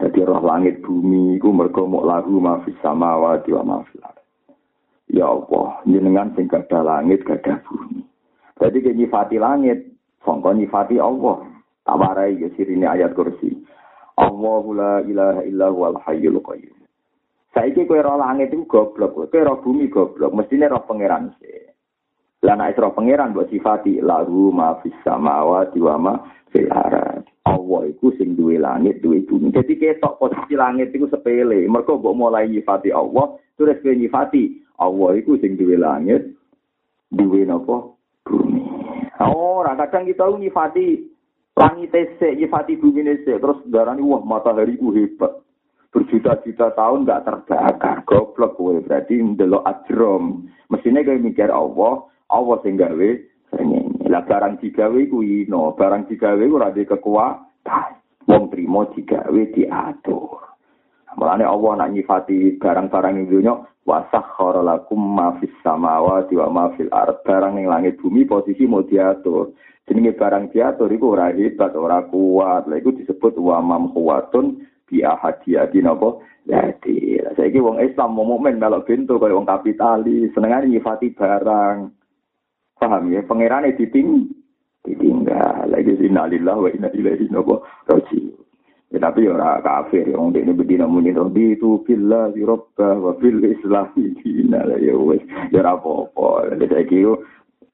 Dadi 0.00 0.24
roh 0.24 0.40
langit 0.40 0.80
bumi 0.80 1.36
iku 1.36 1.52
mergo 1.52 1.84
lagu 2.00 2.40
mafis 2.40 2.78
samawati 2.80 3.52
wa 3.52 3.76
mafil 3.76 4.00
Ya 5.12 5.28
Allah, 5.28 5.84
jenengan 5.84 6.32
sing 6.32 6.48
gadah 6.48 6.80
langit 6.80 7.22
gadah 7.28 7.60
bumi. 7.68 8.00
Jadi 8.56 8.78
ke 8.80 8.90
nyifati 8.96 9.36
langit, 9.36 9.92
sangka 10.24 10.56
nyifati 10.56 10.96
Allah. 10.96 11.44
Tawarai 11.84 12.40
ya 12.40 12.48
sirine 12.56 12.88
ayat 12.88 13.12
kursi. 13.12 13.52
Allahu 14.16 14.72
la 14.72 15.04
ilaha 15.04 15.44
illa 15.44 15.68
huwal 15.68 16.00
hayyul 16.00 16.40
qayyum. 16.40 16.78
Saiki 17.52 17.84
kowe 17.84 18.00
roh 18.00 18.16
langit 18.16 18.50
iku 18.50 18.64
goblok, 18.64 19.28
kowe 19.28 19.40
roh 19.44 19.60
bumi 19.60 19.92
goblok, 19.92 20.32
mestine 20.32 20.66
roh 20.72 20.82
pangeran 20.88 21.36
sih. 21.38 21.68
Lah 22.40 22.56
nek 22.56 22.80
roh 22.80 22.96
pangeran 22.96 23.36
mbok 23.36 23.52
sifati 23.52 24.00
lahu 24.00 24.48
ma 24.50 24.80
fis 24.80 24.96
samawati 25.04 25.78
wa 25.84 25.96
ma 26.00 26.14
fil 26.48 26.72
arad. 26.72 27.28
Allah 27.44 27.82
iku 27.92 28.10
sing 28.16 28.32
duwe 28.34 28.56
langit, 28.56 29.04
duwe 29.04 29.20
bumi. 29.28 29.52
Jadi 29.52 29.76
ketok 29.76 30.16
posisi 30.16 30.56
langit 30.56 30.90
iku 30.96 31.04
sepele. 31.12 31.68
Mergo 31.68 32.00
mbok 32.00 32.16
mulai 32.16 32.48
nyifati 32.48 32.88
Allah, 32.90 33.36
terus 33.60 33.76
kowe 33.84 33.92
nyifati 33.92 34.63
Allah 34.80 35.10
iku 35.14 35.38
sing 35.38 35.54
duwe 35.54 35.78
langit, 35.78 36.34
duwe 37.14 37.46
napa? 37.46 37.94
Bumi. 38.26 38.62
Ora 39.22 39.78
kadang 39.78 40.10
kita 40.10 40.26
nyifati 40.26 41.06
langit 41.54 41.94
sik, 42.18 42.34
nyifati 42.34 42.74
bumi 42.80 43.06
sik, 43.22 43.38
terus 43.38 43.62
darani 43.70 44.02
wah 44.02 44.22
matahari 44.26 44.74
ku 44.74 44.90
hebat. 44.90 45.44
Berjuta-juta 45.94 46.74
tahun 46.74 47.06
gak 47.06 47.22
terbakar. 47.22 48.02
Goblok 48.02 48.58
kowe 48.58 48.74
berarti 48.82 49.14
ndelok 49.14 49.62
ajrom. 49.62 50.42
Mesine 50.66 51.06
kowe 51.06 51.14
mikir 51.22 51.54
Allah, 51.54 52.02
Allah 52.34 52.58
sing 52.66 52.74
gawe 52.74 53.08
srengenge. 53.54 54.10
Lah 54.10 54.26
barang 54.26 54.58
digawe 54.58 55.00
kuwi 55.06 55.46
no, 55.46 55.70
barang 55.78 56.10
digawe 56.10 56.42
ora 56.50 56.74
di 56.74 56.82
kekuatan. 56.82 57.90
Wong 58.26 58.50
trimo 58.50 58.90
digawe 58.90 59.42
diatur. 59.54 60.42
Mulane 61.14 61.46
Allah 61.46 61.72
nak 61.78 61.92
nyifati 61.94 62.58
barang-barang 62.58 63.30
dunya 63.30 63.54
wa 63.84 64.04
sakhkhara 64.08 64.64
lakum 64.64 65.00
ma 65.00 65.36
fis 65.40 65.52
samawati 65.60 66.36
wa 66.36 66.48
ma 66.48 66.64
fil 66.76 66.88
ard. 66.92 67.20
Barang 67.24 67.56
ning 67.56 67.68
langit 67.68 68.00
bumi 68.00 68.24
posisi 68.24 68.64
mau 68.64 68.84
diatur. 68.84 69.52
Jenenge 69.84 70.16
barang 70.16 70.48
diatur 70.52 70.88
iku 70.88 71.12
ora 71.12 71.28
hebat, 71.32 71.76
ora 71.76 72.00
kuat. 72.08 72.64
Lah 72.68 72.76
iku 72.80 72.96
disebut 72.96 73.36
wa 73.36 73.60
mamhuwatun 73.60 74.64
bi 74.88 75.04
ahadiyati 75.04 75.84
napa? 75.84 76.16
Jadi, 76.44 77.24
saiki 77.40 77.56
wong 77.56 77.80
Islam 77.80 78.20
mau 78.20 78.28
mukmin 78.28 78.60
melok 78.60 78.84
pintu 78.84 79.16
kaya 79.16 79.32
wong 79.32 79.48
kapitalis, 79.48 80.28
senengane 80.36 80.68
nyifati 80.68 81.16
barang. 81.16 81.88
Paham 82.76 83.08
ya? 83.08 83.24
Pangerane 83.24 83.72
diting 83.72 84.28
ditinggal. 84.84 85.72
Lagi 85.72 85.96
innalillah 86.04 86.56
wa 86.60 86.68
inna 86.68 86.92
ilaihi 86.92 87.32
raji'un. 87.32 88.53
Ya, 88.94 89.10
tapi 89.10 89.26
ora 89.26 89.58
kafir 89.58 90.06
ya, 90.06 90.14
ini 90.14 90.54
begini 90.54 90.86
namun 90.86 91.02
ini 91.02 91.18
tuh 91.18 91.26
di 91.34 91.58
tu 91.58 91.82
villa 91.82 92.30
di 92.30 92.46
wa 92.46 92.62
wafil 92.78 93.42
Islam 93.42 93.90
di 93.98 94.46
ya 94.46 94.94
wes, 94.94 95.18
ya 95.50 95.66
apa 95.66 96.06
apa, 96.06 96.54
jadi 96.54 96.70
saya 96.70 96.86
kira 96.86 97.18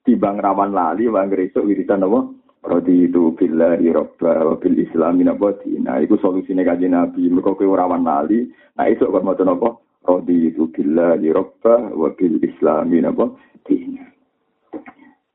tiba 0.00 0.32
ngeraman 0.32 0.72
lali, 0.72 1.12
bang 1.12 1.28
Gresok 1.28 1.68
wiritan 1.68 2.08
apa, 2.08 2.24
roti 2.64 3.04
itu 3.04 3.36
villa 3.36 3.76
di 3.76 3.92
wa 3.92 4.08
wafil 4.48 4.80
Islam 4.80 5.20
di 5.20 5.28
apa 5.28 5.60
di, 5.60 5.76
nah 5.76 6.00
itu 6.00 6.16
solusi 6.24 6.56
negatif 6.56 6.88
nabi, 6.88 7.28
mereka 7.28 7.52
kau 7.52 7.68
ngeraman 7.68 8.00
lali, 8.00 8.48
nah 8.80 8.88
itu 8.88 9.04
kan 9.04 9.20
mau 9.20 9.36
tuh 9.36 9.44
apa, 9.44 9.76
roti 10.08 10.48
itu 10.48 10.72
villa 10.72 11.20
di 11.20 11.28
Eropa, 11.28 11.84
wafil 12.00 12.40
Islam 12.40 12.96
di 12.96 13.04
apa 13.04 13.28
di. 13.68 13.76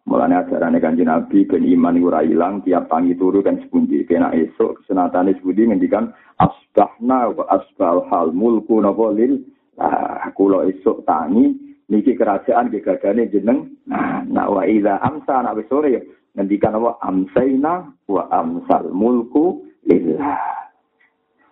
Mulane 0.06 0.38
ajarane 0.38 0.78
kanjeng 0.78 1.10
Nabi 1.10 1.49
ben 1.49 1.66
iman 1.66 1.97
ora 1.97 2.22
ilang 2.22 2.62
tiap 2.62 2.89
tangi 2.93 3.18
turu 3.18 3.41
kan 3.41 3.58
sepundi. 3.58 4.06
Kena 4.06 4.30
esuk 4.38 4.86
senatane 4.86 5.34
sepundi 5.38 5.66
ngendikan 5.66 6.14
asbahna 6.38 7.34
wa 7.34 7.45
asbal 7.49 8.06
hal 8.10 8.30
mulku 8.34 8.82
napa 8.82 9.10
lil 9.14 9.41
Nah, 9.76 10.32
kula 10.32 10.72
esuk 10.72 11.03
tangi 11.03 11.51
niki 11.91 12.16
kerajaan 12.16 12.72
gegagane 12.72 13.28
jeneng. 13.28 13.76
Nah, 13.84 14.24
nah 14.24 14.47
wa 14.47 14.64
ila 14.64 15.03
amsa 15.03 15.43
nak 15.43 15.60
sore 15.68 15.99
ya 15.99 16.01
ngendikan 16.36 16.76
apa 16.76 16.99
amsaina 17.03 17.91
wa 18.12 18.24
amsal 18.32 18.91
mulku 18.91 19.64
lillah 19.88 20.36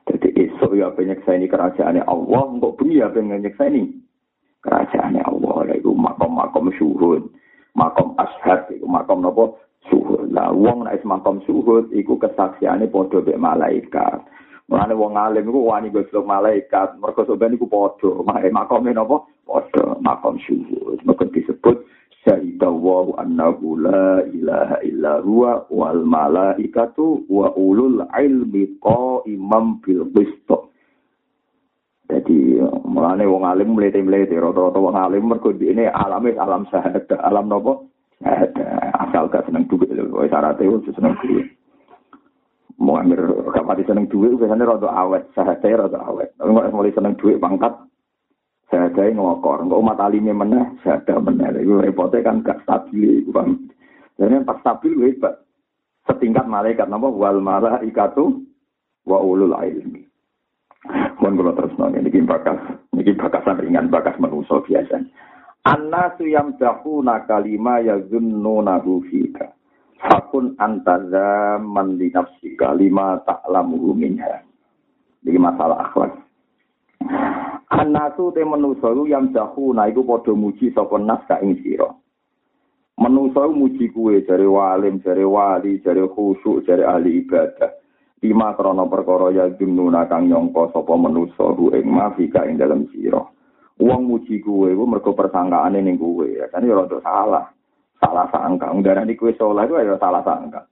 jadi 0.04 0.30
esok 0.36 0.76
ya 0.76 0.92
banyak 0.92 1.24
saya 1.24 1.40
ini 1.40 1.48
kerajaannya 1.48 2.04
Allah 2.04 2.44
untuk 2.52 2.76
bumi 2.76 3.00
ya 3.00 3.08
banyak 3.08 3.56
saya 3.56 3.72
ini 3.72 3.96
kerajaannya 4.60 5.24
Allah 5.24 5.72
itu 5.72 5.96
makom-makom 5.96 6.68
syuhud 6.76 7.32
makom 7.74 8.14
ashad 8.22 8.70
itu 8.70 8.86
makom 8.86 9.26
apa 9.26 9.54
syuhud 9.90 10.30
lah 10.30 10.54
wong 10.54 10.86
naik 10.86 11.04
makom 11.04 11.42
syuhud 11.46 11.90
itu 11.94 12.16
kesaksiannya 12.18 12.90
podo 12.90 13.22
be 13.22 13.34
malaikat 13.38 14.22
Mulane 14.72 14.96
wong 14.96 15.20
alim 15.20 15.44
iku 15.44 15.68
wani 15.68 15.92
gosok 15.92 16.24
malaikat, 16.24 16.96
mergo 16.96 17.28
sampeyan 17.28 17.60
iku 17.60 17.68
padha, 17.68 18.24
makome 18.48 18.96
napa? 18.96 19.28
Padha, 19.44 20.00
makom 20.00 20.40
syuhud. 20.40 21.04
Maka 21.04 21.28
disebut 21.36 21.84
syahida 22.24 22.72
wa 22.72 23.12
annahu 23.20 23.76
la 23.76 24.24
ilaha 24.24 24.80
illa 24.88 25.20
huwa 25.20 25.68
wal 25.68 26.08
malaikatu 26.08 27.28
wa 27.28 27.52
ulul 27.60 28.08
ilmi 28.16 28.80
qaimam 28.80 29.84
bil 29.84 30.08
qist. 30.16 30.48
Jadi 32.08 32.64
mulane 32.94 33.26
wong 33.26 33.44
alim 33.44 33.74
mlete-mlete 33.74 34.38
rata-rata 34.38 34.78
wong 34.78 34.94
alim 34.94 35.26
mergo 35.26 35.50
ini 35.50 35.90
alame 35.90 36.38
alam 36.38 36.70
syahadat, 36.70 37.10
alam 37.18 37.50
nopo? 37.50 37.90
Asal 38.94 39.28
gak 39.28 39.50
seneng 39.50 39.68
duit 39.68 39.90
lho, 39.92 40.24
wis 40.24 40.32
syaratnya 40.32 40.70
wis 40.70 40.86
seneng 40.96 41.18
duit. 41.20 41.50
Mau 42.80 42.96
ambil 43.02 43.52
kapati 43.52 43.84
seneng 43.84 44.08
duit, 44.08 44.38
biasanya 44.38 44.70
rada 44.70 44.90
awet, 44.94 45.28
syahadatnya 45.36 45.90
rada 45.90 46.00
awet. 46.08 46.30
Tapi 46.40 46.50
mulai 46.54 46.96
seneng 46.96 47.18
duit 47.20 47.42
pangkat, 47.42 47.74
Saya 48.74 48.90
ngokor, 49.14 49.70
kok 49.70 49.82
umat 49.86 50.02
alimnya 50.02 50.34
meneh, 50.34 50.66
saya 50.82 51.22
meneh. 51.22 51.62
Itu 51.62 51.78
repotnya 51.78 52.26
kan 52.26 52.42
gak 52.42 52.66
stabil, 52.66 53.22
bang. 53.30 53.70
Jadi 54.18 54.42
pas 54.42 54.58
stabil 54.66 54.98
hebat. 54.98 55.46
Setingkat 56.10 56.50
malaikat 56.50 56.90
nama 56.90 57.06
wal 57.06 57.38
malaikatu 57.38 58.42
wa 59.06 59.18
ulul 59.22 59.54
ilmi. 59.54 60.03
Mohon 61.24 61.34
kalau 61.40 61.54
terus 61.56 61.76
nanya, 61.80 62.00
ini 62.04 62.20
bakas, 62.28 62.60
ini 62.92 63.16
bakasan 63.16 63.56
ringan, 63.64 63.88
bakas 63.88 64.20
manusia 64.20 64.60
biasa. 64.60 65.00
Annasu 65.64 66.28
yang 66.28 66.60
dahuna 66.60 67.24
kalima 67.24 67.80
ya 67.80 67.96
zunnunahu 68.12 69.08
fika. 69.08 69.56
Fakun 70.04 70.60
antaza 70.60 71.56
man 71.64 71.96
li 71.96 72.12
nafsika 72.12 72.76
lima 72.76 73.24
ta'lamuhu 73.24 73.96
minha. 73.96 74.44
Ini 75.24 75.40
masalah 75.40 75.88
akhlak. 75.88 76.20
Anasu 77.72 78.36
te 78.36 78.44
manusa 78.44 78.92
yang 79.08 79.32
jahu 79.32 79.72
nah 79.72 79.88
iku 79.88 80.04
padha 80.04 80.36
muji 80.36 80.76
sapa 80.76 81.00
nas 81.00 81.24
ka 81.32 81.40
ing 81.40 81.56
sira. 81.64 81.96
Manusa 83.00 83.48
muji 83.48 83.88
kuwe 83.96 84.20
jare 84.28 84.44
walim, 84.44 85.00
jare 85.00 85.24
wali, 85.24 85.80
jare 85.80 86.04
khusyuk, 86.12 86.68
jare 86.68 86.84
ahli 86.84 87.24
ibadah. 87.24 87.83
Lima 88.24 88.56
krana 88.56 88.88
perkara 88.88 89.36
ya 89.36 89.52
jununa 89.60 90.08
kang 90.08 90.32
nyangka 90.32 90.72
sapa 90.72 90.96
manusa 90.96 91.44
ku 91.60 91.76
ing 91.76 91.84
mafika 91.92 92.48
ing 92.48 92.56
dalem 92.56 92.88
sira. 92.96 93.20
Wong 93.84 94.08
muji 94.08 94.40
kuwe 94.40 94.72
iku 94.72 94.88
mergo 94.88 95.12
persangkaane 95.12 95.84
ning 95.84 96.00
kuwe, 96.00 96.40
ya 96.40 96.48
kan 96.48 96.64
ya 96.64 96.78
rada 96.78 97.04
salah. 97.04 97.52
Salah 98.00 98.32
sangka, 98.32 98.72
ndarani 98.72 99.20
kuwe 99.20 99.36
saleh 99.36 99.68
kuwi 99.68 99.84
ya 99.84 100.00
salah 100.00 100.24
sangka. 100.24 100.64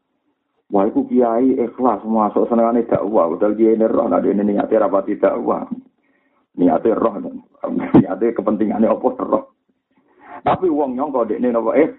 Wah, 0.72 0.88
iku 0.88 1.04
kiai 1.04 1.60
ikhlas 1.60 2.00
masuk 2.08 2.48
senengane 2.48 2.88
dakwah, 2.88 3.28
udah 3.28 3.52
dia 3.60 3.76
ini 3.76 3.84
roh, 3.84 4.08
nah 4.08 4.24
ini 4.24 4.56
niatnya 4.56 4.88
rapati 4.88 5.20
dakwah. 5.20 5.68
niate 6.56 6.96
roh. 6.96 7.20
Niate 8.00 8.32
kepentingannya 8.32 8.88
apa? 8.88 9.08
Roh. 9.20 9.46
Tapi 10.42 10.68
wong 10.72 10.96
nyongko 10.96 11.28
dek 11.28 11.40
ini 11.44 11.52
apa? 11.52 11.72
Eh 11.76 11.90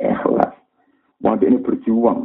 ikhlas. 0.00 0.52
Wong 1.20 1.34
dek 1.38 1.48
ini 1.52 1.58
berjuang. 1.60 2.20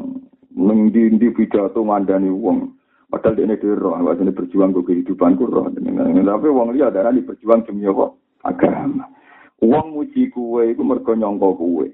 Ngendi 0.57 1.19
ndi 1.19 1.27
pidato 1.35 1.83
ngandani 1.85 2.31
wong 2.33 2.76
padahal 3.08 3.39
ini 3.39 3.55
di 3.55 3.68
roh 3.72 3.95
ini 3.95 4.32
berjuang 4.32 4.72
ke 4.76 4.82
kehidupan 4.84 5.39
ku 5.39 5.47
roh. 5.47 5.68
Tapi 5.72 6.47
wong 6.47 6.76
liya 6.76 6.91
darah 6.91 7.12
ini 7.12 7.24
berjuang 7.24 7.64
demi 7.64 7.88
apa? 7.88 8.12
Agama. 8.43 9.08
Wong 9.64 9.95
muji 9.95 10.30
kue 10.30 10.72
itu 10.72 10.84
mergo 10.86 11.16
nyongko 11.16 11.49
kue 11.58 11.88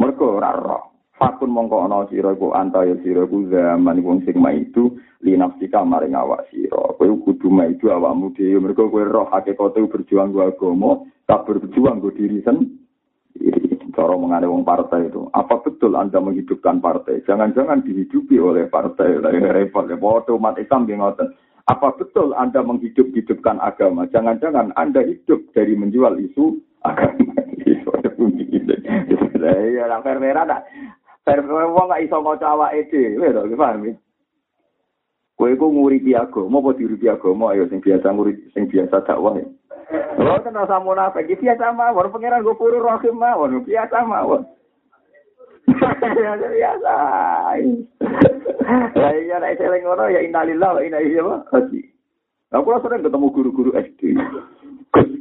mergo 0.00 0.38
roh. 0.38 0.90
Fakun 1.20 1.54
mongko 1.54 1.86
ana 1.86 2.02
sira 2.10 2.34
iku 2.34 2.50
antaya 2.50 2.98
sira 3.06 3.22
iku 3.28 3.46
zaman 3.46 4.02
wong 4.02 4.26
sing 4.26 4.42
maitu 4.42 4.98
linafsika 5.22 5.86
maring 5.86 6.18
awak 6.18 6.50
sira. 6.50 6.98
Kowe 6.98 7.06
kudu 7.22 7.46
maitu 7.46 7.94
awakmu 7.94 8.34
dhewe. 8.34 8.58
Mergo 8.58 8.90
kowe 8.90 9.06
roh 9.06 9.30
hakikate 9.30 9.86
berjuang 9.86 10.34
go 10.34 10.42
agama, 10.42 11.06
tak 11.30 11.46
berjuang 11.46 12.02
go 12.02 12.10
diri 12.10 12.42
sendiri. 12.42 12.81
Cara 13.92 14.16
mengane 14.16 14.48
wong 14.48 14.64
partai 14.64 15.12
itu. 15.12 15.28
Apa 15.36 15.60
betul 15.60 15.94
Anda 15.94 16.18
menghidupkan 16.18 16.80
partai? 16.80 17.20
Jangan-jangan 17.28 17.84
dihidupi 17.84 18.40
oleh 18.40 18.66
partai. 18.66 19.20
Lah 19.20 19.32
repot 19.32 19.88
ya 19.88 19.96
umat 20.00 20.56
Islam 20.56 20.88
ngoten. 20.88 21.32
Apa 21.68 21.94
betul 21.94 22.34
Anda 22.34 22.64
menghidup-hidupkan 22.64 23.62
agama? 23.62 24.08
Jangan-jangan 24.10 24.74
Anda 24.74 25.06
hidup 25.06 25.52
dari 25.54 25.78
menjual 25.78 26.18
isu 26.18 26.58
agama. 26.82 27.32
Iya, 29.42 29.90
lah 29.90 29.98
perwera 30.02 30.46
Perkara 31.22 31.70
wong 31.70 31.86
gak 31.86 32.02
iso 32.02 32.18
maca 32.18 32.50
awake 32.50 32.90
dhewe 32.90 33.30
lho, 33.30 33.46
paham 33.54 33.86
ya? 33.86 33.94
Kowe 35.36 35.48
iku 35.48 35.66
nguripi 35.72 36.12
agama 36.14 36.60
apa 36.60 36.76
diuripi 36.76 37.08
agama 37.08 37.56
ayo 37.56 37.66
sing 37.72 37.80
biasa 37.80 38.12
ngurip 38.12 38.36
sing 38.52 38.68
biasa 38.68 39.02
dakwah. 39.02 39.40
Lho 40.20 40.34
kan 40.44 40.54
rasa 40.54 40.76
munafik 40.78 41.28
iki 41.28 41.42
biasa 41.42 41.72
mawon 41.72 42.12
pangeran 42.12 42.44
go 42.44 42.54
puru 42.54 42.84
rahim 42.84 43.16
mawon 43.16 43.64
biasa 43.64 43.96
mawon. 44.04 44.44
biasa. 46.52 46.94
Ya 48.94 49.08
iya 49.18 49.36
nek 49.40 49.56
seling 49.56 49.82
ngono 49.82 50.08
ya 50.12 50.20
innalillahi 50.20 50.76
wa 50.76 50.82
inna 50.84 51.00
ilaihi 51.00 51.20
raji'un. 51.50 51.90
Aku 52.52 52.68
sering 52.84 53.00
ketemu 53.00 53.32
guru-guru 53.32 53.70
SD. 53.72 54.12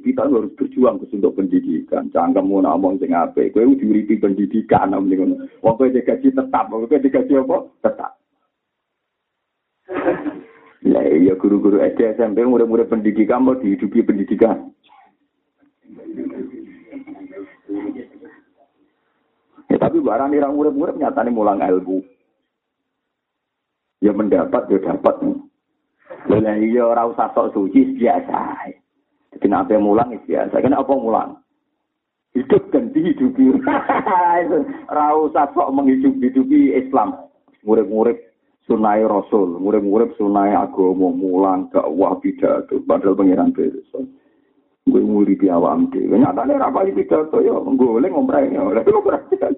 kita 0.02 0.28
harus 0.28 0.52
berjuang 0.60 1.00
untuk 1.00 1.34
pendidikan. 1.38 2.12
Jangan 2.12 2.44
kamu 2.44 2.68
ngomong 2.68 3.00
sing 3.00 3.16
apik. 3.16 3.56
Kowe 3.56 3.64
diuripi 3.80 4.20
pendidikan 4.20 4.92
nang 4.92 5.08
ngono. 5.08 5.48
Wong 5.64 5.74
kowe 5.80 5.88
digaji 5.88 6.34
tetap, 6.34 6.68
kowe 6.68 6.86
digaji 6.86 7.34
apa? 7.40 7.58
Tetap. 7.80 8.21
Ya 10.82 11.02
iya 11.06 11.34
guru-guru 11.38 11.78
SD 11.78 12.18
SMP 12.18 12.42
murid-murid 12.42 12.90
pendidikan 12.90 13.46
mau 13.46 13.54
dihidupi 13.54 14.02
pendidikan. 14.02 14.74
Ya, 19.70 19.78
tapi 19.78 20.04
barang 20.04 20.34
orang 20.36 20.58
murid-murid 20.58 20.96
nyatanya 20.98 21.32
mulang 21.32 21.62
ilmu. 21.62 22.02
Ya 24.02 24.12
mendapat, 24.12 24.68
ya 24.74 24.82
dapat. 24.82 25.22
Lalu 26.28 26.74
iya 26.74 26.84
orang 26.84 27.14
usah 27.14 27.30
sok 27.38 27.54
suci 27.54 27.96
biasa. 27.96 28.74
Jadi 29.38 29.48
nabi 29.48 29.78
mulang 29.78 30.12
itu 30.12 30.34
biasa. 30.34 30.60
Kan 30.60 30.74
apa 30.74 30.92
mulang? 30.98 31.40
Hidup 32.34 32.74
dan 32.74 32.90
dihidupi. 32.90 33.62
Rau 34.98 35.30
sok 35.30 35.70
menghidup-hidupi 35.72 36.74
Islam. 36.74 37.30
Murid-murid 37.62 38.31
sunai 38.66 39.02
Rasul. 39.06 39.58
Murid-murid 39.58 40.18
sunai 40.18 40.54
agama. 40.54 41.10
Mulang 41.14 41.70
dakwah 41.74 42.18
pidato. 42.22 42.82
Padahal 42.84 43.18
pengiran 43.18 43.54
besok. 43.54 44.06
Gue 44.82 45.02
muri 45.06 45.38
di 45.38 45.48
awam 45.48 45.94
deh. 45.94 46.10
Nyatanya 46.10 46.70
rapali 46.70 46.92
pidato 46.94 47.40
ya. 47.42 47.54
Goleng 47.54 48.14
ngomrenya. 48.14 48.62
Oleh 48.66 48.82
itu 48.82 49.02
perhatian. 49.02 49.54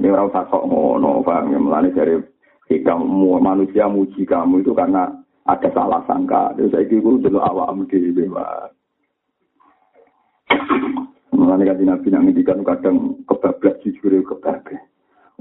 Ini 0.00 0.12
rau 0.12 0.28
sok 0.30 0.64
ngono. 0.68 1.24
Paham 1.24 1.52
ya. 1.52 1.58
Melani 1.60 1.90
dari 1.92 2.14
hikam 2.68 3.04
manusia 3.40 3.88
muji 3.88 4.24
kamu 4.24 4.64
itu 4.64 4.72
karena 4.72 5.12
ada 5.44 5.68
salah 5.72 6.00
sangka. 6.08 6.56
Terus 6.56 6.72
saya 6.72 6.88
kira 6.88 7.20
dulu 7.20 7.40
awam 7.40 7.84
di 7.88 8.12
bebas. 8.12 8.72
Mengenai 11.34 11.66
kan 11.66 11.82
nabi 11.82 12.08
ngendikan 12.08 12.62
kadang 12.62 13.20
kebablas 13.26 13.76
jujur 13.82 14.22
kebablas. 14.22 14.93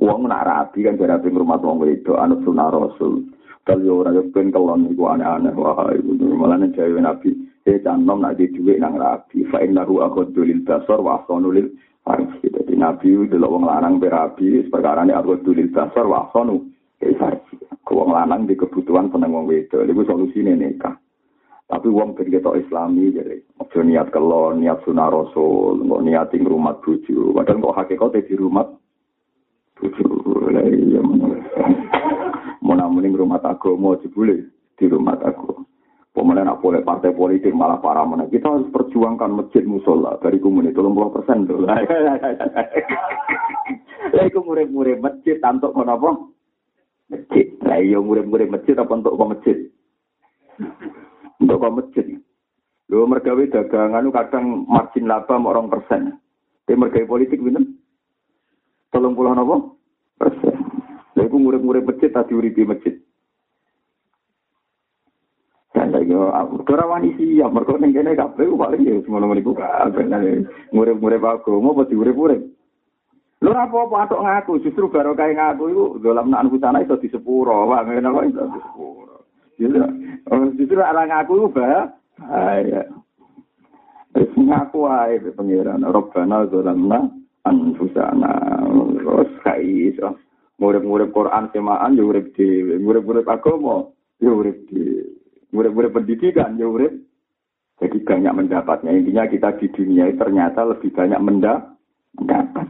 Uang 0.03 0.27
nak 0.27 0.43
rapi 0.43 0.83
kan 0.83 0.99
dari 0.99 1.31
rumah 1.31 1.55
tuang 1.63 1.79
itu 1.87 2.11
anak 2.19 2.43
sunnah 2.43 2.67
rasul. 2.67 3.23
Kalau 3.63 4.03
orang 4.03 4.19
yang 4.19 4.27
pun 4.35 4.51
kelon 4.51 4.91
itu 4.91 5.07
aneh-aneh 5.07 5.55
wah 5.55 5.87
itu 5.95 6.11
malah 6.35 6.59
jauh 6.75 6.99
nabi. 6.99 7.31
Saya 7.63 7.79
canom 7.79 8.19
nak 8.19 8.35
di 8.35 8.51
nang 8.75 8.99
rapi. 8.99 9.47
Fa'in 9.47 9.71
nahu 9.71 10.03
akhud 10.03 10.35
dulil 10.35 10.67
basar 10.67 10.99
wa 10.99 11.23
harus 12.03 12.31
gitu. 12.43 12.59
Jadi 12.59 12.75
Nabi 12.75 13.15
delok 13.31 13.51
wong 13.59 13.63
lanang 13.63 13.95
berabi, 13.99 14.67
perkara 14.67 15.07
ini 15.07 15.15
aku 15.15 15.39
dulil 15.39 15.71
dasar 15.71 16.03
wasonu. 16.03 16.67
Kayak 16.99 17.43
wong 17.87 18.11
lanang 18.11 18.47
di 18.47 18.59
kebutuhan 18.59 19.07
seneng 19.11 19.31
wong 19.31 19.47
wedok. 19.47 19.87
Iku 19.87 20.03
solusine 20.03 20.55
nikah. 20.55 20.99
Tapi 21.63 21.87
wong 21.87 22.13
ben 22.13 22.27
ketok 22.27 22.59
islami 22.59 23.15
jadi 23.15 23.39
ojo 23.55 23.79
niat 23.81 24.11
kelon, 24.11 24.61
niat 24.61 24.83
sunah 24.83 25.07
rasul, 25.09 25.79
nggak 25.79 26.03
niat 26.05 26.29
ing 26.35 26.43
rumah 26.43 26.75
bojo. 26.83 27.31
Padahal 27.31 27.63
kok 27.63 27.77
hakikate 27.79 28.19
di 28.27 28.35
rumah 28.35 28.67
Mau 32.63 32.75
namun 32.79 33.03
ing 33.03 33.19
rumah 33.19 33.43
agama 33.43 33.99
jebule 33.99 34.47
di 34.79 34.85
rumah 34.87 35.19
aku. 35.19 35.63
Pemenang 36.13 36.45
nak 36.45 36.61
boleh 36.61 36.85
partai 36.85 37.09
politik 37.09 37.57
malah 37.57 37.81
parah 37.81 38.05
mana. 38.05 38.29
Kita 38.29 38.45
harus 38.45 38.69
perjuangkan 38.69 39.33
masjid 39.33 39.65
musola 39.65 40.13
dari 40.21 40.37
komunitas 40.37 40.77
tolong 40.77 40.93
puluh 40.93 41.09
persen 41.09 41.49
tuh. 41.49 41.65
Lah 41.65 41.81
iku 44.29 44.45
murid-murid 44.45 45.01
masjid 45.01 45.41
tantuk 45.41 45.73
kono 45.73 45.97
apa? 45.97 46.13
Masjid. 47.09 47.49
Lah 47.65 47.81
iya 47.81 47.97
murid-murid 47.97 48.45
masjid 48.53 48.77
apa 48.77 48.93
untuk 48.93 49.17
ke 49.17 49.25
masjid? 49.25 49.57
Untuk 51.41 51.57
ke 51.57 51.69
masjid. 51.81 52.05
Lho 52.93 53.09
mergawe 53.09 53.43
dagangan 53.49 54.05
kadang 54.13 54.69
margin 54.69 55.09
laba 55.09 55.33
orang 55.41 55.65
persen. 55.65 56.21
Tapi 56.69 56.77
mergawe 56.77 57.09
politik 57.09 57.41
bener? 57.41 57.65
Tolong 58.93 59.17
puluh 59.17 59.33
apa? 59.33 59.57
Persen. 60.21 60.55
Lah 61.17 61.25
iku 61.25 61.37
murid-murid 61.41 61.81
masjid 61.81 62.13
tadi 62.13 62.37
uripi 62.37 62.61
masjid. 62.61 62.93
Dan 65.73 65.89
lagi 65.89 66.13
aku 66.13 66.61
ora 66.69 66.85
wani 66.85 67.17
siap 67.17 67.49
mergo 67.49 67.73
ning 67.81 67.97
kene 67.97 68.13
kabeh 68.13 68.45
paling 68.53 68.85
ya 68.85 69.01
ngono-ngono 69.09 69.41
iku 69.41 69.57
kabeh 69.57 70.05
ngurip-ngurip 70.69 71.25
aku 71.25 71.57
mau 71.57 71.73
apa 71.73 71.89
diurip-urip. 71.89 72.41
Lho 73.41 73.51
apa-apa 73.51 74.07
atok 74.07 74.23
ngaku 74.23 74.53
justru 74.61 74.87
baru 74.93 75.17
kae 75.17 75.33
ngaku 75.33 75.63
iku 75.73 75.85
dalam 75.99 76.29
nak 76.29 76.45
sana 76.61 76.79
iso 76.85 76.95
di 77.01 77.09
sepuro, 77.09 77.65
wah 77.65 77.81
ngene 77.81 78.05
kok 78.05 78.27
iso 78.29 78.43
di 78.45 78.59
sepuro. 78.61 79.17
Justru 80.53 80.77
ora 80.77 81.03
ngaku 81.09 81.31
iku 81.41 81.47
bahaya. 81.57 82.85
Wis 84.13 84.29
ngaku 84.37 84.79
ae 84.85 85.17
pengiran 85.33 85.81
Rabbana 85.81 86.45
zalamna 86.53 87.09
anfusana. 87.45 88.33
Terus 88.99 89.31
kai 89.43 89.93
iso. 89.93 90.19
Ngurip-ngurip 90.59 91.11
Quran 91.11 91.49
semaan 91.51 91.97
yo 91.97 92.13
urip 92.13 92.31
dhewe, 92.37 92.77
ngurip-ngurip 92.79 93.27
agama 93.27 93.89
yo 94.21 94.31
urip 94.39 94.69
dhewe. 94.69 95.23
murid-murid 95.53 95.91
pendidikan 95.93 96.57
ya 96.57 96.65
urip 96.65 96.91
jadi 97.77 97.97
banyak 98.01 98.33
mendapatnya 98.33 98.91
intinya 98.91 99.29
kita 99.29 99.49
di 99.61 99.69
dunia 99.69 100.09
ternyata 100.17 100.65
lebih 100.65 100.89
banyak 100.89 101.21
mendapat 101.21 102.67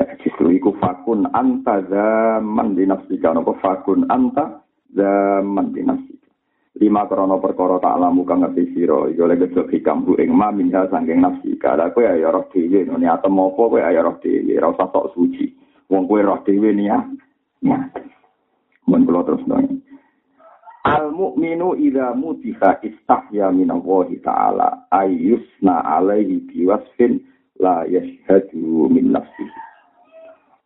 ya, 0.00 0.04
justru 0.24 0.56
itu 0.56 0.72
fakun 0.80 1.28
anta 1.36 1.84
zaman 1.84 2.72
dinafsika 2.72 3.36
nopo 3.36 3.52
fakun 3.60 4.08
anta 4.08 4.64
zaman 4.96 5.76
dinafsika 5.76 6.19
lima 6.80 7.04
krono 7.04 7.36
perkara 7.36 7.76
tak 7.76 8.00
alamu 8.00 8.24
kang 8.24 8.40
ngerti 8.40 8.72
sira. 8.72 9.04
Iku 9.12 9.28
oleh 9.28 9.36
gesek 9.36 9.68
hikam 9.68 10.08
bu 10.08 10.16
ing 10.16 10.32
ma 10.32 10.48
minha 10.48 10.88
sangking 10.88 11.20
nafsika 11.20 11.76
la 11.76 11.92
kowe 11.92 12.02
ya 12.02 12.32
roh 12.32 12.48
dhewe. 12.48 12.88
No 12.88 12.96
atem 12.96 13.36
apa 13.36 13.52
kowe 13.52 13.78
ya 13.78 14.00
roh 14.00 14.16
dhewe. 14.24 14.56
Ora 14.56 14.72
usah 14.72 14.88
sok 14.88 15.12
suci. 15.12 15.52
Wong 15.92 16.08
kowe 16.08 16.24
roh 16.24 16.40
dhewe 16.40 16.72
niat 16.72 17.04
ya 17.60 17.78
mun 18.88 19.04
kula 19.04 19.28
terus 19.28 19.44
nang. 19.44 19.84
Al 20.88 21.12
mukminu 21.12 21.76
idza 21.76 22.16
mutiha 22.16 22.80
istahya 22.80 23.52
min 23.52 23.68
Allah 23.68 24.08
taala 24.24 24.68
ayyusna 24.88 25.84
alaihi 25.84 26.48
biwasfin 26.48 27.20
la 27.60 27.84
yashhadu 27.84 28.88
min 28.88 29.12
nafsihi. 29.12 29.60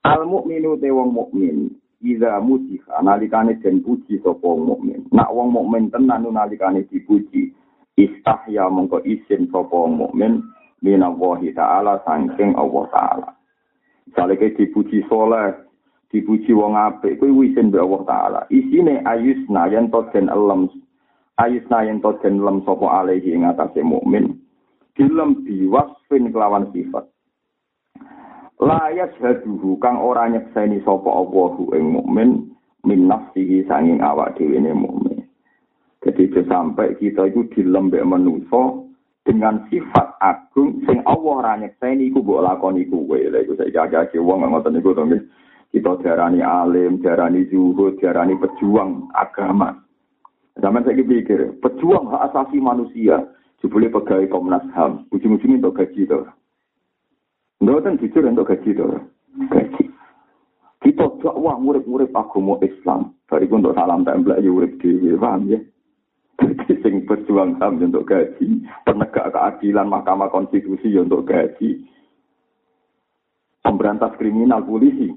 Al 0.06 0.22
mukminu 0.30 0.78
te 0.78 0.94
wong 0.94 1.10
mukmin 1.10 1.74
idza 2.04 2.40
mutiha 2.40 3.00
nalikane 3.02 3.56
den 3.64 3.80
puji 3.80 4.20
sapa 4.20 4.44
wong 4.44 4.68
mukmin. 4.68 5.00
Nak 5.12 5.32
wong 5.32 5.48
mukmin 5.56 5.88
tenan 5.90 6.28
nalikane 6.28 6.84
dipuji 6.92 7.50
istahya 7.96 8.68
mongko 8.68 9.00
isin 9.08 9.48
sapa 9.48 9.72
wong 9.72 9.96
mukmin 9.96 10.44
min 10.84 11.00
Allah 11.02 11.40
taala 11.56 11.92
saking 12.04 12.52
Allah 12.54 12.84
taala. 12.92 13.28
Saleke 14.14 14.52
dipuji 14.54 15.00
soleh, 15.08 15.64
dipuji 16.14 16.54
wong 16.54 16.78
apik 16.78 17.18
kuwi 17.18 17.34
wisin 17.50 17.74
be 17.74 17.82
Allah 17.82 18.02
taala 18.06 18.40
isine 18.46 19.02
ayusna 19.02 19.66
yen 19.66 19.90
to 19.90 20.06
den 20.14 20.30
elem 20.30 20.70
ayusna 21.42 21.82
yen 21.82 21.98
to 21.98 22.14
den 22.22 22.38
elem 22.38 22.62
sapa 22.62 22.86
alaihi 23.02 23.34
ing 23.34 23.42
atase 23.42 23.82
mukmin 23.82 24.38
dilem 24.94 25.42
diwasfin 25.42 26.30
kelawan 26.30 26.70
sifat 26.70 27.02
la 28.60 28.90
yashhaduhu 28.94 29.78
kang 29.82 29.98
ora 29.98 30.30
nyekseni 30.30 30.82
sapa 30.86 31.10
Allahu 31.10 31.74
ing 31.74 31.94
mukmin 31.94 32.30
min 32.86 33.08
nafsihi 33.10 33.66
sanging 33.66 33.98
awak 34.04 34.38
dhewe 34.38 34.60
ne 34.60 34.70
mukmin 34.70 35.24
jadi 36.04 36.44
sampai 36.44 36.94
kita 37.00 37.32
itu 37.32 37.48
dilembek 37.56 38.04
manusia 38.04 38.84
dengan 39.24 39.64
sifat 39.72 40.20
agung 40.20 40.84
sing 40.84 41.00
Allah 41.08 41.34
ora 41.40 41.54
nyekseni 41.56 42.12
iku 42.12 42.20
mbok 42.20 42.44
lakoni 42.44 42.84
kuwe 42.86 43.32
lha 43.32 43.40
iku 43.40 43.56
saiki 43.56 43.80
agak 43.80 44.12
wong 44.20 44.44
ngoten 44.44 44.76
niku 44.76 44.92
to 44.92 45.04
Kita 45.74 45.98
diarani 45.98 46.38
alim, 46.38 47.02
diarani 47.02 47.50
zuhud, 47.50 47.98
diarani 47.98 48.38
pejuang 48.38 49.10
agama. 49.10 49.74
Zaman 50.54 50.86
saya 50.86 51.02
pikir, 51.02 51.58
pejuang 51.58 52.14
hak 52.14 52.30
asasi 52.30 52.62
manusia, 52.62 53.26
jebule 53.58 53.90
pegawai 53.90 54.30
Komnas 54.30 54.62
HAM, 54.70 55.10
ujung-ujungnya 55.10 55.66
untuk 55.66 55.82
gaji 55.82 56.06
itu. 56.06 56.20
Kan 57.64 58.00
jujur 58.00 58.24
untuk 58.28 58.48
gaji 58.48 58.70
itu. 58.76 58.86
Gaji. 59.48 59.84
Kita 60.84 61.06
dakwah 61.24 61.56
murid-murid 61.56 62.12
agama 62.12 62.60
Islam. 62.60 63.16
Dari 63.24 63.48
untuk 63.48 63.72
salam 63.72 64.04
template 64.04 64.44
ya 64.44 64.52
urip 64.52 64.76
dhewe, 64.80 65.16
paham 65.16 65.48
ya? 65.48 65.60
Jadi 66.34 66.82
sing 66.82 66.94
berjuang 67.06 67.56
HAM 67.62 67.78
untuk 67.78 68.10
gaji, 68.10 68.66
penegak 68.82 69.30
keadilan 69.32 69.86
Mahkamah 69.86 70.28
Konstitusi 70.34 70.90
untuk 70.98 71.30
gaji, 71.30 71.86
pemberantas 73.62 74.18
kriminal 74.18 74.66
polisi 74.66 75.14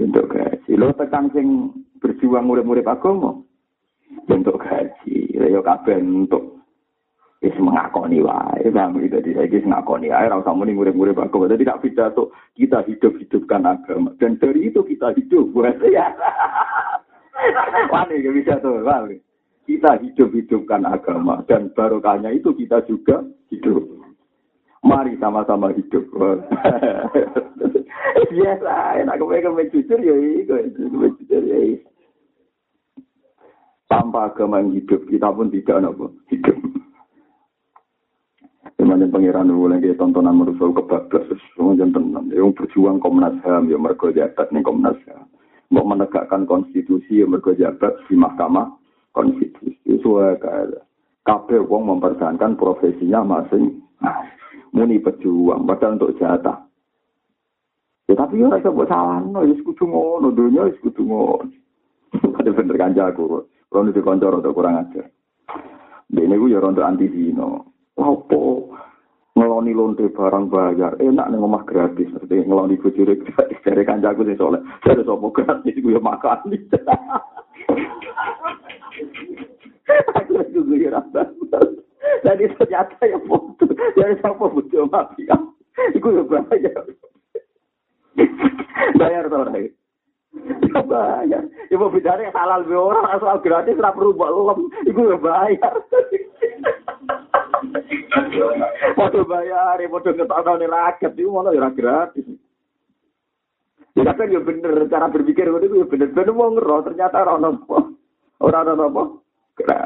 untuk 0.00 0.32
gaji. 0.32 0.72
Lo 0.74 0.90
tekan 0.96 1.28
sing 1.36 1.70
berjuang 2.00 2.48
murid-murid 2.48 2.88
agama 2.88 3.44
untuk 4.26 4.56
gaji. 4.56 5.36
Yo 5.36 5.60
kabeh 5.60 6.00
untuk 6.00 6.63
wis 7.44 7.52
mengakoni 7.60 8.24
wae, 8.24 8.72
paham 8.72 8.96
gitu. 9.04 9.20
Jadi 9.20 9.36
saya 9.36 9.52
wis 9.52 9.68
ngakoni 9.68 10.08
wae 10.08 10.24
ora 10.32 10.40
usah 10.40 10.56
muni 10.56 10.72
murid-murid 10.72 11.12
agama. 11.20 11.52
Jadi 11.52 11.68
tidak 11.68 11.84
pidato 11.84 12.32
kita 12.56 12.80
hidup-hidupkan 12.88 13.68
agama 13.68 14.16
dan 14.16 14.40
dari 14.40 14.72
itu 14.72 14.80
kita 14.80 15.12
hidup 15.12 15.52
buat 15.52 15.76
ya. 15.92 16.08
Wani 17.92 18.24
gak 18.24 18.34
bisa 18.40 18.54
tuh, 18.64 18.80
wani. 18.80 19.20
Kita 19.68 20.00
hidup-hidupkan 20.00 20.88
agama 20.88 21.44
dan 21.44 21.68
barokahnya 21.76 22.32
itu 22.32 22.56
kita 22.56 22.80
juga 22.88 23.20
hidup. 23.52 23.84
Mari 24.84 25.16
sama-sama 25.20 25.72
hidup. 25.76 26.08
Biasa, 28.34 29.00
enak 29.04 29.16
kepengen 29.20 29.68
jujur 29.72 30.00
ya 30.00 30.14
itu, 30.16 30.54
jujur 30.76 31.42
ya 31.44 31.58
itu. 31.76 31.88
Tanpa 33.88 34.32
agama 34.32 34.60
yang 34.60 34.74
hidup, 34.76 35.06
kita 35.08 35.28
pun 35.32 35.48
tidak 35.48 35.80
nopo 35.80 36.12
hidup. 36.28 36.56
Kemudian 38.84 39.08
pangeran 39.08 39.48
dulu 39.48 39.72
lagi 39.72 39.96
tontonan 39.96 40.36
merusak 40.36 40.76
kebablas, 40.76 41.24
kemudian 41.56 41.88
tenan. 41.88 42.28
Yang 42.28 42.52
berjuang 42.52 43.00
Komnas 43.00 43.32
HAM, 43.40 43.72
ya 43.72 43.80
mereka 43.80 44.12
jabat 44.12 44.52
nih 44.52 44.60
Komnas 44.60 45.00
HAM. 45.08 45.24
Mau 45.72 45.88
menegakkan 45.88 46.44
konstitusi, 46.44 47.24
ya 47.24 47.24
mereka 47.24 47.56
jabat 47.56 47.96
di 48.04 48.12
Mahkamah 48.12 48.76
Konstitusi. 49.16 49.80
Sesuai 49.88 50.36
kayak 50.36 50.84
kabeh 51.24 51.64
wong 51.64 51.96
mempertahankan 51.96 52.60
profesinya 52.60 53.24
masing-masing. 53.24 54.36
Muni 54.76 55.00
pejuang 55.00 55.64
padahal 55.64 55.96
untuk 55.96 56.20
jatah. 56.20 56.68
Ya 58.04 58.20
tapi 58.20 58.44
ya 58.44 58.52
rasa 58.52 58.68
buat 58.68 58.90
salah 58.90 59.22
no 59.22 59.46
ya 59.46 59.54
sekutu 59.54 59.88
ngono 59.88 60.28
dunia 60.34 60.66
ya 60.66 60.74
sekutu 60.76 61.06
ngono. 61.06 61.46
Ada 62.42 62.50
bener 62.52 62.76
kanja 62.76 63.06
aku 63.08 63.48
kalau 63.70 63.94
di 63.94 64.02
kantor 64.02 64.42
atau 64.42 64.50
kurang 64.50 64.82
ajar. 64.82 65.08
Ini 66.10 66.34
gue 66.34 66.52
ya 66.52 66.58
rontok 66.58 66.82
anti 66.82 67.06
zino 67.06 67.73
apa 67.94 68.42
ngeloni 69.34 69.72
lonte 69.74 70.06
barang 70.10 70.46
bayar 70.50 70.94
enak 71.02 71.26
nih 71.30 71.38
ngomah 71.38 71.62
gratis 71.66 72.10
seperti 72.10 72.46
ngeloni 72.46 72.78
bujur 72.78 73.10
dari 73.66 73.82
kanja 73.82 74.14
aku 74.14 74.26
sih 74.26 74.38
soalnya 74.38 74.62
dari 74.82 75.02
sopo 75.02 75.30
gratis 75.34 75.74
gue 75.78 75.98
makan 75.98 76.38
lagi 80.34 80.58
gue 80.58 80.88
Jadi 82.24 82.44
ternyata 82.56 83.04
ya 83.04 83.20
foto. 83.28 83.68
Jadi 84.00 84.16
siapa 84.24 84.44
butuh 84.48 84.88
mafia. 84.88 85.36
Iku 85.92 86.08
ya 86.08 86.24
bayar. 86.24 86.84
bayar 88.96 89.24
orang. 89.28 89.68
Ya 90.40 90.80
bayar. 90.88 91.42
Ya 91.68 91.76
mau 91.76 91.92
bicara 91.92 92.32
halal 92.32 92.64
be 92.64 92.72
orang 92.72 93.12
asal 93.12 93.44
gratis 93.44 93.76
ora 93.76 93.92
perlu 93.92 94.16
mbok 94.16 94.32
lem. 94.32 94.60
Iku 94.88 95.00
ya 95.12 95.18
bayar. 95.20 95.74
Foto 98.94 99.20
bayar, 99.26 99.80
foto 99.90 100.08
ngetokno 100.12 100.52
rakyat 100.58 101.12
itu 101.16 101.30
malah 101.30 101.52
ya 101.54 101.68
gratis. 101.70 102.26
Ya 103.94 104.02
kadang 104.10 104.34
ya 104.34 104.40
bener 104.42 104.90
cara 104.90 105.06
berpikir 105.06 105.46
itu 105.46 105.78
ya 105.78 105.86
bener 105.86 106.10
bener 106.10 106.34
mau 106.34 106.50
ngeroh 106.50 106.82
ternyata 106.82 107.22
orang 107.22 107.40
nopo 107.46 107.78
orang 108.42 108.74
nopo. 108.74 109.22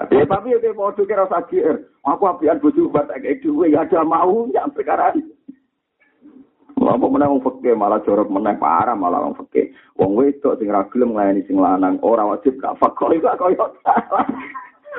Ya 0.08 0.24
tapi 0.24 0.56
ya 0.56 0.72
mau 0.72 0.96
kira 0.96 1.28
sakit. 1.28 2.00
Aku 2.08 2.24
apian 2.24 2.56
bojo 2.56 2.88
buat 2.88 3.12
kayak 3.12 3.44
duwe 3.44 3.68
ya 3.68 3.84
ada 3.84 4.00
mau 4.00 4.48
ya 4.48 4.64
perkara 4.72 5.12
ini. 5.12 5.36
Apa 6.88 7.04
meneh 7.04 7.28
wong 7.28 7.44
fakir 7.44 7.76
malah 7.76 8.00
jorok 8.00 8.32
meneh 8.32 8.56
parah 8.56 8.96
malah 8.96 9.20
wong 9.20 9.36
fakir. 9.36 9.76
Wong 10.00 10.16
wedok 10.16 10.56
sing 10.56 10.72
ra 10.72 10.88
gelem 10.88 11.12
nglayani 11.12 11.44
sing 11.44 11.60
lanang 11.60 12.00
ora 12.00 12.24
wajib 12.24 12.56
gak 12.56 12.80
fakir 12.80 13.18
iku 13.18 13.28
koyo 13.36 13.66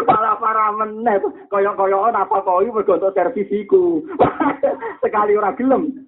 malah 0.07 0.35
parah 0.39 0.71
meneh 0.75 1.19
koyo-koyo 1.51 2.07
apa 2.11 2.43
kok 2.43 2.61
iki 2.63 2.71
mergo 2.71 2.93
untuk 2.95 3.15
servis 3.15 3.49
iku. 3.51 4.03
Sekali 5.03 5.35
ora 5.35 5.51
gelem. 5.55 6.07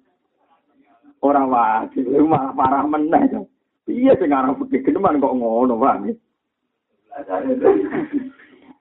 Ora 1.20 1.42
wajib 1.44 2.08
malah 2.24 2.52
parah 2.56 2.84
meneh. 2.88 3.48
Iya 3.90 4.14
sing 4.16 4.30
aran 4.30 4.54
fakir 4.56 4.86
geneman 4.86 5.18
kok 5.18 5.34
ngono, 5.34 5.74
Pak. 5.76 5.96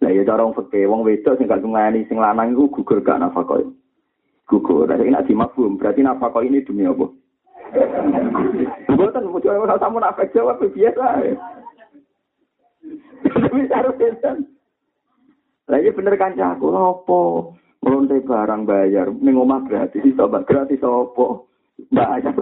Lah 0.01 0.09
ya 0.09 0.21
cara 0.25 0.45
wong 0.45 0.57
wong 0.57 1.01
wedok 1.05 1.37
sing 1.37 1.45
gak 1.45 1.61
nglayani 1.61 2.07
sing 2.09 2.17
lanang 2.17 2.53
iku 2.53 2.81
gugur 2.81 3.01
gak 3.05 3.21
nafkah. 3.21 3.61
gugur. 4.49 4.89
Ini 4.91 5.15
nanti 5.15 5.31
mafhum. 5.31 5.79
Berarti 5.79 6.03
nafkah 6.03 6.43
ini 6.43 6.59
demi 6.67 6.83
apa? 6.83 7.07
Bukan, 8.91 9.31
mau 9.31 9.39
coba 9.39 9.79
sama 9.79 9.97
nafkah 10.03 10.27
jawab 10.35 10.59
biasa. 10.59 11.05
Bisa 13.55 13.77
rupiah. 15.71 15.79
Lagi 15.79 15.95
bener 15.95 16.15
kan 16.19 16.35
aku 16.35 16.67
apa? 16.75 17.21
Melonte 17.81 18.21
barang 18.21 18.69
bayar, 18.69 19.09
ning 19.09 19.33
omah 19.41 19.65
gratis, 19.65 20.05
sobat 20.13 20.45
gratis 20.45 20.83
apa? 20.85 21.25
Bayar. 21.89 22.35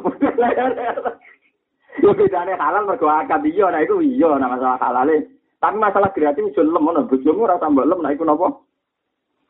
Yo 2.03 2.15
bedane 2.15 2.55
halal 2.55 2.87
mergo 2.87 3.07
akad 3.11 3.43
iya, 3.43 3.67
nah 3.71 3.83
iku 3.83 3.99
iya, 3.99 4.35
nah 4.39 4.47
masalah 4.51 4.79
halale. 4.79 5.35
Tapi 5.59 5.75
masalah 5.75 6.15
gratis 6.15 6.55
yo 6.55 6.63
lem 6.63 6.79
ngono, 6.79 7.11
bojomu 7.11 7.43
ora 7.43 7.59
tambah 7.59 7.83
lem, 7.83 7.99
nah 7.99 8.15
iku 8.15 8.23
napa? 8.23 8.55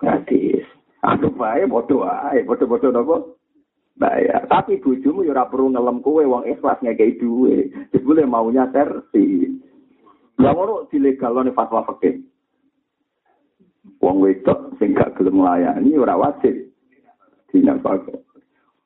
Gratis. 0.01 0.65
Aku 1.05 1.29
bae 1.37 1.69
bodo 1.69 2.09
ae, 2.09 2.41
bodo-bodo 2.41 2.89
napa? 2.89 3.21
Bayar. 4.01 4.49
Tapi 4.49 4.81
bojomu 4.81 5.21
ya 5.21 5.37
ora 5.37 5.45
perlu 5.45 5.69
ngelem 5.69 6.01
kowe 6.01 6.25
wong 6.25 6.49
ikhlas 6.49 6.81
ngekei 6.81 7.21
duwe. 7.21 7.69
Jebule 7.93 8.25
maunya 8.25 8.65
serti. 8.73 9.45
Lah 10.41 10.49
ngono 10.57 10.89
dilegalone 10.89 11.53
fatwa 11.53 11.85
fikih. 11.85 12.28
Wong 13.99 14.23
wedok 14.23 14.75
sing 14.79 14.95
gak 14.95 15.15
gelem 15.15 15.39
nglayani 15.39 15.95
ora 15.95 16.15
wajib. 16.19 16.55
Dinafkah. 17.51 17.99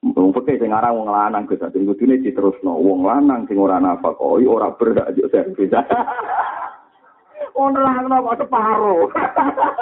Wong 0.04 0.36
fikih 0.36 0.60
sing 0.60 0.76
aran 0.76 1.00
wong 1.00 1.10
lanang 1.10 1.48
Gus, 1.48 1.64
sing 1.72 1.88
kudune 1.88 2.20
diterusno. 2.20 2.76
Wong 2.78 3.08
lanang 3.08 3.48
sing 3.48 3.58
ora 3.58 3.80
nafkah 3.80 4.14
ora 4.20 4.70
berhak 4.76 5.16
yo 5.16 5.30
servis. 5.32 5.72
Ono 7.54 7.80
lah 7.86 8.02
kok 8.02 8.38
separo. 8.41 9.14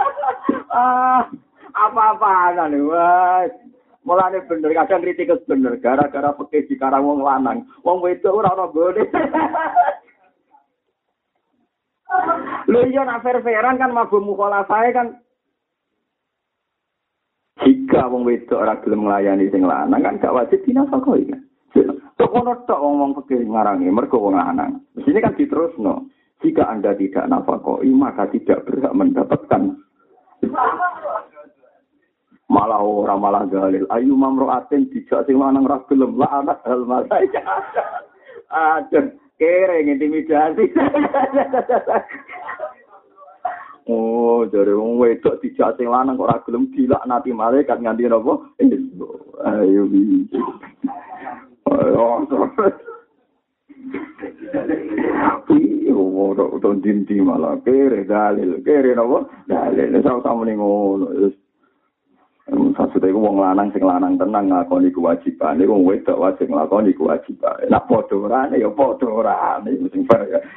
ah, 0.75 1.23
apa-apaan 1.71 2.75
wes. 2.83 3.51
Mulane 4.01 4.43
bener 4.49 4.73
kadang 4.75 5.05
kritik 5.05 5.29
bener 5.45 5.77
gara-gara 5.77 6.33
pekeh 6.35 6.67
di 6.67 6.75
karang 6.75 7.05
wong 7.05 7.23
lanang. 7.23 7.63
Wong 7.85 8.03
wedok 8.03 8.43
ora 8.43 8.51
ono 8.57 8.73
gone. 8.73 9.05
Lho 12.67 12.79
iya 12.87 13.03
nak 13.03 13.23
fair-fairan 13.23 13.79
kan 13.79 13.91
mabuk 13.95 14.23
mukhalafae 14.23 14.91
kan 14.91 15.07
jika 17.61 18.09
wong 18.09 18.25
wedok 18.25 18.61
ora 18.63 18.75
gelem 18.81 19.05
nglayani 19.05 19.51
sing 19.53 19.63
lanang 19.63 20.01
kan 20.01 20.17
gak 20.17 20.33
wajib 20.33 20.59
dinafkahi 20.65 21.29
kan. 21.29 21.41
Tok 22.17 22.33
ono 22.33 22.53
tok 22.65 22.81
wong 22.81 23.11
pekeh 23.21 23.45
ngarangi 23.45 23.91
mergo 23.93 24.17
wong 24.17 24.35
lanang. 24.37 24.81
Mesine 24.97 25.21
kan 25.21 25.37
diterusno. 25.37 26.09
Jika 26.41 26.65
Anda 26.65 26.97
tidak 26.97 27.29
nafkahi 27.29 27.93
maka 27.93 28.25
tidak 28.33 28.65
berhak 28.65 28.97
mendapatkan 28.97 29.77
malah 32.51 32.83
ora 32.83 33.15
malah 33.15 33.47
galil 33.47 33.87
ayu 33.95 34.11
mamroatin 34.11 34.91
dijak 34.91 35.23
sing 35.23 35.39
lanang 35.39 35.63
ra 35.63 35.79
gelem 35.87 36.19
anak 36.19 36.59
hal 36.67 36.83
malaika 36.83 37.39
aduh 38.51 39.07
kere 39.41 39.81
intimidasi 39.81 40.69
oh 43.89 44.45
jare 44.53 44.73
wong 44.77 45.01
wedok 45.01 45.41
dijak 45.41 45.73
sing 45.81 45.89
lanang 45.89 46.13
kok 46.13 46.29
ora 46.29 46.45
gelem 46.45 46.69
dilaknati 46.69 47.33
malaikat 47.33 47.81
nganti 47.81 48.05
napa 48.05 48.37
ayo 49.49 49.89
ayo 51.73 52.21
udah 56.61 56.77
dinti 56.77 57.17
malah 57.17 57.57
kere 57.65 58.05
dalil, 58.05 58.61
kere 58.61 58.93
nopo 58.93 59.25
dalil. 59.49 59.97
Nih 59.97 60.55
ngono. 60.55 61.09
Maksudnya 62.51 63.15
itu 63.15 63.23
wong 63.23 63.39
lanang 63.39 63.71
sing 63.71 63.79
lanang 63.87 64.19
tenang 64.19 64.51
ngakoni 64.51 64.91
kewajiban. 64.91 65.55
Ini 65.55 65.71
wong 65.71 65.87
wedok 65.87 66.19
wajib 66.19 66.51
ngakoni 66.51 66.91
kewajiban. 66.91 67.63
Nak 67.71 67.87
podorane 67.87 68.59
ya 68.59 68.67
podorane. 68.67 69.71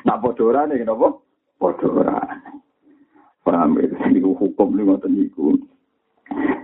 Nak 0.02 0.18
podorane 0.18 0.74
kenapa? 0.74 1.14
Podorane. 1.54 2.34
Paham 3.46 3.78
ya? 3.78 3.86
Ini 4.10 4.18
hukum 4.18 4.74
ini 4.74 4.82
ngoten 4.90 5.14
niku. 5.14 5.54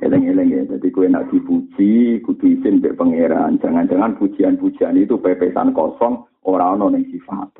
Eleng-eleng 0.03 0.51
ya. 0.51 0.67
Jadi 0.67 0.91
kue 0.91 1.07
nak 1.07 1.31
dipuji, 1.31 2.19
kudu 2.27 2.59
izin 2.59 2.83
be 2.83 2.91
pangeran. 2.91 3.63
Jangan-jangan 3.63 4.19
pujian-pujian 4.19 4.99
itu 4.99 5.15
pepesan 5.15 5.71
kosong 5.71 6.27
orang-orang 6.43 7.07
yang 7.07 7.15
sifat. 7.15 7.55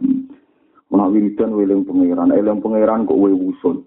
Menak 0.91 1.11
wiridan 1.15 1.55
weleng 1.55 1.87
pangeran. 1.87 2.35
Eleng 2.35 2.59
pangeran 2.59 3.07
kok 3.07 3.15
we 3.15 3.31
wusun. 3.31 3.87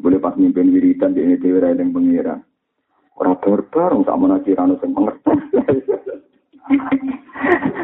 Boleh 0.00 0.16
pas 0.16 0.32
mimpin 0.40 0.72
wiridan 0.72 1.12
di 1.12 1.20
ini 1.26 1.36
dewa 1.36 1.68
eleng 1.68 1.92
pangeran. 1.92 2.47
Ora 3.18 3.34
bareng 3.34 4.06
sak 4.06 4.14
menawa 4.14 4.50
rano 4.54 4.74
sing 4.78 4.90
pengertian. 4.94 5.36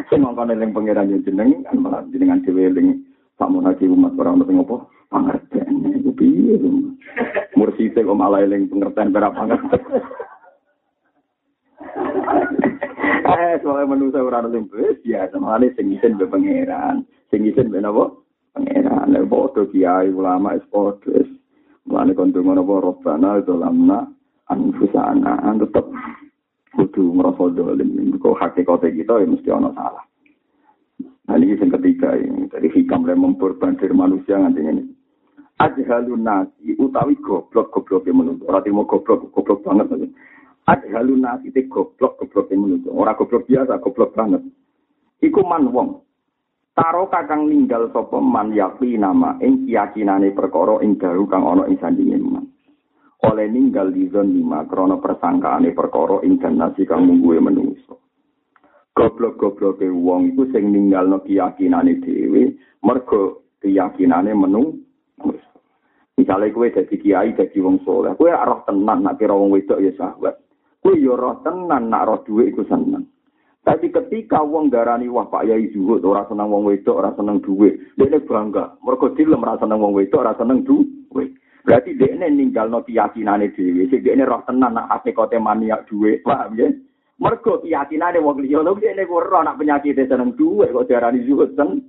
Sing 0.06 0.18
mongkon 0.22 0.54
eling 0.54 0.70
pangeran 0.70 1.10
yen 1.10 1.26
jeneng 1.26 1.50
kan 1.66 1.76
malah 1.82 2.06
jenengan 2.14 2.38
dhewe 2.46 2.70
eling 2.70 3.02
sak 3.34 3.50
menawa 3.50 3.74
umat 3.74 4.14
ora 4.14 4.30
ono 4.30 4.44
sing 4.46 4.62
apa 4.62 4.76
pengertian 5.10 5.74
iku 5.90 6.10
piye 6.14 6.54
Mursite 7.58 8.06
kok 8.06 8.18
malah 8.18 8.46
eling 8.46 8.70
pengertian 8.70 9.10
berapa. 9.10 9.42
Eh, 13.24 13.54
soalnya 13.64 13.90
manusia 13.90 14.22
ora 14.22 14.38
ono 14.46 14.54
sing 14.54 14.70
ya, 15.02 15.26
sama 15.34 15.58
sing 15.74 15.90
isin 15.90 16.14
be 16.14 16.30
pangeran. 16.30 17.02
Sing 17.34 17.42
isin 17.42 17.74
be 17.74 17.82
napa? 17.82 18.14
Pangeran. 18.54 19.10
Nek 19.10 19.26
padha 19.26 19.66
kiai 19.66 20.14
ulama 20.14 20.54
es 20.54 20.62
padha. 20.70 21.26
Mulane 21.90 22.14
kon 22.14 22.30
donga 22.30 22.62
napa 22.62 22.74
robbana 22.78 23.42
dolamna 23.42 24.14
anfusana 24.54 25.42
tetap 25.58 25.86
kudu 26.74 27.14
merasa 27.14 27.50
dolim. 27.50 28.14
Kok 28.18 28.38
hakikatnya 28.38 28.94
kita 28.94 29.14
ya 29.22 29.26
mesti 29.26 29.48
ono 29.50 29.70
salah. 29.74 30.04
Nah 31.24 31.36
ini 31.40 31.56
yang 31.56 31.72
ketiga 31.80 32.14
ini. 32.18 32.50
Dari 32.50 32.68
hikam 32.68 33.08
yang 33.08 33.22
memperbandir 33.22 33.90
manusia 33.96 34.36
nganti 34.36 34.60
ini. 34.60 34.84
Ajhalun 35.62 36.26
nasi 36.26 36.74
utawi 36.76 37.14
goblok 37.22 37.70
goblok 37.70 38.04
yang 38.10 38.20
menuntut 38.20 38.50
orang 38.50 38.66
timur 38.66 38.84
goblok 38.90 39.30
goblok 39.30 39.62
banget. 39.62 39.86
Aja 39.94 40.08
ajhalun 40.66 41.22
nasi 41.22 41.54
itu 41.54 41.70
goblok 41.70 42.18
goblok 42.18 42.50
yang 42.50 42.66
menuntut 42.66 42.90
orang 42.90 43.16
goblok 43.16 43.46
biasa 43.46 43.78
goblok 43.80 44.10
banget. 44.12 44.42
Iku 45.22 45.40
man 45.46 45.70
wong. 45.70 46.02
Taro 46.74 47.06
kakang 47.06 47.46
ninggal 47.46 47.94
sapa 47.94 48.18
man 48.18 48.50
yakti 48.50 48.98
nama 48.98 49.38
ing 49.38 49.62
keyakinane 49.62 50.34
perkara 50.34 50.82
ing 50.82 50.98
daru 50.98 51.22
kang 51.30 51.46
ana 51.46 51.70
ing 51.70 51.78
sandinge 51.78 52.18
man. 52.18 52.50
Oleh 53.24 53.48
ninggal 53.48 53.88
di 53.88 54.08
zon 54.12 54.36
lima 54.36 54.68
krono 54.68 55.00
persangkaane 55.00 55.72
perkara 55.72 56.20
ing 56.22 56.36
nasi 56.54 56.84
kang 56.84 57.08
mungguwe 57.08 57.40
menungso. 57.40 58.04
Goblok-goblok 58.94 59.82
e 59.82 59.90
wong 59.90 60.32
iku 60.34 60.46
sing 60.54 60.70
ninggalno 60.70 61.24
keyakinane 61.24 61.98
dhewe 62.04 62.54
mergo 62.84 63.50
keyakinane 63.58 64.30
menung. 64.36 64.84
Misalnya 66.14 66.54
kue 66.54 66.70
jadi 66.70 66.94
kiai, 66.94 67.34
jadi 67.34 67.58
wong 67.58 67.82
soleh, 67.82 68.14
kue 68.14 68.30
roh 68.30 68.62
tenan 68.62 69.02
nak 69.02 69.18
kira 69.18 69.34
wong 69.34 69.50
wedok 69.50 69.82
ya 69.82 69.90
sahabat. 69.98 70.38
Kue 70.78 70.94
yo 70.94 71.18
roh 71.18 71.42
tenan 71.42 71.90
nak 71.90 72.06
roh 72.06 72.22
duit 72.22 72.54
iku 72.54 72.62
seneng. 72.70 73.10
Tapi 73.66 73.90
ketika 73.90 74.38
wong 74.44 74.70
darani 74.70 75.10
wah 75.10 75.26
Pak 75.26 75.48
Yai 75.48 75.74
zuhud 75.74 76.06
ora 76.06 76.22
seneng 76.30 76.54
wong 76.54 76.70
wedok, 76.70 77.02
ora 77.02 77.10
seneng 77.18 77.42
duit, 77.42 77.80
dia 77.98 78.20
bangga. 78.22 78.78
Mergo 78.86 79.10
dilem 79.16 79.42
ora 79.42 79.58
seneng 79.58 79.82
wong 79.82 79.96
wedok, 79.98 80.22
ora 80.22 80.38
seneng 80.38 80.62
duit. 80.62 81.34
Berarti 81.64 81.96
dia 81.96 82.12
ini 82.12 82.28
ninggal 82.28 82.68
no 82.68 82.84
keyakinan 82.84 83.40
dewi. 83.56 83.88
Jadi 83.88 84.04
dia 84.04 84.12
ini 84.12 84.28
roh 84.28 84.44
tenan 84.44 84.76
nak 84.76 84.92
hati 84.92 85.16
kote 85.16 85.40
maniak 85.40 85.88
duwe. 85.88 86.20
Paham 86.20 86.60
ya? 86.60 86.68
Mergo 87.16 87.64
keyakinan 87.64 88.20
wong 88.20 88.44
liya 88.44 88.60
lho 88.60 88.76
dia 88.76 88.92
ini 88.92 89.08
roh 89.08 89.40
nak 89.40 89.56
penyakit 89.56 89.96
seneng 89.96 90.36
duwe 90.36 90.68
kok 90.68 90.84
diarani 90.84 91.24
zuhud 91.24 91.56
sen. 91.56 91.80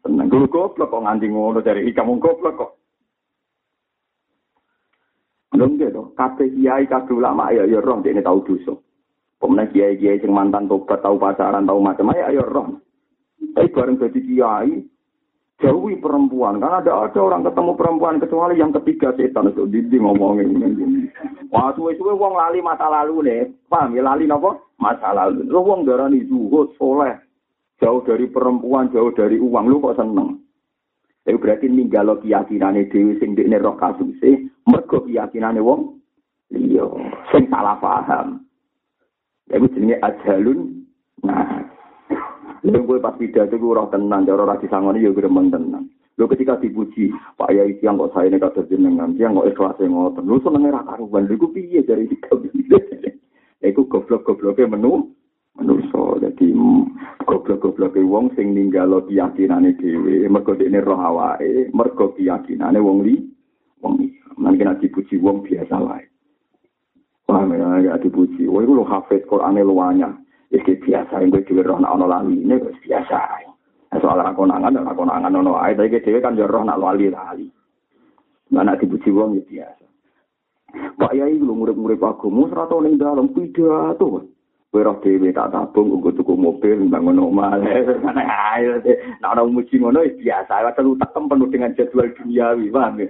Seneng 0.00 0.32
dulu 0.32 0.48
goblok 0.48 0.88
kok 0.88 1.04
nganti 1.04 1.28
ngono 1.28 1.60
dari 1.60 1.84
hikam 1.84 2.16
goblok 2.16 2.56
kok. 2.56 2.72
Belum 5.52 5.80
gitu, 5.80 6.14
kabeh 6.16 6.48
kiai 6.54 6.84
kabeh 6.88 7.12
ulama 7.12 7.52
ya 7.52 7.68
ya 7.68 7.84
roh 7.84 8.00
dia 8.00 8.16
tahu 8.24 8.46
dosa. 8.48 8.78
Pemenang 9.38 9.70
kiai-kiai 9.70 10.18
sing 10.18 10.32
mantan 10.34 10.66
tobat 10.66 10.98
tahu 10.98 11.14
pacaran 11.20 11.68
tahu 11.68 11.78
macam 11.78 12.10
ya 12.16 12.32
ya 12.32 12.42
roh. 12.42 12.80
Tapi 13.54 13.70
bareng 13.70 14.02
jadi 14.02 14.18
kiai, 14.18 14.82
jauhi 15.58 15.98
perempuan. 15.98 16.62
Karena 16.62 16.82
ada 16.82 16.92
ada 17.06 17.20
orang 17.20 17.46
ketemu 17.46 17.72
perempuan 17.74 18.16
kecuali 18.22 18.54
yang 18.58 18.70
ketiga 18.82 19.14
setan 19.14 19.50
itu 19.50 19.66
didi 19.66 19.98
ngomongin. 19.98 20.54
Wah 21.50 21.72
suwe-suwe 21.74 22.14
wong 22.14 22.34
lali 22.38 22.62
masa 22.62 22.86
lalu 22.88 23.26
nih. 23.26 23.42
Paham 23.66 23.94
ya 23.94 24.02
lali 24.04 24.24
nopo? 24.26 24.74
Masa 24.78 25.12
lalu. 25.14 25.46
Lu 25.46 25.64
wong 25.64 25.84
darani 25.84 26.22
zuhud, 26.28 26.74
soleh. 26.78 27.18
Jauh 27.78 28.02
dari 28.02 28.26
perempuan, 28.26 28.90
jauh 28.90 29.14
dari 29.14 29.38
uang. 29.38 29.64
Lu 29.70 29.78
kok 29.78 29.98
seneng? 29.98 30.42
Itu 31.28 31.36
berarti 31.36 31.68
ninggalo 31.68 32.24
keyakinane 32.24 32.88
dewi 32.88 33.20
sing 33.20 33.36
dekne 33.36 33.60
roh 33.60 33.76
kasuse, 33.76 34.48
mergo 34.64 35.04
keyakinane 35.04 35.60
wong 35.60 36.00
liya 36.48 36.88
sing 37.28 37.44
salah 37.52 37.76
paham. 37.76 38.48
Iku 39.52 39.68
jenenge 39.76 40.00
ajalun. 40.00 40.88
Nah, 41.28 41.68
Lha 42.62 42.78
kowe 42.82 42.98
pas 42.98 43.14
pidato 43.14 43.54
ku 43.58 43.70
ora 43.70 43.86
tenan, 43.92 44.26
cara 44.26 44.42
ora 44.42 44.58
disangoni 44.58 45.04
ya 45.04 45.14
gremen 45.14 45.50
tenan. 45.50 45.86
Lho 46.18 46.26
ketika 46.26 46.58
dipuji, 46.58 47.14
Pak 47.38 47.54
Yai 47.54 47.78
siang 47.78 47.94
kok 47.94 48.10
saya 48.10 48.26
nekat 48.26 48.58
jenengan, 48.66 49.14
siang 49.14 49.38
kok 49.38 49.46
ikhlas 49.46 49.78
ngoten. 49.78 50.26
Lho 50.26 50.42
senenge 50.42 50.74
ra 50.74 50.82
karuan, 50.82 51.30
lha 51.30 51.34
iku 51.38 51.46
piye 51.54 51.86
dari 51.86 52.10
tiga 52.10 52.34
Iku 53.68 53.86
goblok-gobloke 53.86 54.66
menu 54.66 55.14
manusa. 55.54 56.18
Dadi 56.18 56.50
goblok-gobloke 57.22 58.02
wong 58.02 58.34
sing 58.34 58.50
ninggalo 58.54 59.06
keyakinane 59.06 59.78
dhewe, 59.78 60.26
mergo 60.26 60.58
dekne 60.58 60.82
roh 60.82 60.98
awake, 60.98 61.70
mergo 61.70 62.14
keyakinane 62.18 62.82
wong 62.82 63.06
li 63.06 63.14
wong 63.82 64.02
Nanti 64.38 64.62
nek 64.62 64.78
dipuji 64.78 65.18
wong 65.18 65.42
biasa 65.42 65.74
wae. 65.82 66.06
Wah, 67.26 67.42
nek 67.42 68.02
dipuji, 68.02 68.46
wong 68.46 68.62
iku 68.66 68.72
lho 68.78 68.86
hafid 68.86 69.26
Qur'ane 69.26 69.66
luwanya. 69.66 70.14
Wis 70.48 70.64
biasa 70.64 71.28
gue 71.28 71.44
dhewe 71.44 71.60
roh 71.60 71.76
nak 71.76 71.92
ana 71.92 72.08
lali 72.08 72.40
ini 72.40 72.56
wis 72.56 72.80
biasa. 72.80 73.20
Nah, 73.92 73.98
soal 74.00 74.20
konangan, 74.32 74.72
nek 74.72 74.96
konangan 74.96 75.36
ono 75.36 75.60
ae 75.60 75.76
tapi 75.76 76.00
dhewe 76.00 76.24
kan 76.24 76.40
yo 76.40 76.48
roh 76.48 76.64
nak 76.64 76.80
lali 76.80 77.12
lali. 77.12 77.44
Mana 78.48 78.72
dipuji 78.80 79.12
wong 79.12 79.36
ya 79.36 79.44
biasa. 79.44 79.84
Pak 80.96 81.12
Yai 81.12 81.36
lu 81.36 81.52
murid-murid 81.52 82.00
agama 82.00 82.48
ora 82.48 82.64
tau 82.64 82.80
ning 82.80 82.96
dalem 82.96 83.28
pidato. 83.36 84.24
Kowe 84.72 84.80
roh 84.80 84.96
dhewe 85.04 85.28
tak 85.36 85.52
tabung 85.52 86.00
nggo 86.00 86.16
tuku 86.16 86.32
mobil 86.32 86.80
bangun 86.88 87.28
omah. 87.28 87.60
Ayo 88.56 88.80
nek 88.80 89.20
ana 89.20 89.44
muji 89.44 89.76
ngono 89.76 90.00
wis 90.00 90.16
biasa. 90.16 90.64
Wae 90.64 90.72
telu 90.72 90.96
tekem 90.96 91.28
penuh 91.28 91.48
dengan 91.52 91.76
jadwal 91.76 92.08
duniawi, 92.16 92.72
paham 92.72 93.04
ya? 93.04 93.08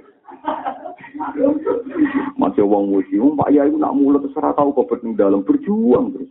Masih 2.34 2.66
wong 2.66 2.90
muji, 2.90 3.14
Pak 3.14 3.50
Yai 3.54 3.70
nak 3.78 3.94
mulut 3.94 4.26
ora 4.34 4.50
tau 4.58 4.74
kok 4.74 4.90
ning 5.06 5.14
dalem 5.14 5.46
berjuang 5.46 6.18
terus. 6.18 6.27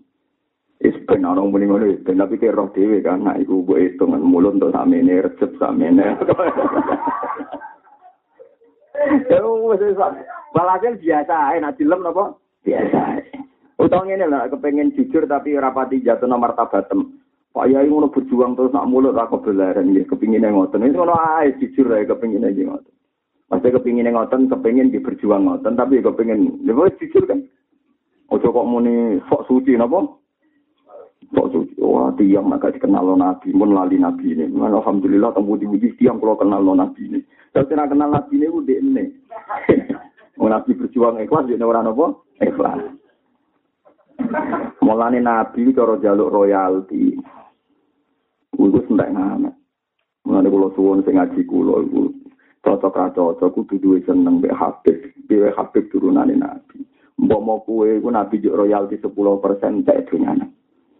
Wis 0.77 0.93
ben 1.09 1.25
ana 1.25 1.41
muni 1.41 1.65
ngono 1.65 1.89
ben 2.05 2.21
tapi 2.21 2.37
ke 2.37 2.53
roh 2.53 2.69
dhewe 2.69 3.01
kan 3.01 3.25
nek 3.25 3.41
iku 3.41 3.65
mbok 3.65 3.81
hitungan 3.81 4.21
mulut 4.21 4.61
untuk 4.61 4.69
samene 4.69 5.25
recep 5.25 5.51
samene. 5.57 6.05
Ya 9.25 9.41
wis 9.73 9.81
Walhasil 10.53 11.01
biasa 11.01 11.33
ae 11.53 11.57
nek 11.57 11.81
dilem 11.81 12.05
napa? 12.05 12.37
Biasa. 12.61 13.25
Utang 13.81 14.09
ngene 14.09 14.29
lah 14.29 14.49
kepengen 14.49 14.93
jujur 14.93 15.25
tapi 15.25 15.57
rapati 15.57 16.01
jatuh 16.01 16.29
nomor 16.29 16.53
tabatem. 16.53 17.17
Pak 17.53 17.73
Yai 17.73 17.89
ngono 17.89 18.13
berjuang 18.13 18.53
terus 18.53 18.69
nak 18.69 18.85
mulut 18.85 19.17
ra 19.17 19.25
kebelaran 19.25 19.89
nggih 19.89 20.05
kepingine 20.05 20.53
ngoten. 20.53 20.85
Itu 20.85 21.01
ngono 21.01 21.17
ae 21.17 21.57
jujur 21.57 21.89
ae 21.89 22.05
kepingine 22.05 22.53
iki 22.53 22.69
ngoten. 22.69 22.93
Pasti 23.47 23.71
kepingine 23.71 24.11
ngoten, 24.11 24.51
kepingin 24.51 24.91
di 24.91 24.99
berjuang 24.99 25.47
ngoten, 25.47 25.79
tapi 25.79 26.03
kepingin, 26.03 26.67
ya 26.67 26.75
jujur 26.99 27.23
kan. 27.23 27.39
Ojo 28.27 28.51
kok 28.51 28.67
muni 28.67 29.23
sok 29.31 29.47
suci 29.47 29.79
napa? 29.79 30.03
Kok 31.27 31.49
suci, 31.51 31.75
wah 31.83 32.07
tiang 32.15 32.47
agak 32.55 32.79
dikenal 32.79 33.19
nabi, 33.19 33.51
pun 33.51 33.75
lali 33.75 33.99
nabi 33.99 34.31
ini. 34.31 34.47
Alhamdulillah, 34.47 35.35
temu 35.35 35.59
di 35.59 35.67
tiang 35.99 36.23
kalau 36.23 36.39
kenal 36.39 36.63
lo 36.63 36.71
nabi 36.71 37.03
ini. 37.03 37.19
Tapi 37.51 37.67
tidak 37.67 37.91
kenal 37.91 38.15
nabi 38.15 38.39
ini, 38.39 38.47
udah 38.47 38.77
ini. 38.79 39.03
Mau 40.39 40.47
nabi 40.53 40.71
berjuang 40.71 41.19
ikhlas, 41.19 41.51
dia 41.51 41.59
orang 41.59 41.91
apa? 41.91 42.05
Ikhlas. 42.39 42.79
Mulane 44.81 45.19
nabi 45.19 45.75
cara 45.75 45.99
jaluk 45.99 46.31
royalti. 46.31 47.19
Iku 48.55 48.79
sentek 48.87 49.11
ngamet. 49.13 49.53
Mulane 50.25 50.47
kula 50.47 50.67
suwun 50.73 51.03
sing 51.05 51.19
ngaji 51.19 51.45
kula 51.45 51.85
iku 51.85 52.09
cocok 52.65 52.97
ra 52.97 53.07
cocok 53.13 53.53
kudu 53.53 53.75
duwe 53.79 53.99
seneng 54.03 54.41
mbek 54.41 54.55
Habib. 54.55 54.97
Dhewe 55.29 55.53
Habib 55.53 55.91
turunane 55.93 56.33
nabi. 56.33 56.81
Mbok 57.19 57.41
mau 57.43 57.61
kuwe 57.61 58.01
iku 58.01 58.09
nabi 58.09 58.41
juk 58.41 58.57
royalti 58.57 58.97
10% 58.97 59.85
cek 59.85 60.09
dunyane. 60.09 60.45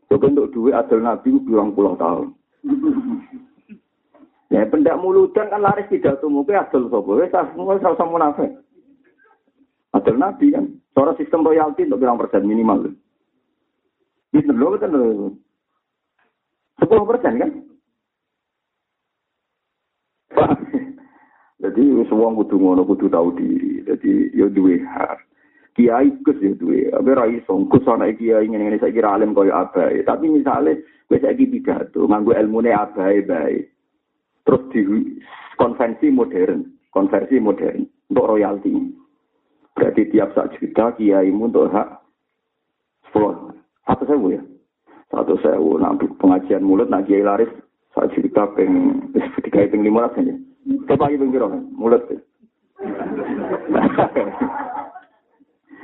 Jadi 0.08 0.26
untuk 0.32 0.52
duit 0.56 0.72
adil 0.72 1.04
Nabi 1.04 1.36
bilang 1.44 1.76
puluh 1.76 2.00
tahun. 2.00 2.32
ya 4.54 4.64
pendak 4.72 4.96
muludan 5.04 5.52
kan 5.52 5.60
laris 5.60 5.92
tidak 5.92 6.24
tuh 6.24 6.32
mungkin 6.32 6.64
adil 6.64 6.88
sopo. 6.88 7.20
Ya 7.20 7.28
semua 7.52 7.76
sama 7.84 8.08
munafik. 8.08 8.56
Adil 9.92 10.16
Nabi 10.16 10.56
kan. 10.56 10.66
Soal 10.96 11.14
sistem 11.20 11.44
royalti 11.44 11.86
untuk 11.86 12.00
bilang 12.00 12.16
persen 12.16 12.48
minimal. 12.48 12.96
Bisa 14.32 14.52
loh 14.56 14.80
kan 14.80 14.92
sepuluh 16.80 17.06
persen 17.06 17.34
kan. 17.38 17.52
Jadi 21.64 21.84
semua 22.08 22.32
kudu 22.32 22.56
ngono 22.56 22.88
kudu 22.88 23.12
tahu 23.12 23.36
diri. 23.36 23.84
Jadi 23.84 24.32
ya 24.32 24.48
duwe 24.48 24.80
hak. 24.88 25.27
Kiai 25.78 26.10
kus 26.26 26.42
ya 26.42 26.58
duwe. 26.58 26.90
Abe 26.90 27.14
ra 27.14 27.30
iso. 27.30 27.54
Kus 27.70 27.86
ana 27.86 28.10
kiai 28.10 28.50
ngene 28.50 28.66
ngene 28.66 28.82
saiki 28.82 28.98
alim 29.06 29.38
koyo 29.38 29.54
abae 29.54 30.02
tapi 30.02 30.26
misale 30.26 30.82
wis 31.14 31.22
saiki 31.22 31.46
pidato 31.46 32.10
nganggo 32.10 32.34
ilmune 32.34 32.74
abae 32.74 33.22
bae. 33.22 33.62
Terus 34.42 34.66
di 34.74 34.82
konvensi 35.62 36.10
modern 36.10 36.66
konversi 36.90 37.38
modern 37.38 37.86
untuk 38.10 38.26
royalti. 38.26 38.74
Berarti 39.78 40.10
tiap 40.10 40.34
sak 40.34 40.58
juta 40.58 40.98
kiai 40.98 41.30
untuk 41.30 41.70
hak 41.70 42.02
sepuluh. 43.06 43.54
Satu 43.86 44.04
sewu 44.10 44.34
ya? 44.34 44.42
Satu 45.14 45.38
sewu. 45.46 45.78
Nah 45.78 45.94
pengajian 45.94 46.66
mulut 46.66 46.90
nah 46.90 47.06
kiai 47.06 47.22
laris 47.22 47.54
sak 47.94 48.10
juta 48.18 48.50
peng 48.58 48.98
tiga 49.46 49.70
peng 49.70 49.86
lima 49.86 50.10
ratus 50.10 50.26
ya 50.26 50.36
lagi 50.98 51.18
peng 51.18 51.34
mulut 51.74 52.06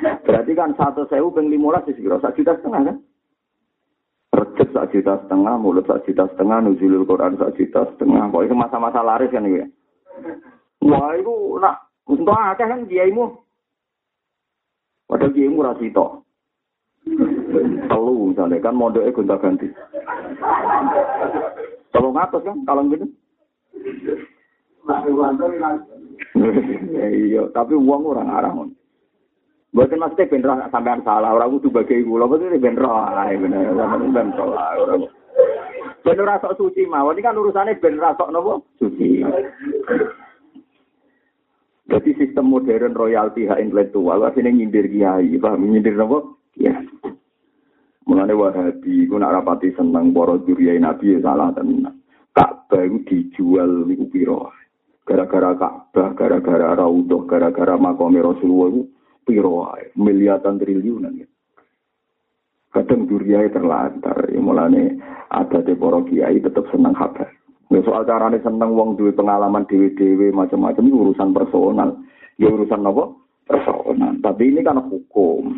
Berarti 0.01 0.51
kan 0.57 0.73
satu 0.73 1.05
sewu 1.07 1.29
peng 1.29 1.51
lima 1.51 1.77
belas 1.77 1.85
kira 1.85 2.17
satu 2.17 2.41
juta 2.41 2.57
setengah 2.57 2.81
kan? 2.89 2.97
Recep 4.33 4.69
satu 4.73 4.89
juta 4.89 5.13
setengah, 5.21 5.53
mulut 5.61 5.85
satu 5.85 6.09
juta 6.09 6.25
setengah, 6.33 6.57
nuzulul 6.65 7.05
Quran 7.05 7.37
satu 7.37 7.53
juta 7.53 7.85
setengah. 7.93 8.33
Pokoknya 8.33 8.57
masa-masa 8.57 9.05
laris 9.05 9.29
kan 9.29 9.45
ya. 9.45 9.69
Wah 10.83 11.13
itu 11.13 11.33
nak 11.61 11.93
untuk 12.09 12.33
akeh 12.33 12.65
kan 12.65 12.89
imu. 12.89 13.25
Padahal 15.05 15.37
imu 15.37 15.59
rasito. 15.61 16.25
Telu 17.87 18.33
misalnya 18.33 18.63
kan 18.63 18.73
modalnya 18.73 19.13
gonta 19.13 19.37
ganti. 19.37 19.67
Telu 21.93 22.09
ngatus 22.09 22.41
kan 22.41 22.57
kalau 22.65 22.83
gitu. 22.89 23.05
Iya, 27.03 27.45
tapi 27.53 27.77
uang 27.77 28.03
orang 28.09 28.29
arah. 28.31 28.51
Bukan 29.73 29.97
maksudnya 29.97 30.29
bener 30.29 30.69
sampean 30.69 31.01
salah, 31.01 31.33
orang 31.33 31.57
itu 31.57 31.73
bagai 31.73 32.05
gula, 32.05 32.29
maksudnya 32.29 32.61
bener 32.61 32.85
lah, 32.85 33.25
bener, 33.33 33.73
bener 33.73 34.45
lah, 34.45 34.69
orang. 34.77 35.09
Bener 36.05 36.25
rasa 36.29 36.53
suci 36.53 36.85
mah, 36.85 37.09
ini 37.09 37.25
kan 37.25 37.33
urusannya 37.33 37.81
bener 37.81 38.13
rasa 38.13 38.29
nopo 38.29 38.69
suci. 38.77 39.25
Jadi 41.89 42.09
sistem 42.21 42.53
modern 42.53 42.93
royalti 42.93 43.49
hak 43.49 43.57
intelektual, 43.65 44.21
ini 44.37 44.61
nyindir 44.61 44.85
kiai, 44.85 45.41
paham? 45.41 45.65
Nyindir 45.65 45.97
nopo? 45.97 46.37
Ya. 46.53 46.77
Mulane 48.05 48.37
wahabi, 48.37 49.09
ku 49.09 49.17
nak 49.17 49.41
rapati 49.41 49.73
seneng 49.73 50.13
para 50.13 50.37
duriai 50.37 50.77
nabi 50.77 51.17
ya 51.17 51.25
salah 51.25 51.49
tenan. 51.49 51.97
Ka'bah 52.29 52.85
itu 52.85 53.01
dijual 53.09 53.89
niku 53.89 54.05
piro. 54.05 54.53
Gara-gara 55.01 55.57
Ka'bah, 55.57 56.13
gara-gara 56.13 56.77
Raudhah, 56.77 57.25
gara-gara 57.25 57.73
makam 57.73 58.13
Rasulullah 58.13 58.85
piro 59.23 59.67
miliatan 59.95 60.59
triliunan 60.59 61.23
ya. 61.23 61.27
Kadang 62.73 63.05
duriai 63.05 63.53
terlantar, 63.53 64.33
ya 64.33 64.41
mulane 64.41 64.97
ada 65.29 65.61
di 65.61 65.77
kiai 65.77 66.41
tetap 66.41 66.65
senang 66.73 66.97
kabar. 66.97 67.29
Ya 67.69 67.81
soal 67.81 68.05
carane 68.05 68.37
seneng 68.41 68.77
wong 68.77 68.97
duwe 68.97 69.13
pengalaman 69.13 69.65
dewe-dewe 69.65 70.29
macam-macam 70.29 70.83
itu 70.85 70.97
urusan 70.97 71.33
personal. 71.33 71.89
Ya 72.37 72.49
urusan 72.49 72.85
apa? 72.85 73.13
Personal. 73.49 74.13
Tapi 74.21 74.53
ini 74.53 74.61
kan 74.61 74.77
hukum. 74.77 75.57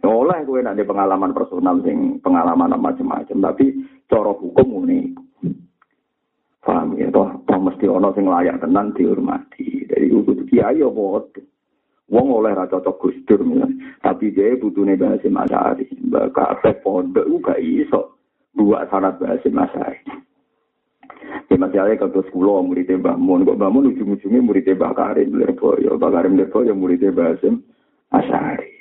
Ya 0.00 0.08
oleh 0.08 0.44
gue 0.48 0.64
nanti 0.64 0.80
pengalaman 0.80 1.36
personal 1.36 1.80
sing 1.84 2.24
pengalaman 2.24 2.72
macam-macam. 2.80 3.36
Tapi 3.52 3.84
cara 4.08 4.32
hukum 4.32 4.88
ini 4.88 5.12
paham 6.60 6.96
ya 7.00 7.08
toh, 7.08 7.40
toh 7.48 7.58
mesti 7.58 7.88
ono 7.88 8.12
sing 8.16 8.24
layak 8.24 8.60
tenan 8.60 8.96
dihormati. 8.96 9.88
Dari 9.88 10.08
itu 10.08 10.32
kiai 10.48 10.80
apa 10.80 11.00
Wong 12.10 12.26
oleh 12.42 12.52
ra 12.52 12.66
cocok 12.66 12.98
Gus 12.98 13.16
Dur 13.22 13.46
tapi 14.02 14.34
dia 14.34 14.58
butuhne 14.58 14.98
bahasa 14.98 15.30
Masari. 15.30 15.86
Kabeh 16.10 16.74
pondok 16.82 17.26
ku 17.30 17.36
gak 17.38 17.62
iso 17.62 18.18
buat 18.58 18.90
syarat 18.90 19.22
bahasa 19.22 19.46
Masari. 19.54 20.02
masalahnya 21.60 22.00
kalau 22.00 22.24
sekolah 22.24 22.64
muridnya 22.64 22.96
Mbah 22.96 23.20
kok 23.20 23.56
Mbah 23.60 23.70
Mun 23.70 23.92
ujung-ujungnya 23.92 24.40
muridnya 24.40 24.74
Mbah 24.80 24.92
Karim 24.96 25.36
Lirboyo, 25.36 26.00
Mbah 26.00 26.10
Karim 26.10 26.34
Lirboyo 26.40 26.72
muridnya 26.72 27.12
Mbah 27.12 27.36
Hasim 27.36 27.60
Asyari. 28.10 28.79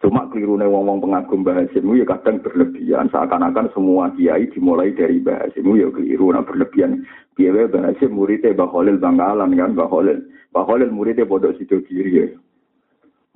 Cuma 0.00 0.24
keliru 0.32 0.56
wong-wong 0.56 1.04
pengagum 1.04 1.44
Mbah 1.44 1.68
ya 1.76 2.04
kadang 2.08 2.40
berlebihan, 2.40 3.12
seakan-akan 3.12 3.68
semua 3.76 4.08
kiai 4.16 4.48
dimulai 4.48 4.96
dari 4.96 5.20
Mbah 5.20 5.52
ya 5.52 5.92
keliru, 5.92 6.32
nah 6.32 6.40
berlebihan. 6.40 7.04
Biaya 7.36 7.68
Mbah 7.68 7.92
Hasim 7.92 8.16
muridnya 8.16 8.56
Mbah 8.56 8.68
Khalil 8.72 8.96
kan, 8.96 9.20
Mbah 9.20 9.88
Khalil. 9.92 10.24
Mbah 10.56 10.64
Khalil 10.64 10.88
muridnya 10.88 11.28
bodoh 11.28 11.52
sido 11.60 11.84
kiri 11.84 12.16
ya. 12.16 12.26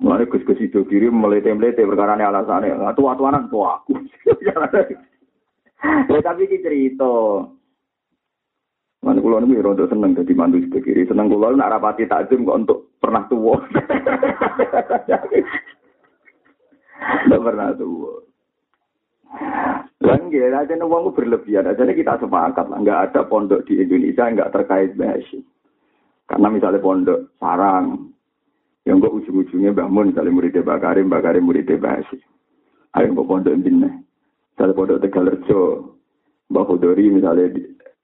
Mulai 0.01 0.25
gus-gus 0.25 0.57
sido 0.57 0.81
kiri 0.89 1.05
melete-melete 1.13 1.85
perkara 1.85 2.17
alasannya, 2.17 2.81
tua-tuanan 2.97 3.45
tua 3.53 3.79
aku. 3.81 3.93
Ya 5.85 6.17
tapi 6.17 6.49
ini 6.49 6.65
cerita. 6.65 7.45
Mana 9.05 9.21
kulo 9.21 9.37
nih 9.37 9.61
rodo 9.61 9.85
seneng 9.85 10.17
jadi 10.17 10.33
mantu 10.33 10.65
sebelah 10.65 10.81
kiri. 10.81 11.05
Seneng 11.05 11.29
kulo 11.29 11.53
nak 11.53 11.77
rapati 11.77 12.09
takjum 12.09 12.41
kok 12.41 12.57
untuk 12.65 12.79
pernah 12.97 13.21
tua. 13.29 13.53
Tidak 16.95 17.41
pernah 17.41 17.75
tua. 17.75 18.13
Lagi 20.05 20.37
aja 20.37 20.75
uangku 20.79 21.11
berlebihan. 21.17 21.67
Aja 21.67 21.83
kita 21.89 22.21
sepakat 22.21 22.69
lah. 22.69 22.77
Nggak 22.79 23.01
ada 23.11 23.21
pondok 23.25 23.65
di 23.67 23.81
Indonesia 23.81 24.29
nggak 24.29 24.53
terkait 24.53 24.91
bahasa. 24.95 25.39
Karena 26.25 26.47
misalnya 26.49 26.81
pondok 26.81 27.19
sarang, 27.37 28.09
yang 28.85 29.01
kok 29.01 29.13
ujung-ujungnya 29.13 29.73
bangun 29.73 30.13
misalnya 30.13 30.33
muridnya 30.33 30.65
Mbak 30.65 31.21
Karim, 31.21 31.45
muridnya 31.45 31.77
bahasa. 31.77 32.17
Ayo 32.97 33.13
kok 33.13 33.29
pondok 33.29 33.53
ini. 33.53 33.89
Misalnya 34.55 34.73
pondok 34.77 35.01
Tegalerjo, 35.01 35.61
Mbak 36.49 36.67
Hudori 36.69 37.05
misalnya 37.11 37.45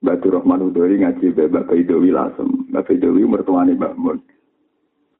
Batu 0.02 0.34
Rahman 0.34 0.66
Udori 0.66 0.98
ngaji 0.98 1.30
Mbak 1.30 1.70
Baidowi 1.70 2.10
lasem. 2.10 2.66
Mbak 2.74 2.90
Baidowi 2.90 3.22
mertuane 3.22 3.78
Mbak 3.78 3.94
Mun. 3.94 4.18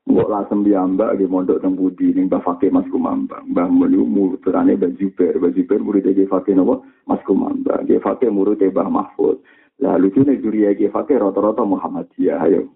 Mbok 0.03 0.29
lasem 0.29 0.67
mbak 0.67 1.15
di 1.15 1.31
mondok 1.31 1.63
teng 1.63 1.79
Budi 1.79 2.11
ning 2.11 2.27
Mbak 2.27 2.43
Fakih 2.43 2.75
Mas 2.75 2.85
Kumambang. 2.91 3.47
Mbak 3.55 3.69
Mun 3.71 3.95
iku 3.95 4.07
muridane 4.07 4.75
Mbak 4.75 4.99
Juber. 4.99 5.39
Mbak 5.39 5.55
Juber 5.55 5.79
murid 5.79 6.07
Ki 6.11 6.27
Fakih 6.27 6.59
napa? 6.59 6.83
Mas 7.07 7.23
Kumambang. 7.23 7.87
Ki 7.87 8.03
Fakih 8.03 8.35
murid 8.35 8.59
Mbah 8.59 8.91
Mahfud. 8.91 9.39
Lah 9.79 9.95
lucune 10.03 10.35
juriya 10.43 10.75
Ki 10.75 10.91
Fakih 10.91 11.23
rata-rata 11.23 11.63
Muhammadiyah 11.63 12.43
ayo. 12.45 12.67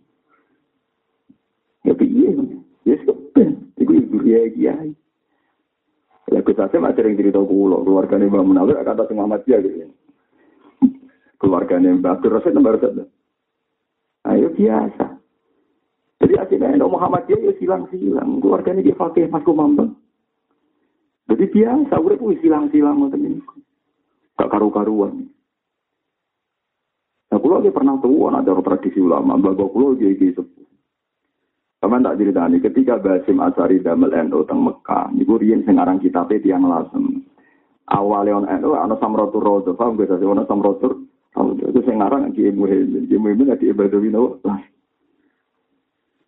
Ya 1.82 1.98
piye? 1.98 2.30
Ya 2.86 2.94
sepen. 3.02 3.74
Iku 3.74 3.90
juriya 4.06 4.46
Kiai. 4.54 4.90
Lah 6.30 6.40
Gus 6.46 6.58
Hasim 6.58 6.86
yang 6.86 6.94
cerita 6.94 7.42
kulo, 7.42 7.82
keluargane 7.82 8.30
Mbak 8.30 8.46
Munawir 8.46 8.78
kata 8.86 9.06
sing 9.10 9.18
Muhammadiyah 9.18 9.60
gitu 9.66 9.90
keluarganya 11.40 11.94
Mbak 11.96 12.12
Abdul 12.20 12.32
Rasid 12.36 12.52
nomor 12.56 12.76
satu. 12.80 13.04
Ayo 14.26 14.50
biasa. 14.50 15.05
Akhirnya 16.36 16.76
Muhammad 16.80 17.24
Muhammadiyah 17.26 17.40
ya 17.48 17.52
silang-silang. 17.58 18.40
Keluarganya 18.40 18.84
dia 18.84 18.96
pakai 18.96 19.28
Mas 19.28 19.44
Kumambang. 19.44 19.96
Jadi 21.26 21.44
biasa, 21.50 21.98
udah 21.98 22.16
pun 22.16 22.38
silang-silang 22.38 22.96
ngoten 23.02 23.26
ini. 23.26 23.40
Gak 24.38 24.50
karu-karuan. 24.52 25.26
Nah, 27.26 27.38
kulo 27.42 27.58
pernah 27.74 27.98
tahu 27.98 28.30
ada 28.30 28.54
tradisi 28.62 29.02
ulama, 29.02 29.34
bapak 29.34 29.68
kulo 29.74 29.98
lagi 29.98 30.14
iki 30.14 30.30
sepuh. 30.30 30.66
Sama 31.82 31.98
tak 32.00 32.22
ceritani, 32.22 32.62
ketika 32.62 33.02
Basim 33.02 33.42
Asari 33.42 33.82
damel 33.82 34.14
NU 34.30 34.46
teng 34.46 34.62
Mekah, 34.62 35.10
niku 35.12 35.36
riyen 35.36 35.66
sing 35.66 35.76
aran 35.76 35.98
kitabe 35.98 36.38
tiyang 36.38 36.64
lasem. 36.64 37.26
Awale 37.90 38.30
on 38.30 38.46
NU 38.46 38.78
ana 38.78 38.94
samratur 39.02 39.42
rodo, 39.42 39.74
paham 39.74 39.98
gak 39.98 40.14
sih 40.16 40.26
ana 40.26 40.46
samratur 40.46 41.06
itu 41.36 41.80
saya 41.84 42.00
ngarang 42.00 42.32
Ki 42.32 42.48
Muhyiddin. 42.48 43.04
Ki 43.12 43.16
Muhyiddin 43.20 43.52
di 43.60 43.66
Ibadah 43.68 44.00
Wino. 44.00 44.40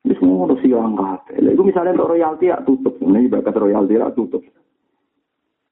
Ini 0.07 0.15
semua 0.19 0.47
harus 0.47 0.61
silang 0.63 0.95
kabeh. 0.95 1.43
Itu 1.43 1.63
misalnya 1.67 1.99
untuk 1.99 2.15
royalti 2.15 2.51
ya 2.51 2.63
tutup. 2.63 2.95
Ini 3.03 3.27
bakat 3.27 3.55
royalti 3.59 3.99
ya 3.99 4.09
tutup. 4.15 4.43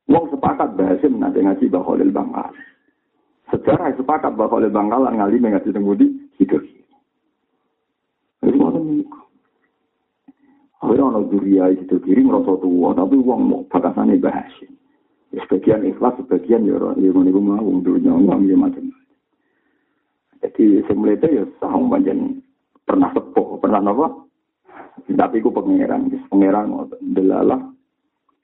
Wong 0.07 0.25
sepakat 0.31 0.79
bahasim 0.79 1.19
nanti 1.19 1.43
ngaji 1.43 1.67
Baholil 1.71 2.15
Bangkal. 2.15 2.55
Sejarah 3.51 3.95
sepakat 3.95 4.35
Baholil 4.35 4.71
Bangkalan 4.71 5.19
ngali 5.19 5.39
mengaji 5.39 5.71
tengudi 5.71 6.07
hidup. 6.39 6.63
Itu 8.43 8.57
mau 8.59 8.71
niku. 8.75 9.21
Akhirnya 10.83 11.09
orang 11.11 11.27
duria 11.33 11.65
itu 11.75 11.99
kiri 11.99 12.23
merasa 12.23 12.55
tua, 12.63 12.95
tapi 12.95 13.19
uang 13.19 13.41
mau 13.43 13.63
bakasannya 13.67 14.23
bahasim. 14.23 14.71
Sebagian 15.35 15.83
ikhlas, 15.83 16.15
sebagian 16.23 16.63
ya, 16.63 16.79
ya 16.95 17.11
mau 17.11 17.27
mau 17.27 17.59
uang 17.59 17.83
dunia, 17.83 18.15
uang 18.15 18.47
ya 18.47 18.55
macam-macam. 18.55 19.05
Jadi 20.47 20.87
semulanya 20.87 21.27
ya 21.27 21.45
sahung 21.59 21.91
panjang 21.91 22.39
pernah 22.87 23.11
sepuh, 23.11 23.59
pernah 23.59 23.83
apa? 23.83 24.07
Tapi 25.11 25.43
aku 25.43 25.51
pangeran, 25.53 26.09
pangeran 26.31 26.89
delalah. 27.03 27.61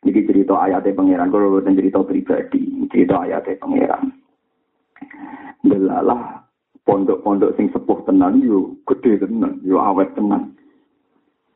Jadi 0.02 0.20
cerita 0.26 0.58
ayatnya 0.58 0.98
pangeran, 0.98 1.30
kalau 1.30 1.62
bukan 1.62 1.78
cerita 1.78 2.02
pribadi, 2.02 2.90
cerita 2.90 3.22
ayatnya 3.22 3.54
pangeran. 3.62 4.04
Delalah 5.62 6.42
pondok-pondok 6.82 7.54
sing 7.54 7.70
sepuh 7.70 8.02
tenan 8.02 8.42
yo 8.42 8.74
gede 8.90 9.22
tenan, 9.22 9.62
yo 9.62 9.78
awet 9.78 10.10
tenan. 10.18 10.58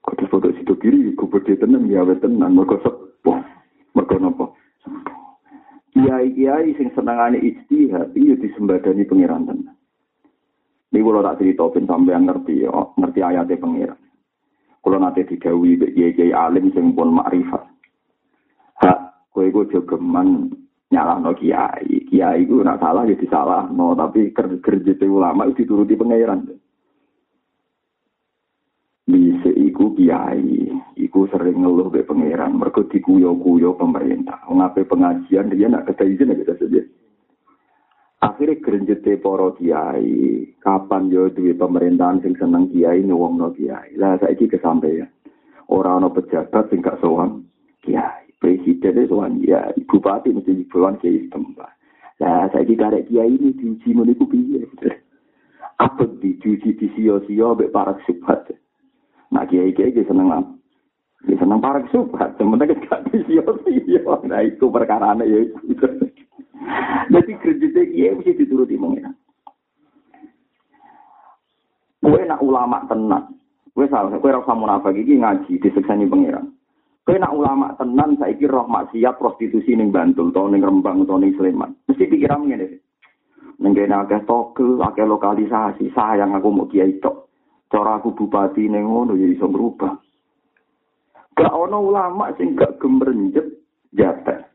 Kode 0.06 0.30
pondok 0.30 0.54
situ 0.54 0.74
kiri, 0.78 1.10
gue 1.18 1.32
gede 1.42 1.66
tenan, 1.66 1.90
yo 1.90 2.06
awet 2.06 2.22
tenan, 2.22 2.54
mereka 2.54 2.78
sepuh, 2.86 3.42
mereka 3.98 4.16
nopo. 4.22 4.54
Kiai-kiai 5.90 6.76
sing 6.78 6.88
senangane 6.94 7.42
ijtihad, 7.42 8.14
iya 8.14 8.34
disembadani 8.38 9.02
pangeran 9.04 9.50
tenan. 9.50 9.75
Ini 10.86 11.02
kalau 11.02 11.24
tak 11.26 11.42
cerita 11.42 11.66
sampai 11.82 12.14
yang 12.14 12.30
ngerti, 12.30 12.62
oh, 12.70 12.94
ngerti 12.94 13.20
ayatnya 13.20 13.58
pengiran. 13.58 14.00
Kalau 14.86 15.02
nanti 15.02 15.26
digawi 15.26 15.82
kiai 15.82 16.30
alim 16.30 16.70
sing 16.70 16.94
pun 16.94 17.10
makrifat. 17.10 17.58
Hak, 18.78 18.98
kowe 19.34 19.42
gue 19.42 19.66
jogeman 19.74 20.46
nyalah 20.94 21.18
no 21.18 21.34
kiai. 21.34 22.06
Kiai 22.06 22.46
gue 22.46 22.62
nak 22.62 22.78
salah 22.78 23.02
ya 23.02 23.18
salah 23.26 23.66
no, 23.66 23.98
tapi 23.98 24.30
kerja 24.30 24.94
ulama 25.10 25.50
itu 25.50 25.66
dituruti 25.66 25.98
pengiran. 25.98 26.46
Bisa 29.10 29.50
iku 29.58 29.90
kiai, 29.98 30.70
iku 30.94 31.26
sering 31.34 31.66
ngeluh 31.66 31.90
be 31.90 32.06
pengiran. 32.06 32.54
Mereka 32.54 32.86
dikuyo-kuyo 32.86 33.74
pemerintah. 33.74 34.38
Ngapain 34.46 34.86
pengajian 34.86 35.50
dia 35.50 35.66
nak 35.66 35.90
kata 35.90 36.06
izin 36.06 36.30
ya 36.30 36.38
kita 36.46 36.54
saja. 36.62 36.82
Akhirnya 38.16 38.56
gerenjete 38.64 39.20
poro 39.20 39.52
kiai, 39.60 40.48
kapan 40.64 41.12
yo 41.12 41.28
duwe 41.28 41.52
pemerintahan 41.52 42.24
sing 42.24 42.32
seneng 42.40 42.72
kiai 42.72 43.04
nyuwung 43.04 43.36
no 43.36 43.52
kiai. 43.52 43.92
Lah 44.00 44.16
saiki 44.16 44.48
kesampaian. 44.48 45.12
Ora 45.68 46.00
ana 46.00 46.08
pejabat 46.08 46.72
sing 46.72 46.80
gak 46.80 46.96
sowan 47.04 47.44
kiai. 47.84 48.24
Presiden 48.40 49.04
sowan 49.04 49.44
ya, 49.44 49.68
bupati 49.84 50.32
mesti 50.32 50.64
sowan 50.72 50.96
kiai 50.96 51.28
setempat. 51.28 51.68
Lah 52.24 52.48
saiki 52.56 52.72
karek 52.72 53.04
kiai 53.12 53.36
ini 53.36 53.52
diuji 53.52 53.92
meniku 53.92 54.24
piye? 54.24 54.64
Apa 55.84 56.08
diuji 56.16 56.72
di 56.72 56.88
sio-sio 56.96 57.52
mbek 57.52 57.68
para 57.68 58.00
subhat. 58.08 58.48
Nah 59.28 59.44
kiai-kiai 59.44 59.92
seneng 59.92 60.32
apa? 60.32 60.56
Ya 61.28 61.36
seneng 61.36 61.60
para 61.60 61.84
subhat, 61.92 62.32
sementara 62.40 62.72
gak 62.72 63.12
di 63.12 63.20
sio-sio. 63.28 64.24
Nah 64.24 64.40
itu 64.40 64.72
perkara 64.72 65.12
ya 65.20 65.44
itu. 65.44 65.60
Jadi 67.06 67.32
kerja 67.38 67.82
kiai 67.86 68.16
mesti 68.16 68.32
dituruti 68.34 68.74
mengira. 68.74 69.12
Kue 72.00 72.22
nak 72.22 72.38
ulama 72.38 72.86
tenan, 72.86 73.34
kue 73.74 73.90
salah, 73.90 74.14
kue 74.22 74.30
rasa 74.30 74.54
munafik 74.54 74.94
iki 74.94 75.18
ngaji 75.18 75.58
diseksani 75.58 76.06
pengiran. 76.06 76.54
Kue 77.02 77.18
nak 77.18 77.34
ulama 77.34 77.74
tenan, 77.74 78.14
saya 78.14 78.34
kira 78.38 78.62
roh 78.62 78.66
maksiat 78.70 79.18
prostitusi 79.18 79.74
ning 79.74 79.90
Bantul, 79.90 80.30
atau 80.30 80.46
ning 80.46 80.62
Rembang, 80.62 81.02
atau 81.02 81.18
ning 81.18 81.34
Sleman. 81.34 81.74
Mesti 81.90 82.06
pikiran 82.06 82.46
ngene. 82.46 82.78
Nenggene 83.58 83.94
akeh 83.94 84.22
togel, 84.26 84.78
lokalisasi, 84.78 85.90
sayang 85.94 86.34
aku 86.38 86.48
mau 86.50 86.70
kiai 86.70 86.98
tok. 87.02 87.26
Cara 87.66 87.98
aku 87.98 88.14
bupati 88.14 88.70
ning 88.70 88.86
ngono 88.86 89.18
ya 89.18 89.26
iso 89.26 89.50
berubah. 89.50 89.98
Gak 91.34 91.50
ono 91.50 91.82
ulama 91.82 92.30
sing 92.38 92.54
gak 92.54 92.78
gemerenjet 92.78 93.50
jatah. 93.90 94.45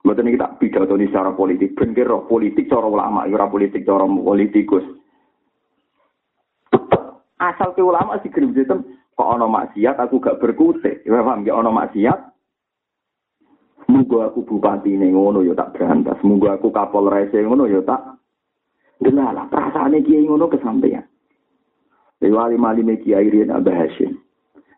Ini 0.00 0.36
kita 0.36 0.56
pidato 0.56 0.96
ini 0.96 1.08
secara 1.08 1.32
politik. 1.36 1.76
Bener 1.76 2.08
roh 2.08 2.24
politik 2.24 2.68
cara 2.68 2.88
ulama, 2.88 3.28
ya 3.28 3.40
politik 3.48 3.84
cara 3.84 4.04
politikus. 4.04 4.84
Asal 7.40 7.72
ke 7.72 7.80
ulama 7.80 8.20
sih 8.20 8.28
kirim 8.28 8.52
sistem 8.52 8.84
kok 9.16 9.24
ono 9.24 9.48
maksiat 9.48 9.96
aku 9.96 10.20
gak 10.20 10.40
berkutik. 10.44 11.00
Ya 11.08 11.24
paham 11.24 11.44
ya 11.44 11.56
ono 11.56 11.72
maksiat. 11.72 12.20
Semoga 13.88 14.28
aku 14.28 14.44
bupati 14.44 14.92
ini 14.92 15.08
ngono 15.08 15.40
ya 15.40 15.56
tak 15.56 15.72
berantas. 15.76 16.20
Semoga 16.20 16.60
aku 16.60 16.68
kapol 16.68 17.08
rese 17.08 17.40
ngono 17.40 17.64
ya 17.64 17.80
tak. 17.80 18.20
Delalah 19.00 19.48
perasaannya 19.48 20.04
kiai 20.04 20.28
ngono 20.28 20.52
kesampaian. 20.52 21.04
Lewali 22.20 22.60
mali 22.60 22.84
me 22.84 23.00
kiai 23.00 23.32
rian 23.32 23.48
Abah 23.48 23.72
Hashim. 23.72 24.20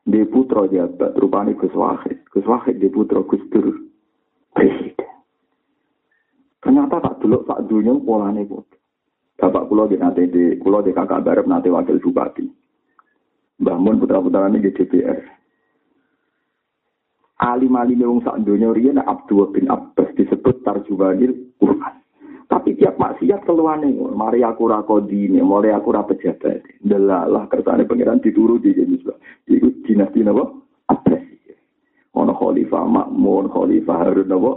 Dia 0.07 0.23
putra 0.31 0.71
jabat 0.71 1.19
rupanya 1.19 1.59
Gus 1.59 1.75
Wahid. 1.75 2.23
Gus 2.31 2.47
Wahid 2.47 2.79
dia 2.79 2.95
putra 2.95 3.27
Gus. 3.27 3.43
Presiden. 4.55 5.02
Ternyata 6.63 7.03
tak 7.03 7.19
dulu 7.19 7.43
tak 7.43 7.67
dunia 7.67 7.99
polane 7.99 8.47
kok. 8.47 8.71
Bapak 9.35 9.67
kula 9.67 9.91
di 9.91 9.99
nate 9.99 10.31
di 10.31 10.55
kula 10.63 10.87
di 10.87 10.95
kakak 10.95 11.27
barep 11.27 11.51
nate 11.51 11.67
wakil 11.67 11.99
bupati. 11.99 12.47
Mbah 13.59 13.79
Mun 13.83 13.99
putra-putrane 13.99 14.63
di 14.63 14.71
DPR. 14.71 15.19
Alim-alim 17.43 18.07
wong 18.07 18.21
sak 18.23 18.39
donya 18.47 18.71
riyen 18.71 19.03
Abdul 19.03 19.51
bin 19.51 19.67
Abbas 19.67 20.15
disebut 20.15 20.63
tarjumanil 20.63 21.59
Quran. 21.59 21.95
Tapi 22.47 22.79
tiap 22.79 22.95
maksiat 23.01 23.43
keluane, 23.43 23.91
mari 24.15 24.47
aku 24.47 24.71
ra 24.71 24.87
kodine, 24.87 25.43
mari 25.43 25.75
aku 25.75 25.91
ra 25.91 26.07
pejabat. 26.07 26.63
Delalah 26.79 27.51
kersane 27.51 27.83
pangeran 27.83 28.23
dituruti 28.23 28.71
jenis. 28.71 29.03
Iku 29.51 29.83
dinasti 29.83 30.23
napa? 30.23 30.55
Abbas. 30.87 31.25
Ono 32.15 32.31
khalifah 32.31 32.87
Makmun, 32.87 33.51
khalifah 33.51 33.97
Harun 34.07 34.31
napa? 34.31 34.53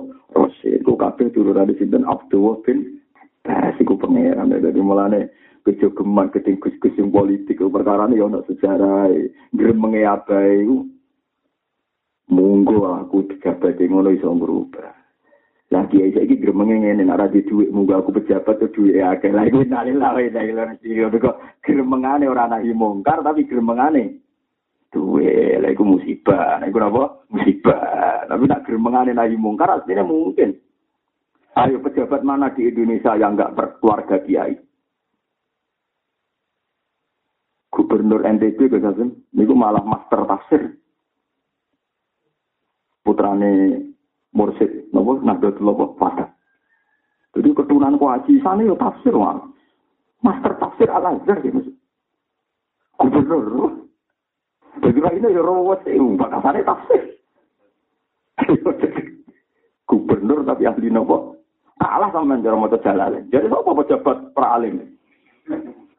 Rasul. 0.65 0.81
Ku 0.81 0.97
kabeh 0.97 1.29
turunane 1.29 1.77
sinten 1.77 2.05
Abdul 2.09 2.65
bin 2.65 2.97
Tes 3.45 3.77
iku 3.77 3.93
pangeran 4.01 4.49
dari 4.49 4.81
mulane 4.81 5.29
kejogeman 5.61 6.33
keting 6.33 6.57
kus-kus 6.57 6.97
politik 7.13 7.61
perkara 7.61 8.09
ini 8.09 8.17
ono 8.17 8.41
sejarah 8.49 9.13
gremenge 9.53 10.01
abai 10.01 10.65
iku 10.65 10.81
munggo 12.33 12.89
aku 12.89 13.29
pejabat 13.29 13.77
ngono 13.77 14.09
iso 14.09 14.33
berubah. 14.33 14.89
Lah 15.69 15.85
kiai 15.89 16.09
saiki 16.09 16.41
gremenge 16.41 16.73
ngene 16.81 17.05
nek 17.05 17.17
ora 17.21 17.29
duit 17.29 17.69
munggo 17.69 18.01
aku 18.01 18.17
pejabat 18.17 18.65
tuh 18.65 18.73
duit 18.73 18.97
akeh. 18.97 19.29
Lah 19.29 19.45
iku 19.45 19.61
nalillah 19.61 20.17
wae 20.17 20.33
nek 20.33 20.81
lho 20.81 21.17
kok 21.21 21.61
gremengane 21.61 22.25
ora 22.25 22.49
nahi 22.49 22.73
mungkar 22.73 23.21
tapi 23.21 23.45
gremengane 23.45 24.24
duwe 24.93 25.59
lah 25.59 25.69
iku 25.71 25.83
musibah. 25.83 26.61
Nah, 26.61 26.67
iku 26.69 26.77
apa? 26.81 27.03
Musibah. 27.31 28.25
Tapi 28.29 28.43
nak 28.45 28.63
gremengane 28.65 29.11
nahi 29.11 29.37
mungkar 29.37 29.69
asline 29.69 30.05
mungkin. 30.05 30.55
Ayo 31.55 31.79
pejabat 31.79 32.19
mana 32.27 32.51
di 32.51 32.67
Indonesia 32.67 33.15
yang 33.15 33.39
nggak 33.39 33.55
berkeluarga 33.55 34.19
kiai? 34.27 34.59
Gubernur 37.71 38.23
NTB 38.23 38.71
ini 39.35 39.43
malah 39.51 39.83
master 39.83 40.23
tafsir. 40.27 40.79
Putrane 43.03 43.83
Mursid, 44.35 44.91
nopo 44.91 45.19
Nahdlatul 45.23 45.63
Lopo 45.63 45.85
Fatah. 45.99 46.31
Jadi 47.35 47.51
keturunan 47.51 47.99
kuaci 47.99 48.39
sana 48.39 48.63
ya 48.63 48.75
tafsir 48.79 49.11
wah. 49.15 49.43
Master 50.23 50.55
tafsir 50.59 50.87
Al 50.87 51.19
Azhar 51.19 51.39
ya 51.43 51.51
maksud. 51.51 51.75
Gubernur. 52.99 53.74
Jadi 54.83 54.99
ini 54.99 55.35
ya 55.35 55.41
rawat 55.41 55.79
sih, 55.87 55.95
bakasane 55.95 56.61
tafsir. 56.65 57.01
Gubernur 59.87 60.43
tapi 60.43 60.65
ahli 60.65 60.89
nopo 60.91 61.35
Salah 61.75 62.07
sama 62.15 62.39
cara 62.39 62.55
mau 62.55 62.71
jalan. 62.71 63.27
Jadi 63.27 63.51
apa 63.51 63.71
pejabat 63.83 64.31
pralim? 64.31 64.95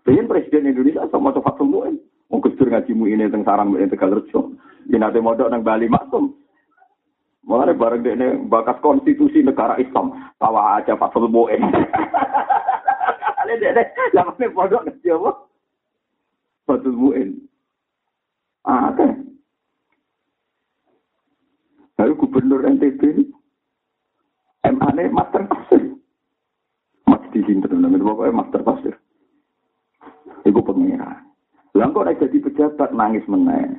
Pengen 0.09 0.25
presiden 0.25 0.73
Indonesia 0.73 1.05
sama 1.13 1.37
coba 1.37 1.53
sembuhin. 1.61 2.01
Mau 2.33 2.41
kusur 2.41 2.73
ngaji 2.73 2.91
mu 2.97 3.07
ini 3.07 3.29
tentang 3.29 3.45
sarang 3.45 3.77
ini 3.77 3.87
tegal 3.87 4.17
rejo. 4.17 4.57
Ini 4.89 4.97
nanti 4.97 5.21
modok 5.21 5.53
nang 5.53 5.61
Bali 5.63 5.87
maksum. 5.87 6.33
Mulai 7.47 7.79
bareng 7.79 8.03
ini 8.03 8.27
bakas 8.51 8.81
konstitusi 8.83 9.45
negara 9.45 9.77
Islam. 9.79 10.17
Tawa 10.41 10.81
aja 10.81 10.99
Pak 10.99 11.13
Sulmuin. 11.15 11.63
Ini 13.47 13.63
dia 13.63 13.79
lama 14.11 14.35
nih 14.35 14.51
modok 14.51 14.83
ngaji 14.91 15.07
apa? 15.15 15.31
Pak. 16.67 16.83
Ah. 18.67 18.91
Lalu 21.97 22.13
gubernur 22.19 22.67
NTB 22.67 23.01
ini 23.15 23.25
MA 24.67 24.89
ini 24.99 25.15
master 25.15 25.47
tafsir. 25.47 25.95
Masih 27.07 27.31
di 27.31 27.41
sini 27.47 27.63
teman-teman, 27.63 28.03
pokoknya 28.03 28.35
master 28.35 28.61
tafsir. 28.67 28.95
Iku 30.43 30.61
pengira. 30.67 31.23
Lah 31.79 31.89
kok 31.95 32.05
nek 32.05 32.19
jadi 32.19 32.37
pejabat 32.43 32.91
nangis 32.91 33.23
meneh. 33.31 33.79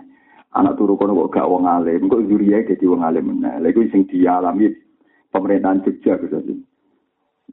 Anak 0.55 0.79
turu 0.79 0.95
kono 0.95 1.27
kok 1.27 1.35
gak 1.35 1.49
wong 1.51 1.67
alim, 1.67 2.07
kok 2.07 2.23
zuriya 2.25 2.63
jadi 2.63 2.87
wong 2.87 3.03
alim 3.03 3.35
meneh. 3.35 3.59
Lha 3.59 3.67
iku 3.69 3.83
sing 3.91 4.07
dialami 4.07 4.71
pemerintahan 5.29 5.83
Jogja 5.83 6.15
gitu 6.23 6.39
sih. 6.47 6.59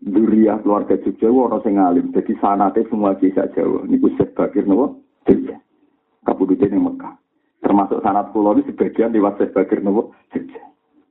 Zuriya 0.07 0.63
keluarga 0.63 0.95
Jogja 1.03 1.29
ora 1.29 1.59
sing 1.67 1.77
alim, 1.77 2.15
jadi 2.15 2.33
sanate 2.39 2.87
semua 2.87 3.19
kisah 3.19 3.51
Jawa. 3.53 3.85
Niku 3.91 4.15
sebagir 4.15 4.65
nopo? 4.65 5.03
Jogja. 5.27 5.59
Ning 6.25 6.81
Mekah. 6.81 7.24
Termasuk 7.65 8.05
sanat 8.05 8.29
pulau 8.37 8.53
ini 8.53 8.69
sebagian 8.69 9.17
lewat 9.17 9.41
sebagir 9.41 9.81
nopo? 9.81 10.13
Jogja. 10.37 10.61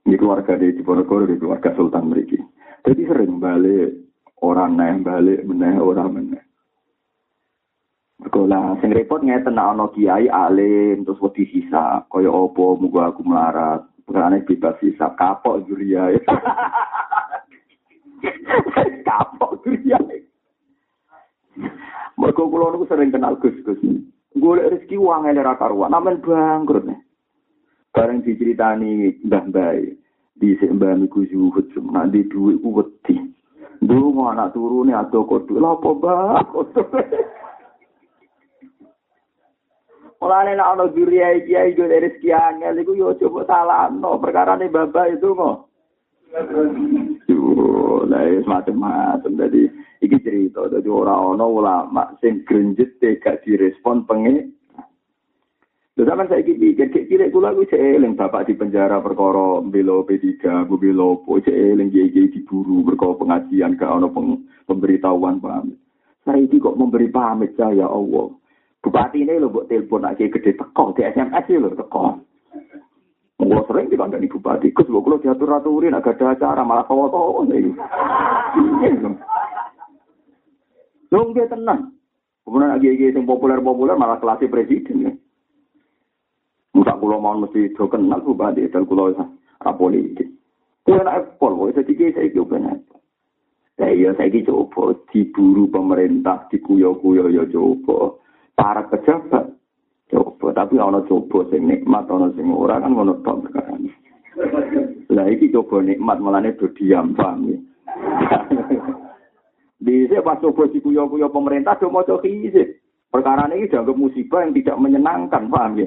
Ini 0.05 0.15
keluarga 0.21 0.53
di 0.53 0.77
Diponegoro, 0.77 1.25
di 1.25 1.41
keluarga 1.41 1.73
Sultan 1.73 2.13
mereka. 2.13 2.37
Jadi 2.85 3.09
sering 3.09 3.41
balik 3.41 3.89
orang 4.43 4.77
naik 4.77 5.01
balik 5.01 5.41
meneh 5.47 5.79
orang 5.81 6.13
meneh. 6.13 6.43
Sekolah, 8.21 8.77
sing 8.79 8.93
repot 8.93 9.25
ngeten 9.25 9.57
nak 9.57 9.75
ono 9.75 9.91
kiai 9.91 10.31
alim 10.31 11.03
terus 11.03 11.19
wedi 11.19 11.43
sisa, 11.49 12.07
kaya 12.07 12.31
opo 12.31 12.77
muga 12.77 13.09
aku 13.09 13.25
melarat. 13.25 13.89
Perane 14.03 14.43
bebas 14.43 14.75
sisa 14.83 15.15
kapok 15.15 15.63
juria. 15.65 16.11
kapok 19.07 19.63
juria. 19.63 19.95
Mergo 22.19 22.51
sering 22.87 23.15
kenal 23.15 23.39
Gus-gus. 23.39 23.79
Golek 24.33 24.69
rezeki 24.73 24.97
uang 24.97 25.29
ora 25.29 25.53
karuan, 25.55 25.93
namen 25.93 26.17
bangkrut. 26.21 26.89
Nih. 26.89 26.99
Bareng 27.93 28.25
diceritani 28.25 29.21
mbah-mbah 29.21 29.77
di 30.33 30.57
mbah 30.57 30.97
niku 30.97 31.29
zuhud 31.29 31.69
nak 31.93 32.09
di 32.09 32.25
dhuwit 32.25 32.57
ku 32.57 32.69
wedi. 32.73 33.21
Ndonga 33.85 34.33
anak 34.33 34.57
turune 34.57 34.97
ado 34.97 35.21
kodho. 35.29 35.61
Lha 35.61 35.77
apa 35.77 35.89
mbah? 35.93 36.41
Mulane 40.23 40.55
nek 40.55 40.69
ana 40.71 40.87
duriya 40.87 41.35
iki 41.35 41.51
ae 41.51 41.75
yo 41.75 41.83
rezeki 41.83 42.31
angel 42.31 42.79
iku 42.79 42.95
yo 42.95 43.11
coba 43.19 43.43
salahno 43.43 44.15
perkara 44.23 44.55
ne 44.55 44.71
bapak 44.71 45.19
itu 45.19 45.35
kok. 45.35 45.67
Yo, 47.27 48.07
lah 48.07 48.23
wis 48.31 48.47
macam-macam 48.47 49.35
dadi 49.35 49.67
iki 50.03 50.19
cerita 50.19 50.67
dadi 50.67 50.91
ora 50.91 51.15
ana 51.15 51.47
ulama 51.47 52.03
sing 52.19 52.43
grenjet 52.43 52.99
gak 52.99 53.47
direspon 53.47 54.03
pengen 54.03 54.51
Lha 55.93 56.09
sampean 56.09 56.25
saiki 56.25 56.57
pikir 56.57 56.89
kek 56.89 57.05
cilik 57.05 57.29
kula 57.29 57.53
kuwi 57.53 57.69
cek 57.69 57.77
eling 57.77 58.17
bapak 58.17 58.49
di 58.49 58.57
penjara 58.57 58.97
perkara 58.97 59.61
belo 59.61 60.01
P3, 60.01 60.65
bu 60.65 60.81
belo 60.81 61.21
po 61.21 61.37
cek 61.37 61.53
eling 61.53 61.93
iki 61.93 62.33
diburu 62.33 62.81
perkara 62.81 63.13
pengajian 63.13 63.77
gak 63.77 64.01
ono 64.01 64.09
peng, 64.09 64.41
pemberitahuan 64.65 65.37
pamit. 65.37 65.77
Saiki 66.25 66.57
kok 66.57 66.81
memberi 66.81 67.13
pamit 67.13 67.53
saya 67.53 67.85
Allah. 67.85 68.33
Bupati 68.81 69.21
ini 69.21 69.37
lho 69.37 69.53
buat 69.53 69.69
telepon 69.69 70.09
aja 70.09 70.25
gede 70.25 70.57
teko 70.57 70.97
di 70.97 71.05
SMS 71.05 71.45
lho 71.61 71.69
teko. 71.77 72.17
Gua 73.37 73.61
sering 73.69 73.85
dikandani 73.93 74.33
bupati, 74.33 74.73
kus 74.73 74.89
gua 74.89 75.05
kalau 75.05 75.21
diatur 75.21 75.53
aturin 75.53 75.93
agak 75.93 76.17
ada 76.17 76.33
acara 76.33 76.65
malah 76.65 76.89
tawa 76.89 77.45
nggak 81.21 81.53
tenang. 81.53 81.93
Kemudian 82.43 82.75
lagi-lagi 82.75 83.15
yang 83.15 83.23
populer-populer 83.23 83.95
malah 83.95 84.19
kelasnya 84.19 84.51
presiden 84.51 85.07
ya. 85.07 85.13
Musa 86.73 86.97
kulo 86.97 87.21
mau 87.21 87.37
mesti 87.37 87.71
do 87.71 87.85
kenal 87.87 88.19
bupati 88.25 88.67
dan 88.67 88.83
kulo 88.89 89.13
ra 89.13 89.71
politik. 89.77 90.27
Kulo 90.83 91.05
nak 91.05 91.39
pol, 91.39 91.55
kok 91.55 91.79
dadi 91.79 91.93
ki 91.95 92.17
saiki 92.17 92.41
ben. 92.43 92.83
Ya 93.79 93.87
iya 93.93 94.11
saiki 94.17 94.43
coba 94.43 94.97
diburu 95.13 95.69
pemerintah, 95.71 96.49
dikuyo-kuyo 96.51 97.31
ya 97.31 97.45
coba. 97.47 98.17
Para 98.53 98.85
pejabat 98.91 99.53
coba, 100.11 100.47
tapi 100.51 100.81
ana 100.81 100.99
coba 101.07 101.47
sing 101.47 101.69
nikmat 101.69 102.09
ana 102.11 102.33
sing 102.35 102.51
ora 102.51 102.81
kan 102.81 102.91
ngono 102.91 103.23
tok 103.23 103.47
perkara. 103.47 103.77
Lah 105.13 105.25
iki 105.29 105.53
coba 105.53 105.79
nikmat 105.79 106.19
melane 106.19 106.57
do 106.57 106.67
diam 106.75 107.15
paham 107.15 107.53
ya. 107.53 107.57
Di 109.83 110.07
pas 110.23 110.39
coba 110.39 110.71
dikuyo-kuyo 110.71 111.27
pemerintah 111.27 111.75
do 111.75 111.91
maca 111.91 112.15
kisih. 112.23 112.79
Perkara 113.11 113.51
ini 113.51 113.67
dianggap 113.67 113.93
musibah 113.93 114.41
yang 114.41 114.55
tidak 114.55 114.79
menyenangkan, 114.79 115.51
paham 115.51 115.77
ya? 115.77 115.85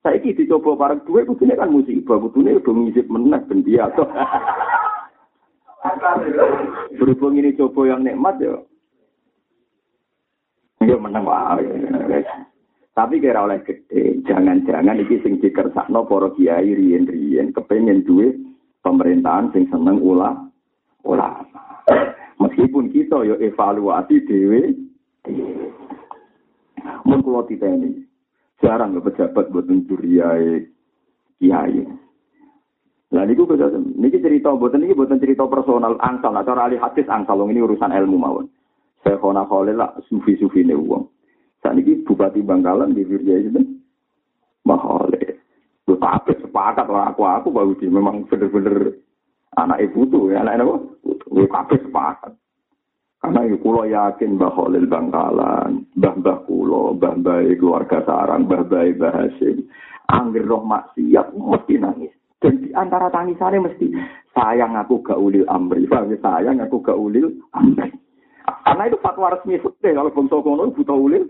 Saiki 0.00 0.32
dicoba 0.32 0.78
bareng 0.78 1.04
duit 1.04 1.28
kudune 1.28 1.58
kan 1.58 1.68
musibah, 1.68 2.16
kudune 2.22 2.56
udah 2.56 2.72
ngisip 2.72 3.06
meneh 3.10 3.42
ben 3.44 3.60
biasa. 3.60 4.02
Berhubung 6.96 7.36
ini 7.36 7.58
coba 7.58 7.92
yang 7.92 8.06
nikmat 8.06 8.38
ya. 8.38 8.54
Ya 10.86 10.96
menang 10.96 11.26
wae. 11.26 11.66
Tapi 12.92 13.24
kira 13.24 13.48
oleh 13.48 13.60
gede, 13.64 14.20
jangan-jangan 14.28 15.00
iki 15.00 15.16
sing 15.24 15.40
dikersakno 15.40 16.04
para 16.04 16.28
kiai 16.36 16.76
riyen-riyen 16.76 17.56
kepengin 17.56 18.04
duit 18.04 18.36
pemerintahan 18.84 19.48
sing 19.56 19.64
seneng 19.72 19.96
ulah 19.96 20.36
ulama. 21.08 21.71
Meskipun 22.62 22.94
kita 22.94 23.26
yo 23.26 23.34
evaluasi 23.42 24.22
dhewe. 24.22 24.70
Mun 27.02 27.18
kula 27.26 27.42
titeni, 27.50 28.06
jarang 28.62 28.94
ke 28.94 29.10
pejabat 29.10 29.50
buat 29.50 29.66
mencuriai 29.66 30.62
kiai. 31.42 31.82
Nah 33.10 33.26
niku 33.26 33.50
niki 33.98 34.22
cerita 34.22 34.54
buatan 34.54 34.86
niki 34.86 34.94
buatan 34.94 35.18
cerita 35.18 35.42
personal 35.50 35.98
angsal, 36.06 36.30
nah 36.30 36.46
cara 36.46 36.70
ahli 36.70 36.78
hadis 36.78 37.10
angsal, 37.10 37.42
ini 37.50 37.66
urusan 37.66 37.90
ilmu 37.90 38.14
mawon. 38.14 38.46
Saya 39.02 39.18
kona 39.18 39.42
kholil 39.42 39.82
lah 39.82 39.98
sufi-sufi 40.06 40.62
ini 40.62 40.78
uang. 40.78 41.02
Saat 41.66 41.82
ini 41.82 42.06
Bupati 42.06 42.46
Bangkalan 42.46 42.94
di 42.94 43.02
Virja 43.02 43.42
itu 43.42 43.58
Maholil. 44.62 45.34
Lu 45.90 45.98
tapi 45.98 46.38
sepakat 46.38 46.86
orang 46.86 47.10
aku 47.10 47.26
aku 47.26 47.48
bagus 47.50 47.82
sih. 47.82 47.90
Memang 47.90 48.22
bener-bener 48.30 49.02
anak 49.58 49.82
ibu 49.82 50.06
tuh 50.06 50.30
ya 50.30 50.46
anak 50.46 50.62
apa? 50.62 50.78
Lu 51.34 51.42
tapi 51.50 51.74
sepakat. 51.82 52.38
Karena 53.22 53.46
itu 53.46 53.56
kulo 53.62 53.86
yakin 53.86 54.34
Mbah 54.34 54.50
Khalil 54.50 54.90
Bangkalan, 54.90 55.86
Mbah 55.94 56.14
Mbah 56.18 56.38
kulo, 56.42 56.98
Mbah 56.98 57.22
Mbah 57.22 57.38
keluarga 57.54 58.02
sarang, 58.02 58.50
Mbah 58.50 58.66
Mbah 58.66 58.98
Mbah 58.98 59.12
Hasim. 59.14 59.62
Angger 60.10 60.42
roh 60.42 60.66
maksiat 60.66 61.30
mesti 61.30 61.78
nangis. 61.78 62.10
Dan 62.42 62.58
di 62.58 62.74
antara 62.74 63.06
tangisannya 63.14 63.62
mesti 63.62 63.94
sayang 64.34 64.74
aku 64.74 65.06
gak 65.06 65.22
ulil 65.22 65.46
amri. 65.46 65.86
Sayang 66.18 66.58
aku 66.58 66.82
gak 66.82 66.98
ulil 66.98 67.30
amri. 67.54 67.94
Karena 68.66 68.90
itu 68.90 68.98
fatwa 68.98 69.30
resmi 69.30 69.62
fikih 69.62 69.94
kalau 69.94 70.10
bangsa 70.10 70.42
kono 70.42 70.74
buta 70.74 70.90
ulil. 70.90 71.22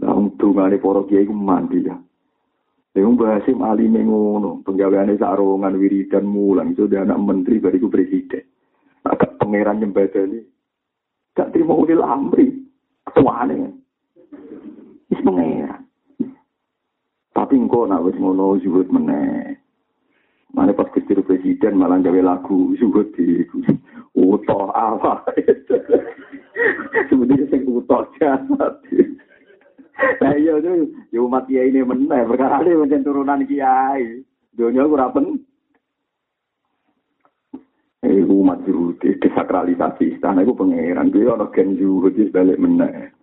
Lah 0.00 0.16
dungane 0.40 0.80
para 0.80 1.00
kiai 1.04 1.28
ku 1.28 1.36
mandi 1.36 1.84
ya. 1.84 2.00
Lha 2.92 3.08
bahasa 3.16 3.52
alime 3.52 4.04
ngono, 4.04 4.60
penggaweane 4.64 5.16
sarongan 5.16 5.80
wiridan 5.80 6.28
mulang 6.28 6.76
itu 6.76 6.84
anak 6.92 7.20
menteri 7.20 7.56
bariku 7.56 7.88
presiden. 7.88 8.51
Pangeran 9.52 9.84
nyembadani. 9.84 10.40
Gak 11.36 11.52
terima 11.52 11.76
ulil 11.76 12.00
amri. 12.00 12.56
Ketuane. 13.04 13.76
Wis 15.12 15.20
pangeran. 15.20 15.84
Tapi 17.36 17.60
engko 17.60 17.84
nak 17.84 18.00
wis 18.08 18.16
ngono 18.16 18.56
zuhud 18.64 18.88
meneh. 18.88 19.60
Mana 20.56 20.72
pas 20.72 20.88
kecil 20.96 21.20
presiden 21.20 21.76
malah 21.76 22.00
gawe 22.00 22.16
lagu 22.24 22.72
zuhud 22.80 23.12
di 23.12 23.44
utoh 24.16 24.72
apa. 24.72 25.20
Sebenarnya 27.12 27.44
sing 27.52 27.68
utoh 27.68 28.08
jasad. 28.16 28.80
Nah 30.16 30.32
iya 30.32 30.56
itu, 30.64 30.96
ya 31.12 31.20
umat 31.28 31.44
kiai 31.44 31.68
ini 31.68 31.84
meneh, 31.84 32.24
ini 32.24 32.72
macam 32.72 33.04
turunan 33.04 33.44
kiai. 33.44 34.24
Dunia 34.56 34.88
ora 34.88 35.12
pen. 35.12 35.44
Iku 38.02 38.42
umat 38.42 38.66
Yahudi, 38.66 39.14
desakralisasi 39.22 40.18
istana 40.18 40.42
iku 40.42 40.58
pengeran. 40.58 41.14
Itu 41.14 41.30
ana 41.30 41.46
gen 41.54 41.78
Yahudi 41.78 42.34
balik 42.34 42.58
meneh. 42.58 43.14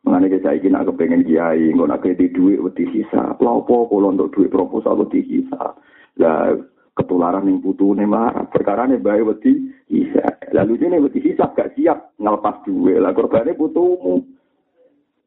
Mengenai 0.00 0.32
kisah 0.32 0.56
saiki 0.56 0.72
nak 0.72 0.88
pengen 0.96 1.28
kiai, 1.28 1.76
aku 1.76 1.84
nak 1.84 2.00
kredit 2.00 2.32
duit 2.32 2.56
waktu 2.64 2.88
sisa. 2.88 3.36
Lapa 3.36 3.76
kula 3.84 4.16
untuk 4.16 4.32
dhuwit 4.32 4.48
proposal 4.48 5.04
wedi 5.04 5.20
sisa. 5.28 5.76
Lah, 6.16 6.56
ketularan 6.96 7.52
yang 7.52 7.60
putune 7.60 8.00
ini 8.00 8.08
marah. 8.08 8.48
Perkara 8.48 8.88
ini 8.88 8.96
baik 8.96 9.28
waktu 9.28 9.68
sisa. 9.84 10.40
Lalu 10.56 10.80
ini 10.80 11.04
waktu 11.04 11.20
sisa, 11.20 11.52
gak 11.52 11.76
siap 11.76 12.16
ngelepas 12.16 12.64
duit. 12.64 12.96
Lah, 12.96 13.12
korbane 13.12 13.52
putumu. 13.52 14.24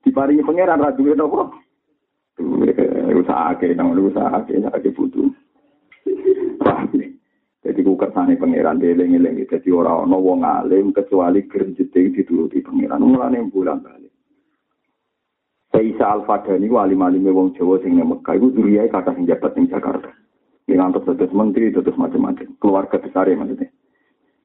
Diparingi 0.01 0.41
pengeran, 0.41 0.81
rada 0.81 0.97
duit 0.97 1.21
apa? 1.21 1.53
Duit, 2.41 2.73
usaha 3.21 3.53
eh, 3.61 3.77
nang 3.77 3.93
namun 3.93 4.09
usaha 4.09 4.41
ke, 4.49 4.57
usaha 4.57 4.81
ke 4.81 4.89
Jadi 7.63 7.79
ku 7.79 7.95
kersane 7.95 8.35
pangeran 8.35 8.83
deling-eling. 8.83 9.47
Jadi 9.47 9.71
orang-orang 9.71 10.19
wong 10.19 10.39
alim 10.43 10.91
kecuali 10.91 11.47
gerjete 11.47 12.11
dituruti 12.11 12.59
pangeran. 12.59 12.99
Mulane 12.99 13.39
bulan 13.47 13.79
balik. 13.79 14.11
Saisa 15.71 16.11
Al-Fadani 16.11 16.67
ku 16.67 16.75
alim-alime 16.75 17.31
wong 17.31 17.55
Jawa 17.55 17.79
sing 17.79 17.95
nang 17.95 18.11
Mekah 18.11 18.35
iku 18.35 18.51
duriyae 18.51 18.91
kata 18.91 19.15
sing 19.15 19.23
jabat 19.23 19.55
ning 19.55 19.71
Jakarta. 19.71 20.11
Yen 20.67 20.83
antuk 20.83 21.07
dados 21.07 21.31
menteri, 21.31 21.71
dados 21.71 21.95
macam-macam. 21.95 22.55
Keluarga 22.59 22.99
besar 22.99 23.31
ya 23.31 23.39
maksudnya. 23.39 23.71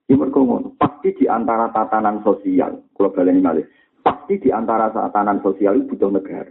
Ya 0.09 0.17
ngono. 0.17 0.75
Pasti 0.81 1.15
di 1.15 1.29
antara 1.29 1.69
tatanan 1.71 2.25
sosial, 2.25 2.81
kalau 2.97 3.13
baleni 3.13 3.45
malih, 3.45 3.67
pasti 4.01 4.41
di 4.41 4.51
antara 4.51 4.89
tatanan 4.91 5.39
sosial 5.45 5.79
itu 5.79 5.95
butuh 5.95 6.11
negara. 6.11 6.51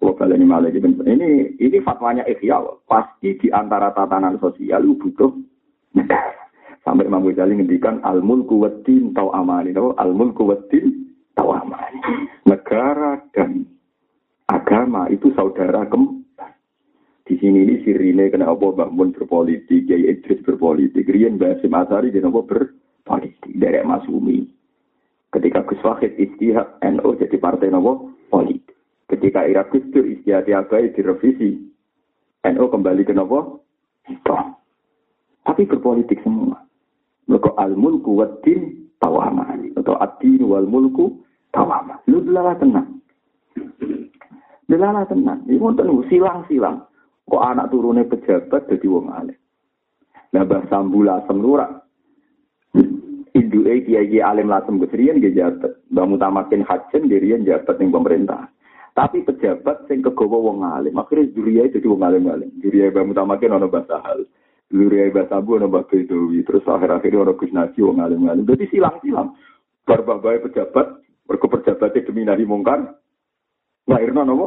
Kalau 0.00 0.16
baleni 0.16 0.46
malih 0.48 0.72
ini 0.72 1.60
ini 1.60 1.78
fatwanya 1.84 2.24
Ihya, 2.24 2.62
pasti 2.88 3.36
di 3.36 3.48
antara 3.52 3.92
tatanan 3.92 4.38
sosial 4.40 4.86
itu 4.86 4.96
butuh. 4.96 5.49
Sampai 6.80 7.06
Imam 7.06 7.22
Ghazali 7.22 7.60
ngendikan 7.60 8.00
al-mulku 8.02 8.64
waddin 8.64 9.12
tau 9.12 9.30
amani, 9.36 9.76
al-mulku 9.76 10.48
waddin 10.48 11.12
tau 11.36 11.52
amani. 11.52 12.00
Negara 12.48 13.20
dan 13.36 13.68
agama 14.48 15.06
itu 15.12 15.30
saudara 15.36 15.86
kembar. 15.86 16.56
Di 17.28 17.38
sini 17.38 17.62
ini 17.62 17.84
sirine 17.86 18.26
kena 18.26 18.50
apa 18.50 18.74
bangun 18.74 19.14
berpolitik, 19.14 19.86
Kiai 19.86 20.10
Idris 20.10 20.42
berpolitik, 20.42 21.06
Rian 21.06 21.38
Basim 21.38 21.70
Asari 21.76 22.10
kena 22.10 22.32
apa 22.32 22.42
berpolitik 22.42 23.54
dari 23.54 23.86
Masumi. 23.86 24.50
Ketika 25.30 25.62
Gus 25.62 25.78
Wahid 25.86 26.18
istihad 26.18 26.82
NU 26.82 27.14
jadi 27.14 27.38
partai 27.38 27.70
nopo 27.70 28.18
politik. 28.26 28.74
Ketika 29.06 29.46
Irak 29.46 29.70
Gusdur 29.70 30.02
istihad 30.02 30.50
Abai 30.50 30.90
direvisi, 30.90 31.70
NU 32.50 32.64
kembali 32.66 33.06
ke 33.06 33.14
nopo 33.14 33.62
itu. 34.10 34.58
Tapi 35.44 35.66
berpolitik 35.66 36.20
semua. 36.20 36.60
Mereka 37.26 37.56
al-mulku 37.56 38.18
waddin 38.20 38.90
tawama. 39.00 39.56
Atau 39.78 39.96
ad-din 39.96 40.44
wal-mulku 40.44 41.20
tawama. 41.54 41.98
Lu 42.10 42.20
belalah 42.20 42.58
tenang. 42.58 43.00
Delala 44.70 45.02
tenan. 45.10 45.42
Iku 45.50 45.66
wonten 45.66 45.90
silang-silang. 46.06 46.86
Kok 47.26 47.42
anak 47.42 47.74
turune 47.74 48.06
pejabat 48.06 48.70
dadi 48.70 48.86
wong 48.86 49.10
alim. 49.10 49.38
Lah 50.30 50.46
Mbah 50.46 50.62
Sambul 50.70 51.10
Asem 51.10 51.42
Lura. 51.42 51.66
Induke 53.34 53.86
kiai 53.86 54.22
alim 54.22 54.46
lasem 54.46 54.78
kesrian 54.78 55.18
nggih 55.18 55.34
jabat. 55.34 55.74
Mbah 55.90 56.06
Mutamakin 56.06 56.62
Hajen 56.62 57.10
dirian 57.10 57.42
jabat 57.42 57.82
ning 57.82 57.90
pemerintah. 57.90 58.46
Tapi 58.94 59.26
pejabat 59.26 59.90
sing 59.90 60.06
kegawa 60.06 60.38
wong 60.38 60.62
alim. 60.62 60.94
Akhirnya 60.98 61.34
juriya 61.34 61.70
dadi 61.70 61.86
wong 61.90 62.02
alim-alim. 62.06 62.50
Juriya 62.62 62.94
Mbah 62.94 63.04
Mutamakin 63.10 63.58
ana 63.58 63.66
Mbah 63.66 63.84
Sahal. 63.90 64.22
Juriya 64.70 65.10
Mbah 65.10 65.26
Sabu 65.26 65.58
ana 65.58 65.66
Mbah 65.66 65.90
Bedowi. 65.90 66.46
Terus 66.46 66.62
akhir-akhir 66.62 67.12
ana 67.18 67.34
Gus 67.34 67.50
Naji 67.50 67.82
wong 67.82 67.98
alim-alim. 67.98 68.46
Dadi 68.46 68.70
silang-silang. 68.70 69.34
Bar 69.82 70.06
pejabat, 70.06 70.86
mergo 71.26 71.46
pejabatnya 71.50 72.06
demi 72.06 72.22
nahi 72.22 72.46
mungkar, 72.46 73.00
Lahirno 73.90 74.22
nopo? 74.22 74.46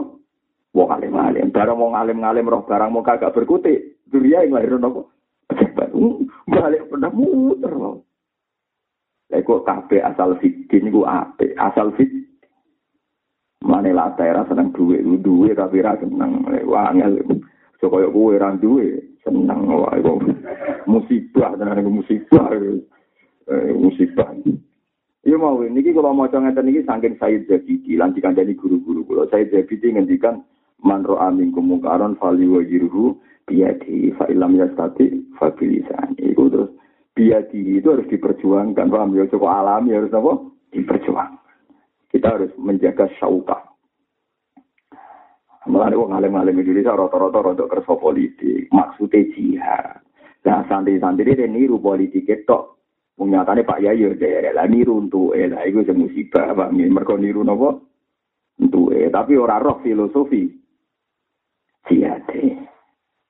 Wong 0.74 0.90
alim 0.90 1.14
alim. 1.20 1.52
Barang 1.52 1.78
wong 1.78 1.94
alim 2.00 2.24
alim 2.24 2.48
roh 2.50 2.64
barang 2.64 2.90
mau 2.90 3.04
kagak 3.04 3.36
berkutik. 3.36 4.02
Dunia 4.08 4.48
yang 4.48 4.56
lahirno 4.56 4.78
nopo? 4.80 5.02
Cepat. 5.52 5.92
Balik 6.48 6.88
pernah 6.88 7.12
muter 7.12 7.74
loh. 7.76 8.08
Leko 9.30 9.62
kafe 9.68 10.00
asal 10.00 10.40
fitin 10.40 10.90
ku 10.90 11.04
ape 11.04 11.54
asal 11.60 11.92
fit. 12.00 12.10
Mane 13.64 13.92
lah 13.92 14.16
daerah 14.16 14.48
seneng 14.48 14.72
duwe 14.72 15.04
duwe 15.20 15.52
tapi 15.54 15.84
ra 15.84 16.00
seneng 16.00 16.48
wangel. 16.66 17.22
So 17.78 17.92
koyo 17.92 18.10
kowe 18.10 18.34
ra 18.40 18.56
duwe 18.56 19.13
seneng 19.24 19.68
wae 19.68 20.00
musibah 20.86 21.56
tenan 21.56 21.88
musibah. 21.88 22.52
Eh, 23.44 23.76
musibah. 23.76 24.32
Iya 25.24 25.36
mau 25.40 25.60
ini 25.64 25.80
kalau 25.96 26.12
mau 26.12 26.28
ngeten 26.28 26.68
ini 26.68 26.84
saking 26.84 27.16
Said 27.16 27.48
Zabidi 27.48 27.96
lan 27.96 28.12
dikandani 28.12 28.56
guru-guru 28.60 29.08
kula 29.08 29.28
Said 29.32 29.56
Zabidi 29.56 29.96
ngendikan 29.96 30.44
man 30.84 31.04
ro'a 31.08 31.32
minkum 31.32 31.72
munkaron 31.72 32.20
fali 32.20 32.44
wa 32.44 32.60
yiruhu 32.60 33.16
biyadi 33.48 34.12
fa 34.20 34.28
ilam 34.28 34.56
yastati 34.60 35.24
fa 35.40 35.52
bilisan. 35.56 36.16
Iku 36.20 36.52
terus 36.52 36.72
biyadi 37.16 37.80
itu 37.80 37.88
harus 37.88 38.08
diperjuangkan 38.12 38.92
paham 38.92 39.16
ya 39.16 39.28
cukup 39.32 39.48
alami 39.48 39.96
harus 39.96 40.12
apa? 40.12 40.44
Diperjuangkan. 40.76 41.40
Kita 42.12 42.28
harus 42.28 42.52
menjaga 42.60 43.08
syauka. 43.16 43.73
Mulane 45.64 45.96
wong 45.96 46.12
alim-alim 46.12 46.60
Indonesia 46.60 46.92
rata-rata 46.92 47.40
rada 47.40 47.66
kersa 47.72 47.96
politik, 47.96 48.68
maksudnya 48.68 49.24
jihad. 49.32 50.04
Nah, 50.44 50.68
santri-santri 50.68 51.40
ini 51.40 51.48
niru 51.48 51.80
politik 51.80 52.28
itu 52.28 52.60
Wong 53.14 53.30
nyatane 53.30 53.62
Pak 53.62 53.78
Yai 53.78 54.02
yo 54.02 54.18
derek 54.18 54.58
lah 54.58 54.66
niru 54.66 54.98
untuk 54.98 55.38
eh 55.38 55.46
lah 55.46 55.62
iku 55.70 55.86
sing 55.86 56.02
musibah 56.02 56.50
Pak. 56.58 56.74
Mergo 56.74 57.14
niru 57.14 57.46
napa? 57.46 57.78
Untuk 58.58 58.90
eh 58.90 59.14
tapi 59.14 59.38
ora 59.38 59.62
roh 59.62 59.78
filosofi 59.86 60.50
siate 61.86 62.42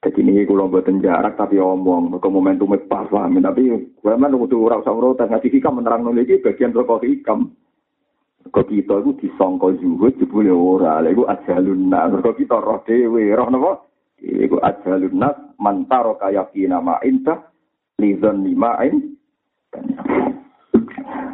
Jadi 0.03 0.19
ini 0.19 0.43
kalau 0.43 0.67
buatan 0.67 0.99
jarak 0.99 1.39
tapi 1.39 1.55
omong, 1.55 2.19
ke 2.19 2.27
momentum 2.27 2.75
pas 2.75 3.07
paham. 3.07 3.39
Tapi 3.39 3.71
gue 3.71 4.13
mana 4.19 4.35
kudu 4.35 4.67
ora 4.67 4.83
usah 4.83 4.91
urutan 4.91 5.31
ngaji 5.31 5.47
hikam 5.47 5.79
menerang 5.79 6.03
nol 6.03 6.19
iki 6.19 6.43
bagian 6.43 6.75
rokok 6.75 7.07
hikam. 7.07 7.55
Kok 8.53 8.69
kita 8.69 9.01
itu 9.01 9.11
disongko 9.17 9.81
zuhud 9.81 10.13
jebule 10.21 10.53
ora, 10.53 11.01
lha 11.01 11.09
iku 11.09 11.25
ajalun 11.25 11.89
nas. 11.89 12.13
Kok 12.21 12.37
kita 12.37 12.61
roh 12.61 12.85
dhewe, 12.85 13.33
roh 13.33 13.49
napa? 13.49 13.81
Iku 14.21 14.61
ajalun 14.61 15.17
nas. 15.17 15.33
Mantaro 15.57 16.21
kaya 16.21 16.45
kina 16.53 16.77
ma 16.77 17.01
inta 17.01 17.49
lizon 17.97 18.45
lima'in 18.45 19.17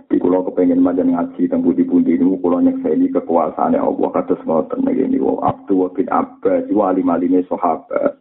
di 0.07 0.15
kulo 0.15 0.47
kepengen 0.47 0.79
majan 0.79 1.11
ngaji 1.11 1.43
tentang 1.43 1.67
budi-budi 1.67 2.15
ini 2.15 2.39
kulo 2.39 2.63
nyekseni 2.63 3.11
kekuasaan 3.11 3.75
Allah. 3.75 4.09
Kata 4.15 4.39
lagi 4.79 5.03
ini 5.03 5.19
wa 5.19 5.43
abdu 5.43 5.75
wa 5.75 5.91
bin 5.91 6.07
abbas 6.07 6.71
wa 6.71 6.87
alim 6.87 7.11
alime 7.11 7.43
sahabat. 7.51 8.15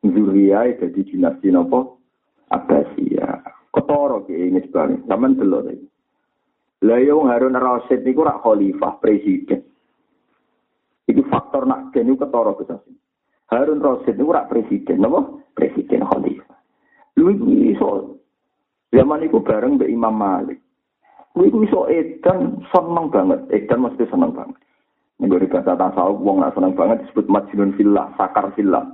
Zuriya 0.00 0.72
jadi 0.80 1.04
dinasti 1.04 1.52
nopo 1.52 2.00
abbasiyah. 2.48 3.44
Ketoro 3.76 4.24
ki 4.24 4.32
ini 4.32 4.64
sekali 4.64 5.04
zaman 5.04 5.36
dulu 5.36 5.68
lagi 5.68 5.97
Lah 6.86 7.00
yo 7.02 7.26
Harun 7.26 7.58
Rasid 7.58 8.06
niku 8.06 8.22
rak 8.22 8.38
khalifah 8.46 9.02
presiden. 9.02 9.66
Iki 11.10 11.22
faktor 11.26 11.66
nak 11.66 11.90
niku 11.90 12.22
ketara 12.22 12.54
Gus 12.54 12.70
Harun 13.50 13.82
Rasid 13.82 14.14
niku 14.14 14.30
rak 14.30 14.46
presiden, 14.46 15.02
napa? 15.02 15.26
Presiden 15.58 16.06
khalifah. 16.06 16.58
Lu 17.18 17.34
iso 17.66 18.22
zaman 18.94 19.26
iku 19.26 19.42
bareng 19.42 19.74
mbek 19.74 19.90
Imam 19.90 20.14
Malik. 20.14 20.62
Lu 21.34 21.46
iku 21.46 21.66
iso 21.66 21.80
edan 21.90 22.62
seneng 22.70 23.10
banget, 23.10 23.40
edan 23.50 23.82
mesti 23.82 24.06
seneng 24.06 24.30
banget. 24.30 24.58
Nego 25.18 25.42
di 25.42 25.50
bahasa 25.50 25.74
tasawuf 25.74 26.22
wong 26.22 26.46
nak 26.46 26.54
seneng 26.54 26.78
banget 26.78 27.02
disebut 27.02 27.26
majnun 27.26 27.74
fillah, 27.74 28.14
sakar 28.14 28.54
fillah. 28.54 28.86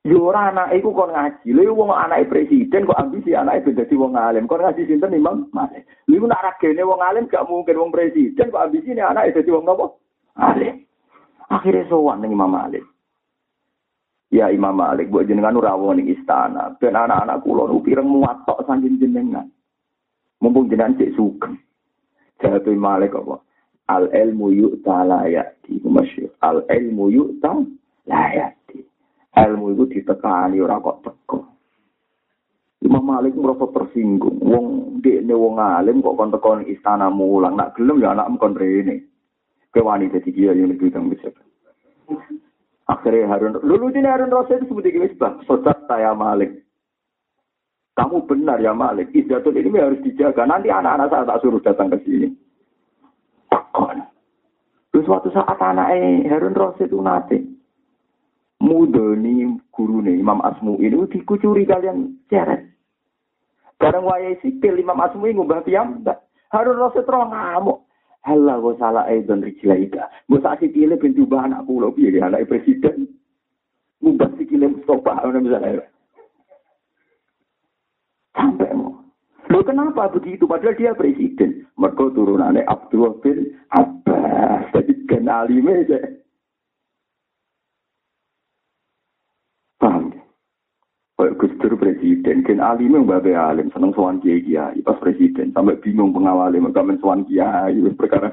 Yo 0.00 0.32
ora 0.32 0.48
anak 0.48 0.72
iku 0.72 0.96
kon 0.96 1.12
ngaji. 1.12 1.52
Lha 1.52 1.68
wong 1.76 1.92
anake 1.92 2.24
presiden 2.32 2.88
kok 2.88 2.96
ambisi 2.96 3.36
anake 3.36 3.68
ben 3.68 3.76
dadi 3.84 3.94
wong 4.00 4.16
alim. 4.16 4.48
Kon 4.48 4.64
ngaji 4.64 4.88
sinten 4.88 5.12
Imam 5.12 5.44
Malik. 5.52 5.84
Lha 6.08 6.14
iku 6.16 6.24
nak 6.24 6.40
ragene 6.40 6.82
wong 6.88 7.00
alim 7.04 7.28
gak 7.28 7.44
mungkin 7.44 7.76
wong 7.76 7.92
presiden 7.92 8.48
kok 8.48 8.64
ambisi 8.64 8.96
ne 8.96 9.04
anake 9.04 9.36
dadi 9.36 9.52
wong 9.52 9.68
apa? 9.68 9.86
Alim. 10.40 10.88
Akhirnya 11.52 11.84
sowan 11.92 12.24
ning 12.24 12.32
Imam 12.32 12.48
Malik. 12.48 12.84
Ya 14.30 14.46
Imam 14.48 14.78
Malik, 14.78 15.10
buat 15.10 15.26
jenengan 15.26 15.58
ora 15.58 15.74
wong 15.76 16.00
istana. 16.06 16.72
Ben 16.78 16.94
anak-anak 16.94 17.42
kula 17.42 17.66
nu 17.66 17.82
pireng 17.82 18.06
muatok 18.06 18.62
saking 18.64 18.96
jenengan. 18.96 19.50
Mumpung 20.40 20.70
jenengan 20.70 20.96
cek 20.96 21.12
sugeng. 21.18 21.58
Jawab 22.40 22.64
Malik 22.72 23.12
apa? 23.12 23.42
al 23.90 24.06
ilmu 24.14 24.54
yu'ta 24.54 25.02
la 25.02 25.26
masyhur 25.66 26.30
al 26.46 26.62
ilmu 26.70 27.10
yu'ta 27.10 27.52
la 28.06 28.22
ya'ti 28.30 28.59
ilmu 29.48 29.72
itu 29.72 29.84
ditekani 29.88 30.60
ora 30.60 30.82
kok 30.82 31.00
teko. 31.06 31.38
Imam 32.80 33.04
Malik 33.04 33.36
merasa 33.36 33.68
tersinggung. 33.72 34.40
Wong 34.40 34.66
dekne 35.00 35.32
wong 35.36 35.56
alim 35.60 36.04
kok 36.04 36.16
kon 36.16 36.32
teko 36.32 36.60
istana 36.66 37.08
mulang. 37.08 37.56
Nak 37.56 37.76
gelem 37.78 38.04
ya 38.04 38.12
anak 38.12 38.32
kon 38.36 38.58
rene. 38.58 39.06
Ke 39.70 39.80
wani 39.80 40.10
dadi 40.10 40.34
kiai 40.34 40.58
yang 40.58 40.74
lebih 40.74 40.90
kang 40.90 41.06
bisa 41.06 41.30
akhirnya 42.90 43.30
Harun 43.30 43.54
lulu 43.62 43.94
ini 43.94 44.02
Harun 44.02 44.34
Rasul 44.34 44.66
itu 44.66 44.74
gini 44.82 45.06
sebab 45.14 45.46
sodat 45.46 45.78
saya 45.86 46.10
Malik. 46.10 46.66
Kamu 47.94 48.26
benar 48.26 48.58
ya 48.58 48.74
Malik. 48.74 49.14
Izzatul 49.14 49.54
ini 49.54 49.78
harus 49.78 50.02
dijaga. 50.02 50.42
Nanti 50.42 50.72
anak-anak 50.72 51.10
saya 51.10 51.28
tak 51.28 51.40
suruh 51.42 51.62
datang 51.62 51.94
ke 51.94 51.98
sini. 52.02 52.28
Takon. 53.46 54.02
Terus 54.90 55.06
suatu 55.06 55.30
saat 55.30 55.58
anaknya 55.62 56.26
Harun 56.34 56.58
Rasid 56.58 56.90
itu 56.90 56.98
nate 56.98 57.49
mudoni 58.70 59.58
guru 59.74 59.98
nih 59.98 60.22
Imam 60.22 60.38
Asmu 60.46 60.78
ini 60.78 61.02
dikucuri 61.10 61.66
kalian 61.66 62.14
ceret. 62.30 62.70
Bareng 63.82 64.06
wayai 64.06 64.38
sipil 64.38 64.78
Imam 64.78 65.02
Asmu 65.02 65.26
ini 65.26 65.42
ngubah 65.42 65.66
piyambak. 65.66 66.22
Harun 66.54 66.78
Rasid 66.78 67.10
roh 67.10 67.26
ngamuk. 67.26 67.82
Halah 68.20 68.60
gue 68.60 68.76
salah 68.76 69.08
Aidon 69.10 69.42
Rijlaida. 69.42 70.06
Gue 70.28 70.38
saat 70.44 70.60
sikile 70.60 71.00
pintu 71.00 71.24
bah 71.24 71.48
anak 71.48 71.64
pulau 71.64 71.90
pilih 71.90 72.20
anak 72.20 72.46
presiden. 72.46 73.08
Ngubah 74.04 74.36
sikile 74.36 74.70
Mustafa 74.70 75.24
misalnya. 75.34 75.88
Sampai 78.36 78.76
mau. 78.76 79.00
Loh 79.50 79.64
kenapa 79.66 80.12
begitu? 80.12 80.44
Padahal 80.44 80.76
dia 80.76 80.92
presiden. 80.92 81.64
Mereka 81.80 82.12
turunannya 82.12 82.68
Abdul 82.68 83.18
bin 83.24 83.56
Abbas. 83.72 84.68
Jadi 84.76 84.92
gen 85.08 85.26
alime 85.26 85.88
aja. 85.88 85.98
Paham 89.80 90.12
ya? 90.12 90.22
Kayak 91.20 91.36
Gus 91.36 91.52
Dur 91.60 91.76
presiden, 91.76 92.40
gen 92.48 92.64
alime 92.64 93.04
mbak 93.04 93.28
alim, 93.28 93.68
seneng 93.76 93.92
sowan 93.92 94.24
kiai 94.24 94.40
kiai 94.40 94.80
pas 94.80 94.96
presiden, 95.04 95.52
sampai 95.52 95.76
bingung 95.84 96.16
pengawalnya, 96.16 96.64
mereka 96.64 96.80
men 96.80 96.96
sowan 96.96 97.28
kiai, 97.28 97.76
perkara 98.00 98.32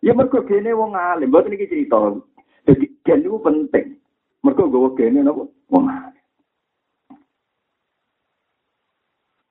Ya 0.00 0.16
mereka 0.16 0.40
gene 0.48 0.72
wong 0.72 0.96
alim, 0.96 1.28
buat 1.28 1.44
ini 1.44 1.68
cerita. 1.68 2.16
Jadi 2.64 2.88
gen 3.04 3.20
itu 3.20 3.36
penting. 3.44 4.00
Mereka 4.48 4.64
gawa 4.64 4.88
gene 4.96 5.20
apa? 5.28 5.44
Wong 5.76 5.84
alim. 5.92 6.24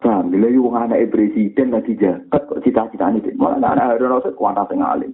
Paham, 0.02 0.34
bila 0.34 0.49
yu 0.49 0.66
wong 0.66 0.90
anak 0.90 1.06
presiden 1.14 1.70
lagi 1.70 1.94
jahat 2.02 2.49
kok 2.49 2.66
cita-cita 2.66 3.14
ini, 3.14 3.30
malah 3.38 3.62
anak 3.62 4.02
Harun 4.02 4.10
Rasul 4.10 4.34
kuanta 4.34 4.66
sing 4.74 4.82
alim. 4.82 5.14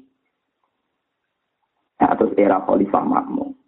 Ya, 2.00 2.16
terus 2.16 2.32
era 2.40 2.64
Khalifah 2.64 3.04
Makmum. 3.04 3.61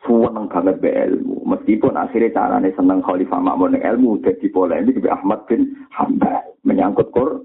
Seneng 0.00 0.48
banget 0.48 0.80
be 0.80 0.90
ilmu. 0.90 1.44
Meskipun 1.44 1.92
akhirnya 1.94 2.32
caranya 2.32 2.72
seneng 2.72 3.04
Khalifah 3.04 3.40
dengan 3.44 3.84
ilmu, 3.84 4.24
jadi 4.24 4.46
polemik 4.48 4.96
be 4.96 5.12
Ahmad 5.12 5.44
bin 5.44 5.76
Hambal 5.92 6.56
menyangkut 6.64 7.12
Quran. 7.12 7.44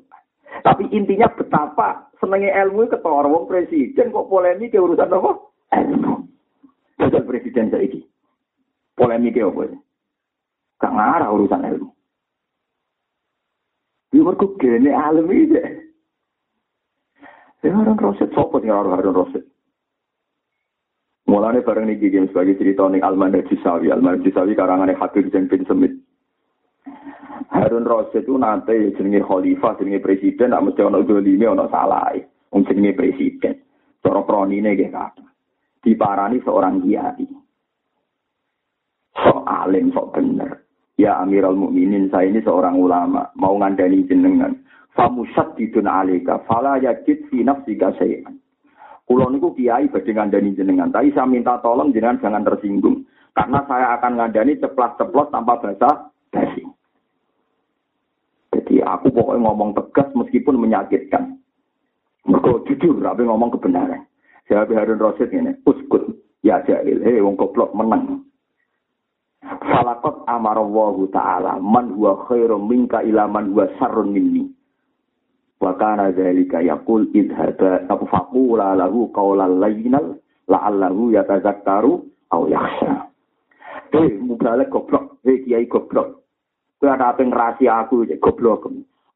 Tapi 0.64 0.88
intinya 0.96 1.28
betapa 1.36 2.08
senengnya 2.18 2.56
ilmu 2.64 2.88
ketua 2.88 3.28
wong 3.28 3.46
presiden 3.52 4.16
kok 4.16 4.32
polemik 4.32 4.72
ke 4.72 4.80
urusan 4.80 5.12
apa? 5.12 5.32
Ilmu. 5.76 6.14
Jadi 6.96 7.20
presiden 7.28 7.70
saya 7.70 7.84
ini. 7.84 8.02
Polemik 8.96 9.36
apa? 9.36 9.76
Gak 10.80 10.96
ngarah 10.96 11.30
urusan 11.36 11.68
ilmu. 11.76 11.90
Ya 14.16 14.24
mergo 14.24 14.56
gene 14.56 14.96
alim 14.96 15.28
iki. 15.28 15.60
Ya 17.66 17.74
orang 17.76 18.00
roset 18.00 18.32
sopo 18.32 18.64
sing 18.64 18.72
ora 18.72 18.96
Harun 18.96 19.12
roset. 19.12 19.44
Mulane 21.36 21.68
bareng 21.68 21.92
niki 21.92 22.08
game 22.08 22.32
sebagai 22.32 22.56
cerita 22.56 22.88
ning 22.88 23.04
Alman 23.04 23.36
Jisawi, 23.36 23.92
Alman 23.92 24.24
Jisawi 24.24 24.56
karangane 24.56 24.96
Habib 24.96 25.28
Zain 25.36 25.52
bin 25.52 25.68
Semit. 25.68 25.92
Harun 27.52 27.84
Rasid 27.84 28.24
itu 28.24 28.40
nanti 28.40 28.96
jenenge 28.96 29.20
khalifah, 29.20 29.76
jenenge 29.76 30.00
presiden, 30.00 30.56
nak 30.56 30.64
mesti 30.64 30.88
ono 30.88 31.04
dolime, 31.04 31.44
ono 31.52 31.68
salah. 31.68 32.16
Wong 32.56 32.64
jenenge 32.64 32.96
presiden. 32.96 33.60
Cara 34.00 34.24
kronine 34.24 34.80
nggih 34.80 34.88
kata. 34.88 35.28
Diparani 35.84 36.40
seorang 36.40 36.80
kiai. 36.80 37.28
Sok 39.20 39.44
alim, 39.44 39.92
sok 39.92 40.16
bener. 40.16 40.64
Ya 40.96 41.20
Amirul 41.20 41.60
Mukminin, 41.60 42.08
saya 42.16 42.32
ini 42.32 42.40
seorang 42.48 42.80
ulama, 42.80 43.28
mau 43.36 43.60
ngandani 43.60 44.08
jenengan. 44.08 44.56
Famusat 44.96 45.60
didun 45.60 45.92
alika, 45.92 46.40
fala 46.48 46.80
yajid 46.80 47.28
fi 47.28 47.44
nafsika. 47.44 47.92
Kulo 49.06 49.30
niku 49.30 49.54
kiai 49.54 49.86
badhe 49.86 50.12
ngandani 50.18 50.58
jenengan, 50.58 50.90
tapi 50.90 51.14
saya 51.14 51.30
minta 51.30 51.62
tolong 51.62 51.94
jenengan 51.94 52.18
jangan 52.26 52.42
tersinggung 52.42 53.06
karena 53.38 53.62
saya 53.70 54.02
akan 54.02 54.18
ngandani 54.18 54.58
ceplas-ceplos 54.58 55.30
tanpa 55.30 55.62
bahasa 55.62 56.10
basi. 56.34 56.66
Jadi 58.56 58.82
aku 58.82 59.14
pokoknya 59.14 59.46
ngomong 59.46 59.78
tegas 59.78 60.10
meskipun 60.16 60.58
menyakitkan. 60.58 61.38
Mereka 62.26 62.66
jujur, 62.66 62.98
tapi 63.04 63.22
ngomong 63.28 63.54
kebenaran. 63.54 64.08
Saya 64.50 64.66
Harun 64.66 64.98
Rosid 64.98 65.30
ini, 65.30 65.54
uskut, 65.68 66.10
ya 66.42 66.64
jahil, 66.66 67.04
hei 67.04 67.22
wong 67.22 67.38
goblok 67.38 67.76
menang. 67.78 68.26
Falakot 69.46 70.26
amarallahu 70.26 71.06
ta'ala 71.14 71.62
man 71.62 71.94
huwa 71.94 72.26
khairum 72.26 72.66
minka 72.66 73.06
ila 73.06 73.30
huwa 73.30 73.70
sarrun 73.78 74.10
minni. 74.10 74.55
Wa 75.60 75.72
kana 75.80 76.12
dzalika 76.12 76.60
yaqul 76.60 77.08
idhaba 77.16 77.88
abu 77.88 78.06
faqula 78.12 78.76
lahu 78.76 79.08
qawlan 79.16 79.64
layyinal 79.64 80.20
la'allahu 80.52 81.16
yatazakkaru 81.16 82.04
aw 82.32 82.42
yakhsha. 82.52 83.08
Eh, 83.96 84.20
mubalek 84.20 84.68
goblok, 84.68 85.24
eh 85.24 85.40
kiai 85.48 85.66
goblok. 85.72 86.26
Kowe 86.76 86.92
ada 86.92 87.16
apa 87.16 87.24
rahasia 87.24 87.88
aku 87.88 88.04
goblok. 88.20 88.68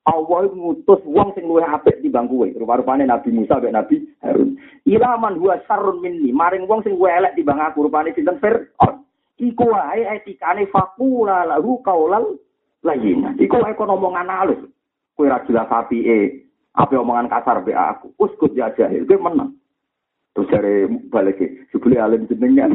Allah 0.08 0.50
ngutus 0.50 1.04
wong 1.06 1.36
sing 1.36 1.46
luwih 1.46 1.68
apik 1.68 2.02
timbang 2.02 2.26
kowe. 2.26 2.48
Rupa-rupane 2.48 3.06
Nabi 3.06 3.30
Musa 3.36 3.60
mek 3.62 3.76
Nabi 3.76 3.96
Harun. 4.24 4.58
Ilaman 4.88 5.38
huwa 5.38 5.60
sarrun 5.70 6.02
minni, 6.02 6.34
maring 6.34 6.66
wong 6.66 6.82
sing 6.82 6.96
luwih 6.98 7.14
elek 7.14 7.36
timbang 7.38 7.62
aku. 7.62 7.86
Rupane 7.86 8.16
sinten 8.16 8.40
Fir'aun. 8.42 9.06
Iku 9.38 9.70
wae 9.70 10.02
etikane 10.08 10.66
fakula 10.72 11.46
lahu 11.46 11.84
kaulal 11.86 12.40
lain. 12.82 13.38
Iku 13.38 13.60
wae 13.62 13.76
kono 13.78 14.00
omongan 14.00 14.32
halus. 14.32 14.62
Kowe 15.20 15.28
ra 15.28 15.44
jelas 15.44 15.68
apike, 15.68 16.48
apa 16.80 16.96
omongan 16.96 17.28
kasar 17.28 17.60
be 17.60 17.76
aku. 17.76 18.16
Uskut 18.16 18.56
ya 18.56 18.72
jahil, 18.72 19.04
kowe 19.04 19.20
menang. 19.20 19.52
Terus 20.32 20.48
dari 20.48 20.88
balik 21.12 21.44
sebeli 21.76 22.00
alim 22.00 22.24
jenengan. 22.32 22.72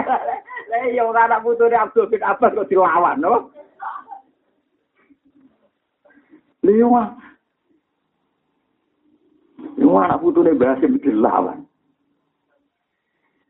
Lah 0.74 0.82
iya 0.90 1.06
ora 1.06 1.30
anak 1.30 1.46
putune 1.46 1.78
Abdul 1.78 2.10
bin 2.10 2.18
Abbas 2.18 2.50
kok 2.50 2.66
dilawan, 2.66 3.22
no? 3.22 3.54
Lewat. 6.66 7.14
Lewat 9.78 10.02
anak 10.10 10.20
putune 10.26 10.58
Basim 10.58 10.98
dilawan. 10.98 11.62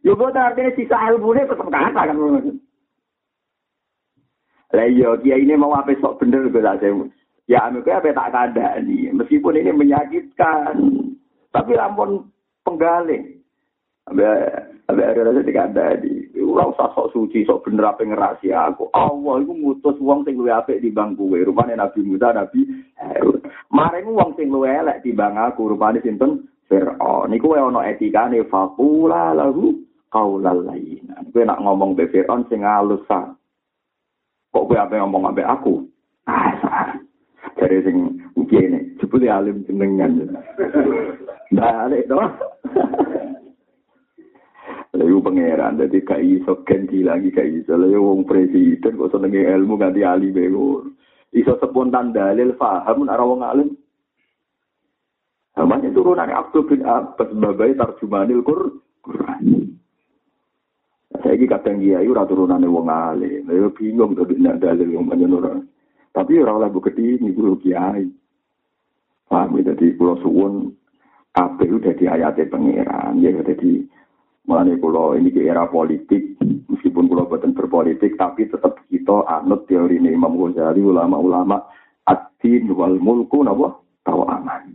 Yo 0.05 0.13
boten 0.13 0.45
artinya 0.45 0.77
sisa 0.77 1.01
ilmune 1.09 1.49
tetep 1.49 1.65
kata 1.65 2.13
kan. 2.13 2.17
Lah 4.77 4.87
iya 4.87 5.17
kiai 5.17 5.49
ini 5.49 5.57
mau 5.57 5.73
apa 5.73 5.97
sok 5.97 6.21
bener 6.21 6.53
gue 6.53 6.61
lah 6.61 6.77
Ya 7.49 7.65
anu 7.65 7.81
kayak 7.81 8.05
apa 8.05 8.29
tak 8.29 8.53
ada 8.53 8.77
nih. 8.85 9.09
Meskipun 9.17 9.57
ini 9.57 9.73
menyakitkan, 9.73 10.77
tapi 11.49 11.73
lampun 11.73 12.29
penggaling. 12.61 13.41
Abe 14.05 14.25
ada 14.89 15.21
rasa 15.21 15.41
tidak 15.41 15.73
ada 15.73 15.97
di 16.01 16.29
usah 16.37 16.93
sok 16.93 17.13
suci, 17.17 17.49
sok 17.49 17.65
bener 17.65 17.89
apa 17.89 18.05
ngerasi 18.05 18.53
aku. 18.53 18.93
Allah 18.93 19.41
iku 19.41 19.53
ngutus 19.57 19.97
wong 20.01 20.29
sing 20.29 20.37
luwih 20.37 20.53
apik 20.53 20.85
timbang 20.85 21.17
kowe. 21.17 21.41
Rupane 21.41 21.73
Nabi 21.73 22.01
Musa, 22.05 22.37
Nabi 22.37 22.69
Harun. 23.01 23.41
Mareng 23.73 24.13
wong 24.13 24.37
sing 24.37 24.53
luwih 24.53 24.69
elek 24.69 25.01
timbang 25.01 25.41
aku, 25.41 25.73
rupane 25.73 26.05
sinten? 26.05 26.45
Fir'aun. 26.69 27.33
Niku 27.33 27.57
wae 27.57 27.65
ana 27.65 27.81
etikane 27.89 28.45
faqula 28.53 29.33
lahu 29.33 29.73
qaulal 30.13 30.69
layyin. 30.69 31.09
Kowe 31.33 31.43
nak 31.49 31.65
ngomong 31.65 31.97
be 31.97 32.13
Fir'aun 32.13 32.45
sing 32.53 32.61
halus 32.61 33.01
Kok 33.09 34.65
kowe 34.69 34.77
apa 34.77 35.01
ngomong 35.01 35.33
ambek 35.33 35.49
aku? 35.49 35.89
Ah, 36.29 36.93
Dari 37.69 37.85
sing 37.85 38.17
ngene, 38.33 38.97
jebule 38.97 39.29
alim 39.29 39.61
jenengan. 39.69 40.25
Balik 41.53 42.09
dong. 42.09 42.33
Lalu 44.97 45.21
pangeran, 45.21 45.77
jadi 45.77 46.01
gak 46.01 46.25
iso 46.25 46.65
ganti 46.65 47.05
lagi 47.05 47.29
gak 47.29 47.45
iso. 47.45 47.77
Lalu 47.77 48.01
wong 48.01 48.21
presiden 48.25 48.97
kok 48.97 49.13
senengi 49.13 49.45
ilmu 49.45 49.77
ganti 49.77 50.01
ahli 50.01 50.33
bego. 50.33 50.89
Iso 51.29 51.61
spontan 51.61 52.17
dalil 52.17 52.57
faham 52.57 53.05
nara 53.05 53.21
wong 53.21 53.45
alim. 53.45 53.77
Namanya 55.61 55.93
turunan 55.93 56.33
Abdul 56.33 56.73
bin 56.73 56.89
Abbas 56.89 57.37
babai 57.37 57.77
tarjumanil 57.77 58.41
Quran. 59.05 59.77
Saya 61.21 61.37
ini 61.37 61.45
kadang 61.45 61.85
kiai 61.85 62.09
ora 62.09 62.25
turunane 62.25 62.65
wong 62.65 62.89
alim. 62.89 63.45
Lalu 63.45 63.77
bingung 63.77 64.17
tuh 64.17 64.25
dina 64.25 64.57
dalil 64.57 64.89
yang 64.89 65.05
banyak 65.05 65.29
Tapi 66.13 66.33
ora 66.41 66.57
oleh 66.59 66.71
bukti 66.73 67.19
ini 67.19 67.31
guru 67.31 67.59
kiai. 67.61 68.07
Paham 69.29 69.61
ya, 69.61 69.77
pulau 69.97 70.17
suwun 70.25 70.73
kabeh 71.37 71.69
udah 71.69 71.93
di 71.93 72.09
ayatnya 72.09 72.49
pangeran 72.49 73.21
ya 73.21 73.31
jadi 73.45 73.85
Mulane 74.49 74.81
kula 74.81 75.21
ini 75.21 75.29
ke 75.29 75.45
era 75.45 75.69
politik, 75.69 76.41
meskipun 76.41 77.05
kula 77.05 77.29
boten 77.29 77.53
berpolitik, 77.53 78.17
tapi 78.17 78.49
tetap 78.49 78.81
kita 78.89 79.29
anut 79.29 79.69
teori 79.69 80.01
ini 80.01 80.17
Imam 80.17 80.41
Ghazali, 80.41 80.81
ulama-ulama 80.81 81.69
ad-din 82.09 82.73
wal 82.73 82.97
mulku 82.97 83.45
napa 83.45 83.77
tahu 84.09 84.25
aman. 84.25 84.73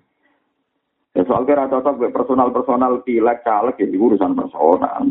Ya 1.17 1.25
soal 1.25 1.49
kira 1.49 1.65
cocok 1.73 2.13
personal-personal 2.13 3.01
pilek 3.01 3.41
caleg 3.41 3.81
ya 3.81 3.89
urusan 3.97 4.37
personal. 4.37 5.09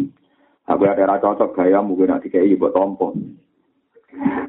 Aku 0.71 0.83
ada 0.87 1.11
ra 1.11 1.19
cocok 1.19 1.59
gaya 1.59 1.83
mungkin 1.83 2.15
nanti 2.15 2.31
kayak 2.31 2.55
ibu 2.55 2.71
tompo. 2.71 3.19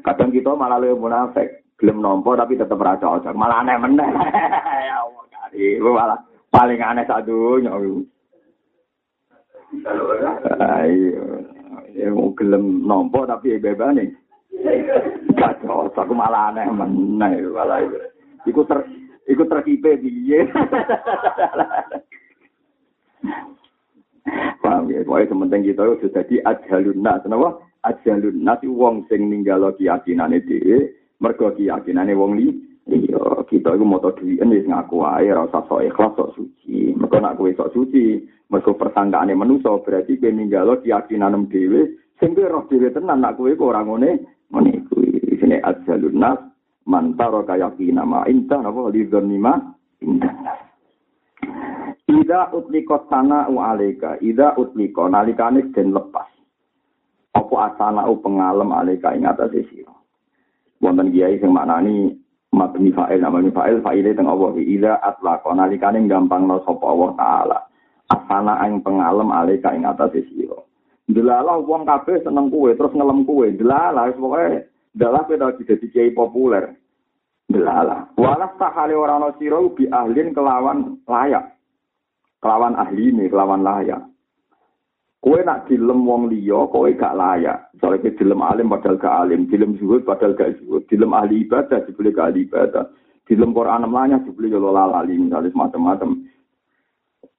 Kadang 0.06 0.30
kita 0.30 0.54
malah 0.54 0.78
lebih 0.78 1.02
munafik, 1.02 1.63
belum 1.84 2.00
nompo 2.00 2.32
tapi 2.32 2.56
tetap 2.56 2.80
ra 2.80 2.96
cocok, 2.96 3.36
malah 3.36 3.60
aneh 3.60 3.76
meneh. 3.76 4.08
ya 4.88 5.04
Allah, 5.04 5.24
kali 5.28 5.76
malah 5.84 6.16
paling 6.48 6.80
aneh 6.80 7.04
satu 7.04 7.60
nyawa. 7.60 8.00
Ayo, 10.80 11.44
ya 11.92 12.08
mau 12.08 12.32
gelem 12.32 12.88
nompo 12.88 13.28
tapi 13.28 13.60
bebas 13.60 13.92
nih. 14.00 14.08
Gak 15.36 15.60
cocok, 15.60 16.08
malah 16.16 16.56
aneh 16.56 16.64
meneh, 16.72 17.52
malah 17.52 17.84
itu. 17.84 18.00
Iku 18.48 18.64
ter, 18.64 18.80
iku 19.28 19.44
terkipe 19.44 20.00
piye. 20.00 20.48
Paham 24.64 24.88
ya, 24.88 25.04
pokoknya 25.04 25.28
sementing 25.28 25.68
kita 25.68 25.84
sudah 25.84 26.24
jadi 26.24 26.40
ajalun 26.48 27.04
nas, 27.04 27.20
kenapa? 27.20 27.60
Ajalun 27.84 28.40
nas 28.40 28.64
wong 28.64 29.04
sing 29.12 29.28
ninggalo 29.28 29.76
keyakinane 29.76 30.40
dhewe, 30.40 31.03
mergo 31.20 31.54
keyakinane 31.54 32.14
wong 32.14 32.32
li, 32.38 32.48
iya, 32.90 33.44
kita 33.46 33.74
iku 33.74 33.84
moto 33.86 34.14
duwien 34.16 34.50
wis 34.50 34.66
ngaku 34.66 35.02
ae 35.04 35.30
ora 35.30 35.46
usah 35.46 35.62
sok 35.68 35.84
ikhlas 35.84 36.12
sok 36.16 36.32
suci. 36.34 36.94
Mergo 36.96 37.16
nak 37.20 37.36
kowe 37.38 37.50
sok 37.54 37.72
suci, 37.72 38.22
mergo 38.50 38.74
persangkaane 38.74 39.34
manusa 39.34 39.74
berarti 39.82 40.18
kowe 40.20 40.30
ninggalo 40.30 40.82
keyakinan 40.82 41.48
dhewe 41.48 42.04
sing 42.20 42.34
kowe 42.36 42.46
roh 42.46 42.64
dhewe 42.70 42.90
tenan 42.92 43.22
nak 43.22 43.34
kowe 43.34 43.50
kok 43.50 43.70
ora 43.70 43.82
ngene 43.82 44.10
ngene 44.52 44.72
kuwi 44.90 45.38
sine 45.40 45.58
ajalun 45.62 46.16
nas 46.18 46.38
mantaro 46.86 47.42
kayakina 47.42 48.04
ma 48.04 48.28
inta 48.28 48.60
napa 48.60 48.92
lidzanni 48.92 49.38
ma 49.38 49.54
inta 50.04 50.30
Ida 52.04 52.52
utliko 52.52 53.00
sana 53.08 53.48
u 53.48 53.58
alika, 53.58 54.20
ida 54.20 54.54
utliko 54.60 55.08
nalikane 55.08 55.62
den 55.74 55.90
lepas. 55.96 56.28
Apa 57.34 57.54
asana 57.72 58.06
u 58.06 58.20
pengalem 58.22 58.70
alika 58.72 59.16
ing 59.16 59.24
atase 59.26 59.64
sira. 59.72 59.93
Wonten 60.84 61.08
kiai 61.16 61.40
sing 61.40 61.48
maknani 61.48 62.12
mabni 62.52 62.92
fa'il 62.92 63.24
namanya 63.24 63.56
fa'il 63.56 63.80
fa'ile 63.80 64.12
teng 64.12 64.28
Allah 64.28 64.52
ida 64.60 65.00
atlaqa 65.00 65.56
nalikane 65.56 66.04
gampangno 66.04 66.60
sapa 66.68 66.84
Allah 66.84 67.10
taala 67.16 67.58
asana 68.12 68.60
ing 68.68 68.84
pengalem 68.84 69.32
alika 69.32 69.72
ing 69.72 69.88
atas 69.88 70.12
sira. 70.28 70.60
Delalah 71.08 71.60
wong 71.60 71.88
kabeh 71.88 72.20
seneng 72.20 72.52
kue 72.52 72.76
terus 72.76 72.92
ngelem 72.92 73.24
kue. 73.24 73.52
Delalah 73.56 74.12
wis 74.12 74.20
pokoke 74.20 74.68
dalah 74.92 75.24
kowe 75.24 75.36
dadi 75.36 75.86
kiai 75.88 76.12
populer. 76.12 76.76
Delalah. 77.48 78.08
Walas 78.16 78.56
tahale 78.56 78.96
ora 78.96 79.20
ana 79.20 79.32
sira 79.36 79.60
bi 79.72 79.84
ahlin 79.88 80.32
kelawan 80.32 81.00
layak. 81.04 81.56
Kelawan 82.40 82.76
ahli 82.76 83.08
ini, 83.08 83.24
kelawan 83.32 83.64
layak. 83.64 84.04
Kue 85.24 85.40
nak 85.40 85.64
dilem 85.72 86.04
wong 86.04 86.28
liya, 86.28 86.68
kowe 86.68 86.84
gak 86.92 87.16
layak. 87.16 87.72
Soalnya 87.80 88.04
kowe 88.04 88.16
dilem 88.20 88.44
alim 88.44 88.68
padahal 88.68 89.00
gak 89.00 89.16
alim, 89.24 89.48
dilem 89.48 89.72
zuhud 89.80 90.04
padahal 90.04 90.36
gak 90.36 90.60
zuhud, 90.60 90.84
dilem 90.84 91.16
ahli 91.16 91.48
ibadah 91.48 91.80
dibeli 91.88 92.12
gak 92.12 92.28
ahli 92.28 92.44
ibadah, 92.44 92.92
dilem 93.24 93.56
Quran 93.56 93.88
namanya 93.88 94.20
dibeli 94.20 94.52
yo 94.52 94.60
lalali 94.60 95.16
misalnya 95.16 95.48
semacam-macam. 95.48 96.28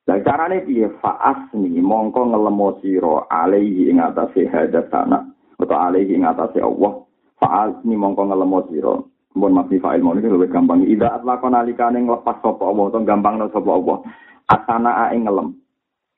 Lah 0.10 0.18
carane 0.26 0.66
piye 0.66 0.90
faas 0.98 1.50
ni 1.54 1.78
mongko 1.78 2.34
ngelemo 2.34 2.82
sira 2.82 3.30
alaihi 3.30 3.90
ing 3.90 4.02
atase 4.02 4.50
hadat 4.50 4.90
sana 4.90 5.22
utawa 5.62 5.90
alaihi 5.90 6.18
ing 6.18 6.26
atase 6.26 6.62
Allah. 6.62 7.06
Faas 7.38 7.74
ni 7.86 7.94
mongko 7.94 8.34
ngelemo 8.34 8.66
sira. 8.70 8.98
Mun 9.38 9.54
mati 9.54 9.78
fa'il 9.78 10.02
mau 10.02 10.18
ini 10.18 10.26
lebih 10.26 10.50
gampang. 10.50 10.86
Ida 10.90 11.22
atlaqon 11.22 11.54
alikane 11.54 12.02
nglepas 12.02 12.42
sapa 12.42 12.64
Allah 12.66 12.86
utawa 12.90 13.06
gampang 13.06 13.46
sapa 13.50 13.70
Allah. 13.70 13.98
Asana 14.50 15.10
ing 15.14 15.26
ngelem. 15.30 15.65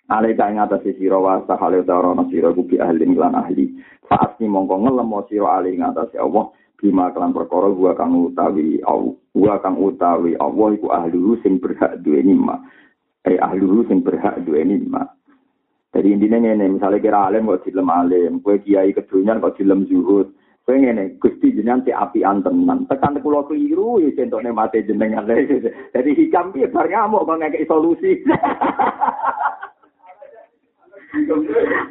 Alaika 0.08 0.48
ing 0.48 0.64
atase 0.64 0.96
sira 0.96 1.20
wa 1.20 1.44
sahale 1.44 1.84
ana 1.84 2.24
sira 2.32 2.56
kubi 2.56 2.80
ahli 2.80 3.04
lan 3.12 3.36
ahli. 3.36 3.76
Faas 4.08 4.40
ni 4.40 4.48
mongko 4.48 4.88
ngelemo 4.88 5.28
sira 5.28 5.60
alaihi 5.60 5.78
ing 5.78 5.84
atase 5.84 6.16
Allah. 6.16 6.48
Bima 6.78 7.10
kelan 7.12 7.34
perkara 7.34 7.74
gua 7.74 7.98
kang 7.98 8.16
utawi. 8.16 8.80
Gua 9.36 9.56
kang 9.60 9.76
utawi 9.82 10.38
Allah 10.40 10.68
iku 10.78 10.88
ahli 10.94 11.20
sing 11.44 11.60
berhak 11.60 12.00
duwe 12.06 12.24
nikmat. 12.24 12.62
eh 13.28 13.38
ahlu 13.44 13.84
sing 13.92 14.00
berhak 14.00 14.40
duweni 14.48 14.80
mak. 14.88 15.20
Jadi 15.92 16.14
intinya 16.14 16.38
ngene, 16.44 16.78
misalnya 16.78 17.00
kira 17.02 17.20
alim 17.32 17.48
kok 17.48 17.64
dilem 17.66 17.90
alim, 17.90 18.34
kue 18.44 18.60
kiai 18.62 18.94
kedunyan 18.94 19.42
kok 19.42 19.56
dilem 19.58 19.88
zuhud. 19.88 20.30
Kue 20.68 20.76
ngene, 20.78 21.16
gusti 21.18 21.56
jenengan 21.56 21.82
si 21.88 21.92
api 21.96 22.22
antenan. 22.28 22.86
Tekan 22.92 23.18
pulau 23.24 23.48
keliru, 23.48 24.04
ya 24.04 24.12
centoknya 24.14 24.52
mati 24.52 24.84
jenengan. 24.84 25.26
Jadi 25.96 26.10
hikam 26.12 26.52
dia 26.54 26.70
bar 26.70 26.86
ngamuk 26.92 27.24
kok 27.24 27.40
ngekei 27.40 27.66
solusi. 27.66 28.22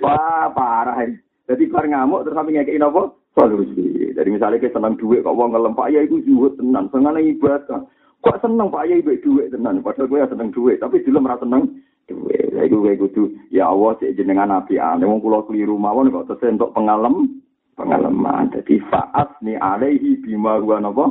Wah, 0.05 0.51
parah. 0.52 1.06
Jadi 1.47 1.64
bar 1.70 1.86
ngamuk 1.86 2.26
terus 2.26 2.34
sampe 2.34 2.51
ngekei 2.52 2.80
nopo? 2.80 3.22
Solusi. 3.36 4.16
Jadi 4.16 4.28
misalnya 4.32 4.59
kita 4.59 4.80
senang 4.80 4.97
duit 4.97 5.20
kok 5.20 5.36
wong 5.36 5.52
ngelempak, 5.52 5.93
ya 5.93 6.02
itu 6.02 6.24
zuhud 6.24 6.56
tenan. 6.56 6.88
Senang 6.88 7.20
ibadah. 7.20 7.84
Kok 8.24 8.40
seneng 8.43 8.72
Pak 8.72 8.88
Yai 8.88 9.05
mbek 9.05 9.22
dhuwit 9.22 9.52
tenan, 9.52 9.84
padahal 9.84 10.09
kowe 10.09 10.24
seneng 10.26 10.48
dhuwit, 10.51 10.80
tapi 10.82 11.05
dilem 11.05 11.28
ra 11.28 11.38
seneng 11.38 11.78
dhuwit. 12.10 12.56
Lah 12.56 12.64
iku 12.66 12.82
kowe 12.82 12.94
kudu 12.97 13.22
ya 13.52 13.70
Allah 13.70 13.94
sik 14.01 14.16
jenengan 14.18 14.51
api 14.51 14.80
ane 14.80 15.05
wong 15.06 15.22
kula 15.22 15.47
kliru 15.47 15.78
mawon 15.78 16.10
kok 16.10 16.34
tesih 16.34 16.56
entuk 16.56 16.74
pengalem 16.74 17.44
pengalaman. 17.78 18.51
Jadi 18.51 18.82
faat 18.88 19.36
ni 19.44 19.55
alaihi 19.55 20.18
bima 20.18 20.59
huwa 20.59 20.80
napa? 20.80 21.06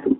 Itu. 0.00 0.16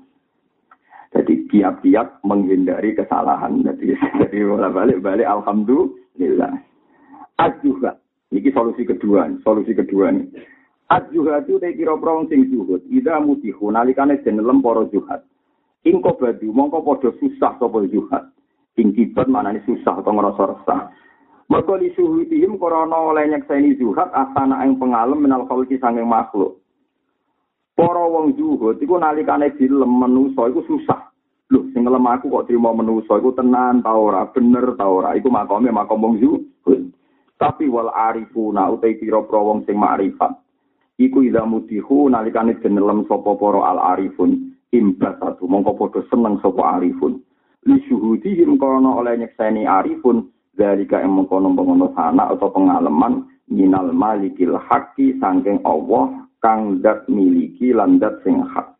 Jadi 1.10 1.46
tiap-tiap 1.50 2.22
menghindari 2.22 2.94
kesalahan. 2.94 3.64
Jadi, 3.66 3.96
jadi 4.26 4.38
balik-balik 4.70 5.26
alhamdulillah. 5.26 6.52
Ajuha. 7.40 7.96
Ini 8.30 8.52
solusi 8.52 8.84
kedua. 8.84 9.26
Solusi 9.40 9.72
kedua 9.72 10.12
nih. 10.12 10.28
Ajuha 10.92 11.46
itu 11.46 11.56
kira 11.56 11.96
prong 11.96 12.28
sing 12.28 12.50
zuhud. 12.52 12.84
Ida 12.92 13.16
mutihu 13.22 13.72
nalikane 13.72 14.20
jenelem 14.20 14.60
para 14.60 14.84
juhat. 14.92 15.24
Ingko 15.86 16.20
badu, 16.20 16.52
mongko 16.52 16.84
podo 16.84 17.10
susah 17.16 17.56
sopo 17.56 17.80
juhat. 17.88 18.28
Ing 18.76 18.92
kibat 18.92 19.30
mana 19.30 19.54
ini 19.56 19.64
susah 19.64 20.02
atau 20.02 20.12
ngerasa 20.12 20.42
resah. 20.50 20.80
Mereka 21.50 21.74
li 21.82 21.90
suhutihim 21.98 22.60
korona 22.60 23.10
oleh 23.10 23.26
nyekseni 23.26 23.74
zuhat 23.80 24.14
asana 24.14 24.62
ing 24.62 24.78
pengalem 24.78 25.18
minal 25.18 25.48
khalki 25.50 25.80
sanging 25.82 26.06
makhluk. 26.06 26.62
Para 27.74 28.06
wong 28.06 28.36
zuhud 28.38 28.78
iku 28.78 29.00
nalikane 29.00 29.56
dilem 29.56 29.88
menusa 29.88 30.46
iku 30.52 30.62
susah. 30.68 31.10
Loh, 31.50 31.66
sing 31.74 31.82
ngelem 31.82 32.06
aku 32.06 32.30
kok 32.30 32.46
terima 32.46 32.70
menusa 32.70 33.18
iku 33.18 33.34
tenan 33.34 33.82
ta 33.82 33.96
ora, 33.96 34.28
bener 34.30 34.78
ta 34.78 34.86
ora. 34.86 35.18
Iku 35.18 35.32
makome 35.32 35.74
makom 35.74 36.02
wong 36.02 36.14
zuhud. 36.22 36.42
Tapi 37.40 37.64
wal 37.72 37.88
arifuna 37.88 38.68
utai 38.68 39.00
pira-pira 39.00 39.40
wong 39.40 39.64
sing 39.64 39.80
makrifat. 39.80 40.36
Iku 41.00 41.24
ida 41.24 41.48
mutihu 41.48 42.12
nalikane 42.12 42.60
jenelem 42.60 43.08
sapa 43.08 43.32
para 43.40 43.64
al 43.64 43.80
arifun. 43.96 44.50
imbat 44.70 45.18
satu 45.18 45.50
mongko 45.50 45.74
podo 45.74 46.00
seneng 46.08 46.38
sopo 46.38 46.62
arifun 46.62 47.18
li 47.66 47.76
syuhudihim 47.90 48.56
kono 48.56 49.02
oleh 49.02 49.18
nyekseni 49.18 49.66
arifun 49.66 50.30
dari 50.54 50.86
ka 50.86 51.02
emong 51.02 51.26
kono 51.26 51.52
pengono 51.52 51.90
sana 51.92 52.30
atau 52.30 52.54
pengalaman 52.54 53.26
minal 53.50 53.90
malikil 53.90 54.54
haqqi 54.56 55.18
saking 55.18 55.58
Allah 55.66 56.24
kang 56.40 56.78
dat 56.80 57.04
miliki 57.10 57.74
lan 57.74 58.00
dat 58.00 58.22
sing 58.24 58.40
hak. 58.40 58.72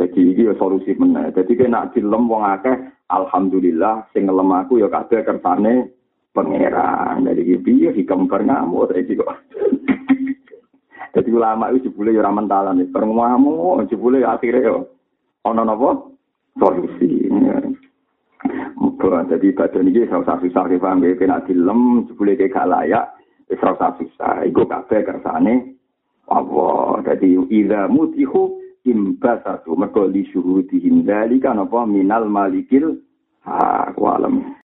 Jadi 0.00 0.32
iki 0.32 0.48
ya 0.48 0.56
solusi 0.56 0.96
meneh. 0.96 1.28
Jadi 1.36 1.52
kena 1.60 1.92
dilem 1.92 2.24
wong 2.24 2.40
akeh 2.40 2.72
alhamdulillah 3.12 4.08
sing 4.16 4.30
ngelem 4.30 4.48
aku 4.48 4.80
ya 4.80 4.88
kabeh 4.88 5.20
kersane 5.26 5.92
pangeran. 6.34 7.26
Iki 7.26 7.56
piye 7.62 7.90
hikem 7.94 8.26
ngamuk 8.26 8.94
iki 8.94 9.18
kok. 9.18 9.30
Jadi 11.14 11.28
ulama 11.34 11.74
itu 11.74 11.90
jebule 11.90 12.14
ya 12.14 12.22
ora 12.22 12.30
mentalan, 12.30 12.86
perngamu 12.94 13.82
jebule 13.90 14.22
akhirnya 14.22 14.62
ya 14.62 14.74
ana 15.42 15.66
napa 15.66 16.06
solusi. 16.54 17.26
Muga 18.78 19.26
jadi 19.26 19.50
badan 19.52 19.90
iki 19.90 20.06
ora 20.06 20.22
usah 20.22 20.38
susah 20.38 20.70
paham 20.78 21.02
kena 21.18 21.42
dilem 21.50 22.06
jebule 22.06 22.38
gak 22.38 22.62
layak 22.62 23.10
wis 23.50 23.58
ora 23.58 23.74
usah 23.74 23.90
susah. 23.98 24.46
Iku 24.46 24.70
kabeh 24.70 25.02
kersane 25.02 25.74
Allah. 26.30 27.02
Jadi 27.02 27.34
idza 27.50 27.90
mutihu 27.90 28.62
imbasatu 28.86 29.74
mergo 29.74 30.06
li 30.06 30.22
syuhudihim 30.30 31.02
dalika 31.02 31.50
napa 31.50 31.90
minal 31.90 32.30
malikil 32.30 33.02
ha 33.42 33.90
alam. 33.90 34.54